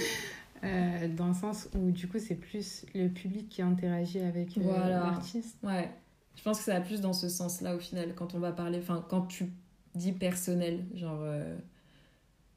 Euh, 0.64 1.08
dans 1.14 1.28
le 1.28 1.34
sens 1.34 1.68
où 1.76 1.90
du 1.90 2.08
coup 2.08 2.18
c'est 2.18 2.34
plus 2.34 2.86
le 2.94 3.08
public 3.08 3.50
qui 3.50 3.60
interagit 3.60 4.20
avec 4.20 4.56
euh, 4.56 4.62
Voilà. 4.62 4.88
l'artiste. 4.88 5.58
Ouais. 5.62 5.90
Je 6.34 6.42
pense 6.42 6.58
que 6.58 6.64
ça 6.64 6.78
va 6.78 6.80
plus 6.80 7.02
dans 7.02 7.12
ce 7.12 7.28
sens-là 7.28 7.76
au 7.76 7.78
final, 7.78 8.14
quand 8.14 8.34
on 8.34 8.38
va 8.38 8.52
parler, 8.52 8.78
enfin, 8.78 9.04
quand 9.10 9.26
tu 9.26 9.52
dis 9.94 10.12
personnel, 10.12 10.82
genre 10.94 11.20
euh, 11.20 11.56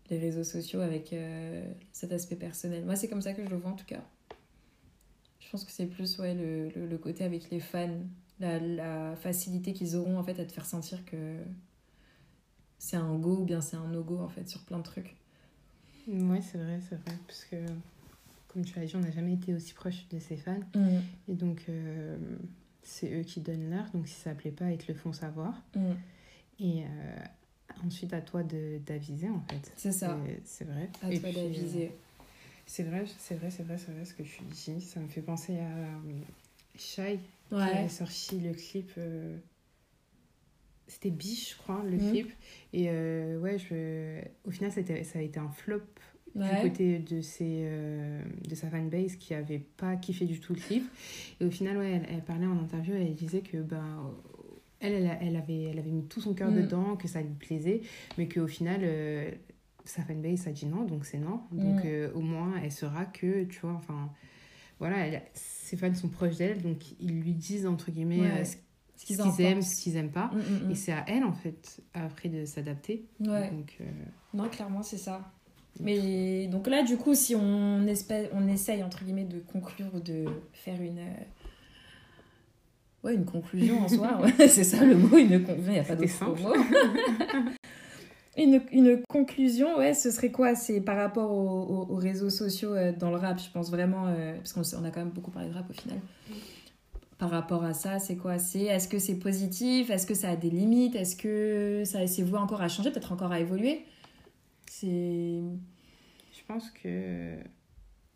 les 0.10 0.18
réseaux 0.18 0.46
sociaux 0.46 0.80
avec 0.80 1.14
cet 1.92 2.14
aspect 2.14 2.38
personnel. 2.38 2.86
Moi, 2.86 2.96
c'est 2.96 3.10
comme 3.10 3.22
ça 3.22 3.34
que 3.34 3.44
je 3.44 3.50
le 3.50 3.58
vois 3.58 3.72
en 3.72 3.76
tout 3.76 3.86
cas. 3.86 4.02
Je 5.42 5.50
pense 5.50 5.66
que 5.66 5.72
c'est 5.72 5.86
plus 5.88 6.18
ouais, 6.20 6.34
le, 6.34 6.70
le, 6.70 6.88
le 6.88 6.98
côté 6.98 7.26
avec 7.26 7.50
les 7.52 7.60
fans, 7.60 8.00
la, 8.40 8.60
la 8.60 9.16
facilité 9.18 9.74
qu'ils 9.74 9.98
auront 9.98 10.18
en 10.18 10.24
fait 10.24 10.40
à 10.40 10.46
te 10.46 10.54
faire 10.54 10.66
sentir 10.66 11.04
que 11.04 11.36
c'est 12.80 12.98
un 12.98 13.16
go 13.18 13.38
ou 13.42 13.46
bien 13.46 13.62
c'est 13.62 13.76
un 13.78 13.88
no-go 13.88 14.20
en 14.20 14.30
fait 14.30 14.48
sur 14.50 14.62
plein 14.62 14.78
de 14.80 14.84
trucs. 14.84 15.16
Ouais, 16.08 16.42
c'est 16.42 16.58
vrai, 16.58 16.80
c'est 16.90 16.96
vrai. 16.96 17.16
Parce 17.28 17.46
que, 17.46 17.58
comme 18.48 18.66
tu 18.66 18.80
l'as 18.80 18.86
dit, 18.86 18.96
on 18.96 19.00
n'a 19.02 19.12
jamais 19.12 19.34
été 19.34 19.54
aussi 19.54 19.74
proche 19.74 20.08
de 20.10 20.20
ses 20.20 20.38
fans. 20.38 20.60
Et 21.28 21.34
donc, 21.34 21.62
euh, 21.70 22.18
c'est 22.82 23.14
eux 23.20 23.24
qui 23.24 23.42
donnent 23.42 23.70
l'heure. 23.70 23.86
Donc, 23.94 24.08
si 24.08 24.16
ça 24.16 24.32
ne 24.32 24.36
plaît 24.36 24.52
pas, 24.52 24.72
ils 24.72 24.78
te 24.80 24.92
le 24.92 24.98
font 24.98 25.14
savoir. 25.14 25.54
Mm. 25.76 25.92
Et 26.62 26.84
euh, 26.84 26.86
ensuite, 27.86 28.12
à 28.14 28.22
toi 28.22 28.42
d'aviser, 28.44 29.30
en 29.30 29.42
fait. 29.42 29.72
C'est 29.76 29.92
ça. 29.92 30.18
C'est- 30.46 30.64
vrai. 30.64 30.90
À 31.04 31.12
Et 31.12 31.20
toi 31.20 31.30
puis, 31.30 31.40
euh, 31.40 31.44
d'aviser. 31.44 31.92
C'est 32.66 32.84
vrai, 32.84 33.06
c'est 33.20 33.36
vrai, 33.36 33.52
c'est 33.52 33.64
vrai, 33.64 33.78
c'est 33.78 33.92
vrai 33.92 34.06
ce 34.06 34.14
que 34.14 34.24
tu 34.24 34.42
dis. 34.44 34.82
Ça 34.82 35.00
me 35.00 35.08
fait 35.08 35.22
penser 35.22 35.60
à 35.60 36.00
Shai 36.78 37.20
qui 37.50 37.56
a 37.56 37.90
sorti 37.90 38.40
le 38.40 38.54
clip. 38.54 38.92
euh, 38.98 39.38
C'était 40.90 41.12
Biche, 41.12 41.52
je 41.52 41.58
crois, 41.62 41.82
le 41.86 41.98
Mhm. 41.98 42.10
clip. 42.12 42.30
Et 42.74 42.86
euh, 42.90 43.40
ouais, 43.40 43.58
je... 43.60 44.20
au 44.44 44.52
final, 44.52 44.72
c'était- 44.72 45.04
ça 45.04 45.20
a 45.20 45.22
été 45.22 45.40
un 45.40 45.50
flop 45.50 45.82
du 46.36 46.42
côté 46.62 47.00
de, 47.00 47.22
ses, 47.22 47.62
euh, 47.64 48.22
de 48.48 48.56
sa 48.56 48.70
fanbase 48.70 49.16
qui 49.16 49.34
avait 49.34 49.60
pas 49.60 49.96
kiffé 49.96 50.26
du 50.26 50.40
tout 50.40 50.54
le 50.54 50.60
clip. 50.60 50.84
Et 51.40 51.46
au 51.46 51.52
final, 51.52 51.78
ouais, 51.78 51.92
elle, 51.92 52.06
elle 52.16 52.24
parlait 52.24 52.46
en 52.46 52.58
interview, 52.60 52.94
elle 52.96 53.14
disait 53.16 53.42
que 53.42 53.58
ben, 53.58 54.12
elle, 54.80 54.94
elle, 54.94 55.08
a- 55.08 55.22
elle 55.24 55.36
avait, 55.36 55.64
elle 55.64 55.80
avait 55.80 55.92
mis 55.92 56.06
tout 56.06 56.22
son 56.22 56.34
cœur 56.34 56.52
Mm. 56.52 56.56
dedans, 56.62 56.96
que 56.98 57.08
ça 57.08 57.22
lui 57.22 57.34
plaisait, 57.34 57.82
mais 58.18 58.28
qu'au 58.28 58.48
final, 58.48 58.82
euh, 58.84 59.30
sa 59.86 60.04
fanbase 60.04 60.48
a 60.48 60.52
dit 60.52 60.66
non, 60.68 60.86
donc 60.86 61.06
c'est 61.06 61.18
non. 61.20 61.42
Donc 61.52 61.84
Mm. 61.84 61.88
euh, 61.88 62.12
au 62.14 62.22
moins, 62.22 62.54
elle 62.64 62.72
saura 62.72 63.06
que, 63.06 63.44
tu 63.46 63.60
vois, 63.62 63.74
enfin, 63.74 64.12
voilà, 64.80 65.08
elle- 65.08 65.22
ses 65.34 65.78
fans 65.78 65.94
sont 65.94 66.10
proches 66.10 66.38
d'elle, 66.38 66.62
donc 66.62 66.92
ils 67.00 67.20
lui 67.22 67.34
disent, 67.34 67.66
entre 67.66 67.92
guillemets, 67.92 68.22
Ouais. 68.22 68.46
ce 68.46 68.56
Ce 69.02 69.06
qu'ils 69.06 69.18
qu'ils 69.18 69.26
en 69.26 69.38
aiment, 69.38 69.62
ce 69.62 69.82
qu'ils 69.82 69.96
aiment 69.96 70.12
pas. 70.12 70.30
Mm, 70.34 70.68
mm, 70.68 70.72
Et 70.72 70.76
c'est 70.76 70.92
à 70.92 71.06
elle, 71.08 71.24
en 71.24 71.32
fait, 71.34 71.82
après 71.94 72.28
de 72.30 72.46
s'adapter. 72.46 73.06
mm. 73.22 73.30
Ouais. 73.30 73.50
Donc, 73.52 73.78
euh, 73.82 73.86
Non, 74.34 74.50
clairement, 74.50 74.84
c'est 74.84 74.98
ça. 74.98 75.22
Mais 75.80 76.48
donc 76.48 76.68
là, 76.68 76.84
du 76.84 76.98
coup, 76.98 77.16
si 77.16 77.36
on, 77.36 77.88
espère, 77.88 78.28
on 78.34 78.46
essaye, 78.48 78.84
entre 78.84 79.04
guillemets, 79.06 79.24
de 79.24 79.40
conclure 79.40 79.88
ou 79.96 80.00
de 80.02 80.26
faire 80.52 80.82
une. 80.82 80.98
euh, 81.00 81.14
Ouais, 83.02 83.16
une 83.16 83.24
conclusion 83.26 83.80
en 83.82 83.88
soi. 83.88 84.20
ouais, 84.40 84.48
c'est 84.50 84.66
ça 84.66 84.84
le 84.84 84.98
mot, 84.98 85.18
une 85.18 85.42
conclusion. 85.46 85.72
Il 85.72 85.74
n'y 85.74 85.80
a 85.80 85.84
pas 85.84 85.96
d'autre 85.96 86.26
mot. 86.26 86.54
une, 88.38 88.62
une 88.74 89.02
conclusion, 89.08 89.78
ouais, 89.78 89.94
ce 89.94 90.12
serait 90.12 90.32
quoi? 90.32 90.54
C'est 90.56 90.82
par 90.82 90.98
rapport 90.98 91.32
aux, 91.32 91.62
aux- 91.62 91.94
aux 91.94 91.96
réseaux 91.96 92.30
sociaux 92.30 92.74
euh, 92.74 92.92
dans 92.92 93.10
le 93.10 93.16
rap, 93.18 93.40
je 93.40 93.50
pense 93.52 93.70
vraiment. 93.72 94.08
euh, 94.08 94.36
parce 94.38 94.52
qu'on 94.52 94.84
a 94.84 94.92
quand 94.92 95.00
même 95.00 95.12
beaucoup 95.12 95.32
parlé 95.32 95.48
de 95.50 95.54
rap 95.54 95.70
au 95.70 95.74
final. 95.74 95.98
Par 97.20 97.30
rapport 97.32 97.64
à 97.66 97.74
ça, 97.74 98.00
c'est 98.00 98.16
quoi? 98.16 98.40
C'est 98.40 98.62
est-ce 98.64 98.88
que 98.88 98.98
c'est 98.98 99.20
positif? 99.20 99.90
Est-ce 99.90 100.08
que 100.08 100.14
ça 100.16 100.30
a 100.32 100.36
des 100.38 100.50
limites? 100.50 100.96
Est-ce 100.96 101.16
que 101.18 101.84
ça 101.86 102.08
s'est 102.08 102.24
voué 102.24 102.40
encore 102.40 102.62
à 102.62 102.70
changer, 102.70 102.92
peut-être 102.92 103.12
encore 103.12 103.32
à 103.34 103.40
évoluer? 103.42 103.86
C'est. 104.68 105.42
je 106.32 106.44
pense 106.48 106.72
que, 106.72 107.36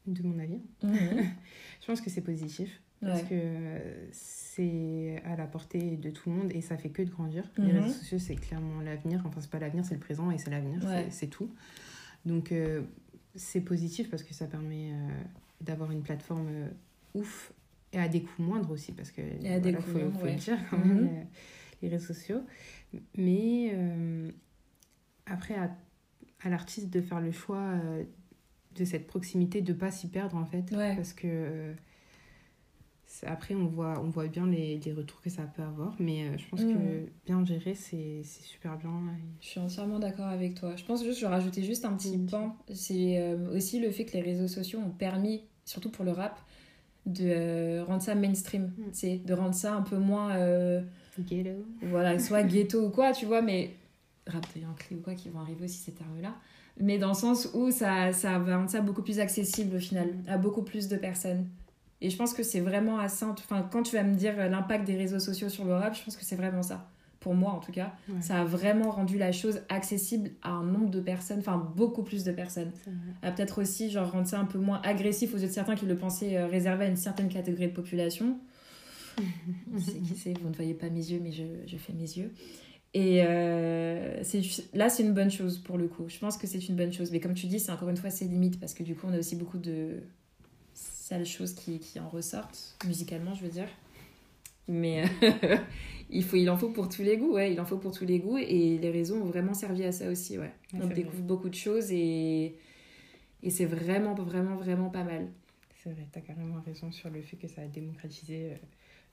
de 0.07 0.23
mon 0.23 0.39
avis, 0.39 0.61
Mhm. 0.81 0.89
je 1.81 1.85
pense 1.85 2.01
que 2.01 2.09
c'est 2.09 2.21
positif. 2.21 2.81
Parce 3.01 3.21
Ouais. 3.23 3.27
que 3.27 4.09
c'est 4.13 5.21
à 5.25 5.35
la 5.35 5.45
portée 5.45 5.97
de 5.97 6.09
tout 6.09 6.29
le 6.29 6.35
monde 6.37 6.51
et 6.55 6.61
ça 6.61 6.77
fait 6.77 6.89
que 6.89 7.01
de 7.01 7.09
grandir. 7.09 7.43
Les 7.57 7.73
Mhm. 7.73 7.79
réseaux 7.81 7.93
sociaux, 7.99 8.19
c'est 8.19 8.35
clairement 8.35 8.79
l'avenir. 8.79 9.21
Enfin, 9.25 9.41
c'est 9.41 9.49
pas 9.51 9.59
l'avenir, 9.59 9.83
c'est 9.83 9.95
le 9.95 9.99
présent 9.99 10.31
et 10.31 10.37
c'est 10.37 10.49
l'avenir, 10.49 10.81
Ouais. 10.85 11.07
c'est 11.09 11.27
tout. 11.27 11.49
Donc, 12.25 12.53
euh, 12.53 12.81
c'est 13.35 13.59
positif 13.59 14.09
parce 14.09 14.23
que 14.23 14.33
ça 14.33 14.47
permet 14.47 14.91
euh, 14.93 15.09
d'avoir 15.59 15.91
une 15.91 16.01
plateforme 16.01 16.47
euh, 16.49 16.67
ouf 17.15 17.51
et 17.93 17.99
à 17.99 18.07
des 18.09 18.21
coûts 18.21 18.41
moindres 18.41 18.71
aussi. 18.71 18.91
Parce 18.91 19.11
que, 19.11 19.21
des 19.21 19.73
faut, 19.73 19.97
moindres, 19.97 20.17
faut 20.19 20.25
ouais. 20.25 20.33
le 20.33 20.39
dire 20.39 20.57
quand 20.69 20.77
même, 20.77 21.25
les 21.81 21.87
réseaux 21.89 22.13
sociaux. 22.13 22.41
Mais 23.17 23.71
euh, 23.73 24.29
après, 25.25 25.55
à, 25.55 25.75
à 26.41 26.49
l'artiste 26.49 26.89
de 26.89 27.01
faire 27.01 27.21
le 27.21 27.31
choix 27.31 27.57
euh, 27.61 28.03
de 28.75 28.85
cette 28.85 29.07
proximité, 29.07 29.61
de 29.61 29.73
pas 29.73 29.91
s'y 29.91 30.07
perdre 30.09 30.35
en 30.35 30.45
fait. 30.45 30.69
Ouais. 30.75 30.95
Parce 30.95 31.13
que 31.13 31.27
euh, 31.27 31.73
après, 33.27 33.53
on 33.53 33.67
voit, 33.67 34.01
on 34.03 34.09
voit 34.09 34.27
bien 34.27 34.47
les, 34.47 34.79
les 34.79 34.91
retours 34.93 35.21
que 35.21 35.29
ça 35.29 35.43
peut 35.43 35.61
avoir. 35.61 35.95
Mais 35.99 36.35
je 36.37 36.47
pense 36.49 36.61
que 36.61 36.67
Mhm. 36.67 37.09
bien 37.27 37.45
gérer, 37.45 37.75
c'est 37.75 38.23
super 38.23 38.75
bien. 38.77 38.91
Je 39.39 39.47
suis 39.47 39.59
entièrement 39.59 39.99
d'accord 39.99 40.25
avec 40.25 40.55
toi. 40.55 40.75
Je 40.75 40.83
pense 40.83 41.03
juste, 41.03 41.19
je 41.19 41.25
rajouter 41.27 41.63
juste 41.63 41.85
un 41.85 41.95
petit 41.95 42.17
pan. 42.17 42.57
C'est 42.73 43.33
aussi 43.53 43.79
le 43.79 43.91
fait 43.91 44.05
que 44.05 44.13
les 44.13 44.21
réseaux 44.21 44.47
sociaux 44.47 44.79
ont 44.79 44.89
permis, 44.89 45.43
surtout 45.63 45.91
pour 45.91 46.05
le 46.05 46.11
rap, 46.11 46.39
de 47.05 47.25
euh, 47.27 47.83
rendre 47.85 48.01
ça 48.01 48.15
mainstream. 48.15 48.71
Tu 48.77 48.99
sais, 48.99 49.21
De 49.25 49.33
rendre 49.33 49.55
ça 49.55 49.75
un 49.75 49.81
peu 49.81 49.97
moins. 49.97 50.31
euh, 50.35 50.81
Ghetto. 51.19 51.65
voilà, 51.83 52.17
soit 52.19 52.43
ghetto 52.43 52.85
ou 52.85 52.89
quoi, 52.89 53.11
tu 53.11 53.25
vois, 53.25 53.41
mais 53.41 53.71
rap 54.25 54.45
de 54.55 54.61
Yankee 54.61 54.95
ou 54.95 55.01
quoi 55.01 55.13
qui 55.13 55.29
vont 55.29 55.39
arriver 55.41 55.65
aussi 55.65 55.77
ces 55.77 55.91
termes-là. 55.91 56.33
Mais 56.79 56.97
dans 56.97 57.09
le 57.09 57.13
sens 57.13 57.49
où 57.53 57.69
ça, 57.69 58.11
ça 58.13 58.39
va 58.39 58.57
rendre 58.57 58.69
ça 58.69 58.81
beaucoup 58.81 59.03
plus 59.03 59.19
accessible 59.19 59.75
au 59.75 59.79
final, 59.79 60.09
à 60.27 60.37
beaucoup 60.37 60.63
plus 60.63 60.87
de 60.87 60.97
personnes. 60.97 61.47
Et 62.01 62.09
je 62.09 62.17
pense 62.17 62.33
que 62.33 62.41
c'est 62.43 62.61
vraiment 62.61 62.97
à 62.99 63.07
ça. 63.09 63.27
Enfin, 63.29 63.67
quand 63.71 63.83
tu 63.83 63.95
vas 63.95 64.03
me 64.03 64.15
dire 64.15 64.33
euh, 64.37 64.49
l'impact 64.49 64.85
des 64.85 64.97
réseaux 64.97 65.19
sociaux 65.19 65.49
sur 65.49 65.65
le 65.65 65.73
rap, 65.75 65.95
je 65.95 66.03
pense 66.03 66.17
que 66.17 66.25
c'est 66.25 66.35
vraiment 66.35 66.63
ça. 66.63 66.89
Pour 67.23 67.33
moi, 67.35 67.51
en 67.53 67.59
tout 67.59 67.71
cas, 67.71 67.93
Ouais. 68.09 68.21
ça 68.21 68.41
a 68.41 68.43
vraiment 68.43 68.91
rendu 68.91 69.17
la 69.17 69.31
chose 69.31 69.61
accessible 69.69 70.31
à 70.41 70.49
un 70.51 70.63
nombre 70.63 70.89
de 70.89 70.99
personnes, 70.99 71.39
enfin 71.39 71.57
beaucoup 71.75 72.03
plus 72.03 72.25
de 72.25 72.33
personnes. 72.33 72.71
À 73.21 73.31
peut-être 73.31 73.61
aussi 73.61 73.89
genre 73.89 74.11
rendre 74.11 74.27
ça 74.27 74.39
un 74.39 74.45
peu 74.45 74.59
moins 74.59 74.81
agressif 74.83 75.33
aux 75.33 75.37
yeux 75.37 75.47
de 75.47 75.51
certains 75.53 75.75
qui 75.75 75.85
le 75.85 75.95
pensaient 75.95 76.35
euh, 76.37 76.47
réservé 76.47 76.83
à 76.83 76.87
une 76.89 76.97
certaine 76.97 77.29
catégorie 77.29 77.67
de 77.69 77.73
population. 77.73 78.37
c'est 79.77 80.01
qui 80.01 80.15
c'est 80.17 80.37
Vous 80.39 80.49
ne 80.49 80.53
voyez 80.55 80.73
pas 80.73 80.89
mes 80.89 80.99
yeux, 81.11 81.19
mais 81.23 81.31
je, 81.31 81.43
je 81.65 81.77
fais 81.77 81.93
mes 81.93 82.01
yeux. 82.17 82.33
Et 82.95 83.23
euh, 83.25 84.21
là, 84.73 84.89
c'est 84.89 85.03
une 85.03 85.13
bonne 85.13 85.31
chose 85.31 85.57
pour 85.59 85.77
le 85.77 85.87
coup. 85.87 86.03
Je 86.09 86.19
pense 86.19 86.37
que 86.37 86.45
c'est 86.45 86.67
une 86.67 86.75
bonne 86.75 86.91
chose. 86.93 87.11
Mais 87.11 87.19
comme 87.19 87.33
tu 87.33 87.47
dis, 87.47 87.59
c'est 87.59 87.71
encore 87.71 87.89
une 87.89 87.97
fois 87.97 88.09
ses 88.09 88.25
limites 88.25 88.59
parce 88.59 88.73
que 88.73 88.83
du 88.83 88.95
coup, 88.95 89.07
on 89.09 89.13
a 89.13 89.17
aussi 89.17 89.35
beaucoup 89.35 89.57
de 89.57 90.01
sales 90.73 91.25
choses 91.25 91.53
qui, 91.53 91.79
qui 91.79 91.99
en 91.99 92.07
ressortent, 92.09 92.75
musicalement, 92.85 93.33
je 93.33 93.43
veux 93.43 93.49
dire. 93.51 93.67
Mais 94.67 95.03
euh, 95.23 95.57
il, 96.13 96.23
faut, 96.23 96.35
il 96.37 96.49
en 96.49 96.57
faut 96.57 96.69
pour 96.69 96.87
tous 96.89 97.01
les 97.03 97.17
goûts, 97.17 97.33
ouais, 97.33 97.51
il 97.53 97.59
en 97.59 97.65
faut 97.65 97.77
pour 97.77 97.91
tous 97.91 98.05
les 98.05 98.19
goûts. 98.19 98.37
Et 98.37 98.77
les 98.77 98.89
réseaux 98.91 99.15
ont 99.17 99.25
vraiment 99.25 99.53
servi 99.53 99.83
à 99.83 99.91
ça 99.91 100.09
aussi, 100.09 100.37
ouais. 100.37 100.51
Ouais, 100.73 100.79
on 100.81 100.87
découvre 100.87 101.23
beaucoup 101.23 101.49
de 101.49 101.55
choses 101.55 101.91
et, 101.91 102.55
et 103.43 103.49
c'est 103.49 103.65
vraiment, 103.65 104.13
vraiment, 104.13 104.55
vraiment 104.55 104.89
pas 104.89 105.03
mal. 105.03 105.27
C'est 105.83 105.89
vrai, 105.91 106.07
t'as 106.11 106.21
carrément 106.21 106.61
raison 106.65 106.91
sur 106.91 107.09
le 107.09 107.21
fait 107.21 107.35
que 107.37 107.47
ça 107.47 107.61
a 107.61 107.67
démocratisé 107.67 108.51
euh, 108.51 108.55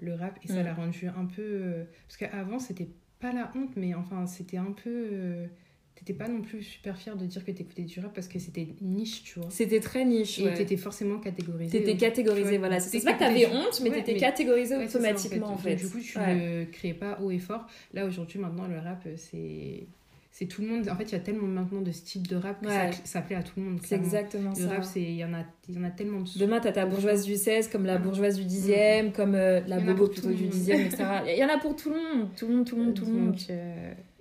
le 0.00 0.14
rap 0.14 0.38
et 0.44 0.46
ça 0.48 0.62
Mm. 0.62 0.64
l'a 0.64 0.74
rendu 0.74 1.06
un 1.08 1.24
peu. 1.26 1.42
euh, 1.42 1.84
Parce 2.06 2.16
qu'avant, 2.18 2.58
c'était 2.60 2.88
pas 3.18 3.32
la 3.32 3.50
honte, 3.56 3.76
mais 3.76 3.94
enfin, 3.94 4.26
c'était 4.26 4.56
un 4.56 4.72
peu. 4.72 5.48
Euh, 5.96 6.00
T'étais 6.00 6.14
pas 6.14 6.28
non 6.28 6.40
plus 6.40 6.62
super 6.62 6.96
fier 6.96 7.14
de 7.16 7.26
dire 7.26 7.44
que 7.44 7.50
t'écoutais 7.50 7.82
du 7.82 8.00
rap 8.00 8.12
parce 8.14 8.26
que 8.28 8.38
c'était 8.38 8.68
niche, 8.80 9.22
tu 9.22 9.38
vois. 9.38 9.48
C'était 9.50 9.80
très 9.80 10.04
niche. 10.04 10.38
Et 10.38 10.44
ouais. 10.44 10.54
t'étais 10.54 10.76
forcément 10.78 11.18
catégorisé. 11.18 11.78
T'étais 11.78 11.94
euh, 11.94 11.98
catégorisé, 11.98 12.50
ouais, 12.52 12.58
voilà. 12.58 12.80
C'est 12.80 13.00
pas 13.04 13.12
que 13.12 13.18
t'avais 13.18 13.46
honte, 13.46 13.80
mais 13.82 13.90
Ouais, 13.90 14.02
t'étais 14.02 14.18
catégorisé 14.18 14.76
Ouais, 14.76 14.86
c'est 14.86 14.92
ça, 14.92 14.98
en 14.98 15.00
automatiquement, 15.02 15.48
en 15.52 15.58
fait. 15.58 15.76
Du 15.76 15.88
coup, 15.88 16.00
tu 16.00 16.18
ne 16.18 16.64
créais 16.64 16.94
pas 16.94 17.18
haut 17.20 17.30
et 17.30 17.38
fort. 17.38 17.66
Là, 17.92 18.06
aujourd'hui, 18.06 18.38
maintenant, 18.38 18.66
le 18.66 18.78
rap, 18.78 19.02
euh, 19.06 19.14
c'est. 19.16 19.86
C'est 20.32 20.46
tout 20.46 20.62
le 20.62 20.68
monde. 20.68 20.88
En 20.88 20.94
fait, 20.94 21.02
il 21.04 21.12
y 21.12 21.16
a 21.16 21.18
tellement 21.18 21.48
maintenant 21.48 21.82
de 21.82 21.90
styles 21.90 22.22
de 22.22 22.36
rap 22.36 22.62
que 22.62 22.70
ça, 22.70 22.92
ça 23.04 23.20
plaît 23.20 23.34
à 23.34 23.42
tout 23.42 23.54
le 23.58 23.64
monde. 23.64 23.80
C'est 23.84 23.96
exactement 23.96 24.50
Le 24.50 24.56
ça. 24.56 24.68
rap, 24.68 24.84
c'est 24.84 25.02
il 25.02 25.16
y 25.16 25.24
en 25.24 25.34
a, 25.34 25.44
y 25.68 25.76
en 25.76 25.82
a 25.82 25.90
tellement 25.90 26.20
de 26.20 26.38
Demain, 26.38 26.60
t'as 26.60 26.70
ta 26.70 26.86
bourgeoise 26.86 27.24
du 27.24 27.34
16, 27.36 27.68
comme 27.68 27.84
la 27.84 27.98
bourgeoise 27.98 28.38
du 28.38 28.44
10e, 28.44 29.10
comme 29.12 29.34
euh, 29.34 29.60
la 29.66 29.78
en 29.78 29.82
bobo 29.84 30.06
plutôt 30.06 30.28
le 30.28 30.36
du 30.36 30.44
monde. 30.44 30.52
10e, 30.52 30.86
etc. 30.86 31.04
Il 31.26 31.36
y 31.36 31.44
en 31.44 31.48
a 31.48 31.58
pour 31.58 31.74
tout 31.74 31.90
le 31.90 31.96
monde, 31.96 32.28
tout 32.36 32.46
le 32.46 32.54
monde, 32.54 32.64
tout 32.64 32.76
le 32.76 32.82
monde, 32.84 32.94
tout 32.94 33.04
le 33.06 33.12
monde. 33.12 33.36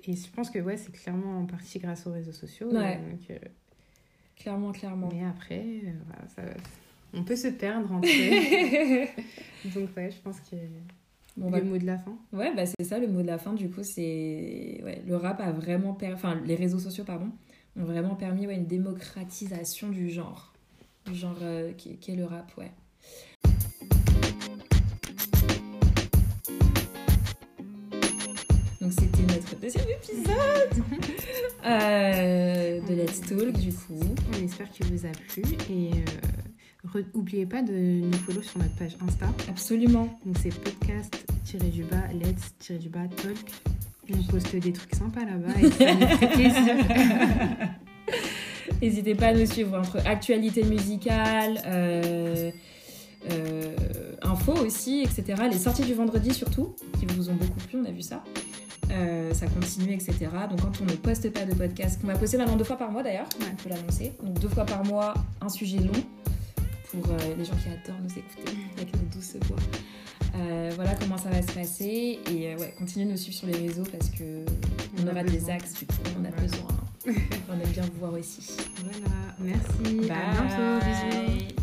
Et 0.06 0.16
je 0.16 0.30
pense 0.32 0.50
que 0.50 0.60
ouais, 0.60 0.78
c'est 0.78 0.92
clairement 0.92 1.40
en 1.40 1.46
partie 1.46 1.80
grâce 1.80 2.08
aux 2.08 2.12
réseaux 2.12 2.32
sociaux. 2.32 2.72
Ouais. 2.72 2.98
donc, 2.98 3.30
euh, 3.32 3.38
Clairement, 4.38 4.72
clairement. 4.72 5.10
mais 5.12 5.24
après, 5.26 5.60
euh, 5.86 5.92
voilà, 6.08 6.28
ça- 6.30 6.58
on 7.14 7.24
peut 7.24 7.36
se 7.36 7.48
perdre 7.50 7.92
entre 7.92 8.08
eux. 8.08 9.08
Donc 9.76 9.90
ouais, 9.98 10.12
je 10.12 10.18
pense 10.22 10.40
que 10.42 10.56
Bon, 11.38 11.48
le 11.48 11.52
bah, 11.52 11.62
mot 11.62 11.78
de 11.78 11.86
la 11.86 11.98
fin. 11.98 12.18
Ouais, 12.34 12.54
bah 12.56 12.66
c'est 12.66 12.84
ça 12.86 13.00
le 13.00 13.08
mot 13.08 13.22
de 13.22 13.28
la 13.28 13.38
fin. 13.38 13.54
Du 13.54 13.70
coup, 13.70 13.84
c'est 13.84 14.82
ouais, 14.84 15.02
le 15.08 15.16
rap 15.16 15.40
a 15.42 15.52
vraiment 15.52 15.94
permis, 15.94 16.16
enfin 16.16 16.40
les 16.46 16.56
réseaux 16.56 16.80
sociaux 16.80 17.04
pardon, 17.04 17.30
ont 17.78 17.84
vraiment 17.84 18.16
permis 18.16 18.46
ouais, 18.48 18.56
une 18.56 18.66
démocratisation 18.66 19.90
du 19.90 20.10
genre, 20.10 20.54
du 21.06 21.16
genre 21.16 21.38
euh, 21.42 21.72
qui, 21.74 21.98
qui 21.98 22.12
est 22.12 22.16
le 22.16 22.26
rap, 22.26 22.52
ouais. 22.58 22.72
Deuxième 29.70 29.90
épisode 29.90 30.84
euh, 31.66 32.82
de 32.82 32.94
Let's 32.96 33.22
Talk 33.22 33.52
du 33.52 33.72
coup. 33.72 34.00
On 34.34 34.44
espère 34.44 34.70
qu'il 34.72 34.88
vous 34.88 35.06
a 35.06 35.12
plu 35.12 35.44
et 35.70 35.92
euh, 36.96 37.02
N'oubliez 37.14 37.46
pas 37.46 37.62
de 37.62 37.74
nous 37.74 38.18
follow 38.20 38.42
sur 38.42 38.58
notre 38.58 38.76
page 38.78 38.96
Insta. 39.06 39.28
Absolument. 39.48 40.18
Donc 40.26 40.38
c'est 40.42 40.50
podcast-du-bas, 40.50 42.08
let's-du-bas, 42.14 43.08
talk. 43.16 43.38
On 44.12 44.24
poste 44.24 44.56
des 44.56 44.74
trucs 44.74 44.96
sympas 44.96 45.26
là-bas 45.26 45.54
et 45.62 45.70
ça 45.70 45.94
nous 45.94 46.18
fait 46.18 46.28
plaisir. 46.30 46.76
N'hésitez 48.82 49.14
pas 49.14 49.28
à 49.28 49.34
nous 49.34 49.46
suivre 49.46 49.78
entre 49.78 49.98
actualité 50.08 50.64
musicale, 50.64 51.62
euh, 51.68 52.50
euh, 53.30 53.76
info 54.24 54.54
aussi, 54.66 55.04
etc. 55.04 55.44
Les 55.52 55.60
sorties 55.60 55.84
du 55.84 55.94
vendredi 55.94 56.34
surtout, 56.34 56.74
qui 57.00 57.06
vous 57.06 57.30
ont 57.30 57.36
beaucoup 57.36 57.60
plu, 57.68 57.78
on 57.80 57.86
a 57.86 57.92
vu 57.92 58.02
ça. 58.02 58.24
Euh, 58.91 59.34
ça 59.34 59.45
continue, 59.47 59.93
etc. 59.93 60.15
Donc 60.49 60.62
quand 60.62 60.82
on 60.82 60.86
ne 60.86 60.95
poste 60.95 61.32
pas 61.32 61.45
de 61.45 61.54
podcast, 61.54 62.02
qu'on 62.02 62.08
va 62.08 62.15
poster 62.15 62.38
maintenant 62.38 62.56
deux 62.56 62.63
fois 62.63 62.78
par 62.78 62.91
mois 62.91 63.04
d'ailleurs, 63.04 63.28
on 63.39 63.56
peut 63.56 63.69
l'annoncer. 63.69 64.13
Donc 64.23 64.39
deux 64.39 64.49
fois 64.49 64.65
par 64.65 64.84
mois, 64.84 65.13
un 65.41 65.49
sujet 65.49 65.78
long 65.80 65.91
pour 66.91 67.06
euh, 67.12 67.17
les 67.38 67.45
gens 67.45 67.54
qui 67.54 67.69
adorent 67.69 68.02
nous 68.02 68.12
écouter 68.12 68.58
avec 68.78 68.93
nos 68.95 69.08
douces 69.13 69.36
voix. 69.47 69.58
Euh, 70.36 70.71
voilà 70.75 70.95
comment 70.95 71.17
ça 71.17 71.30
va 71.30 71.41
se 71.41 71.52
passer 71.52 72.19
et 72.32 72.56
ouais, 72.56 72.73
continuez 72.78 73.06
de 73.06 73.12
nous 73.12 73.17
suivre 73.17 73.38
sur 73.38 73.47
les 73.47 73.67
réseaux 73.67 73.84
parce 73.91 74.10
que 74.10 74.45
on, 75.02 75.08
aura 75.08 75.23
des 75.23 75.49
axes 75.49 75.73
du 75.73 75.86
coup, 75.86 75.95
on 76.19 76.25
a 76.25 76.32
besoin. 76.41 76.67
on 77.49 77.54
aime 77.54 77.71
bien 77.71 77.84
vous 77.84 77.99
voir 77.99 78.13
aussi. 78.13 78.58
Voilà, 78.84 79.36
merci. 79.39 80.08
Bye. 80.08 80.12
À 80.12 80.32
bientôt. 80.32 81.45
Bisous. 81.45 81.59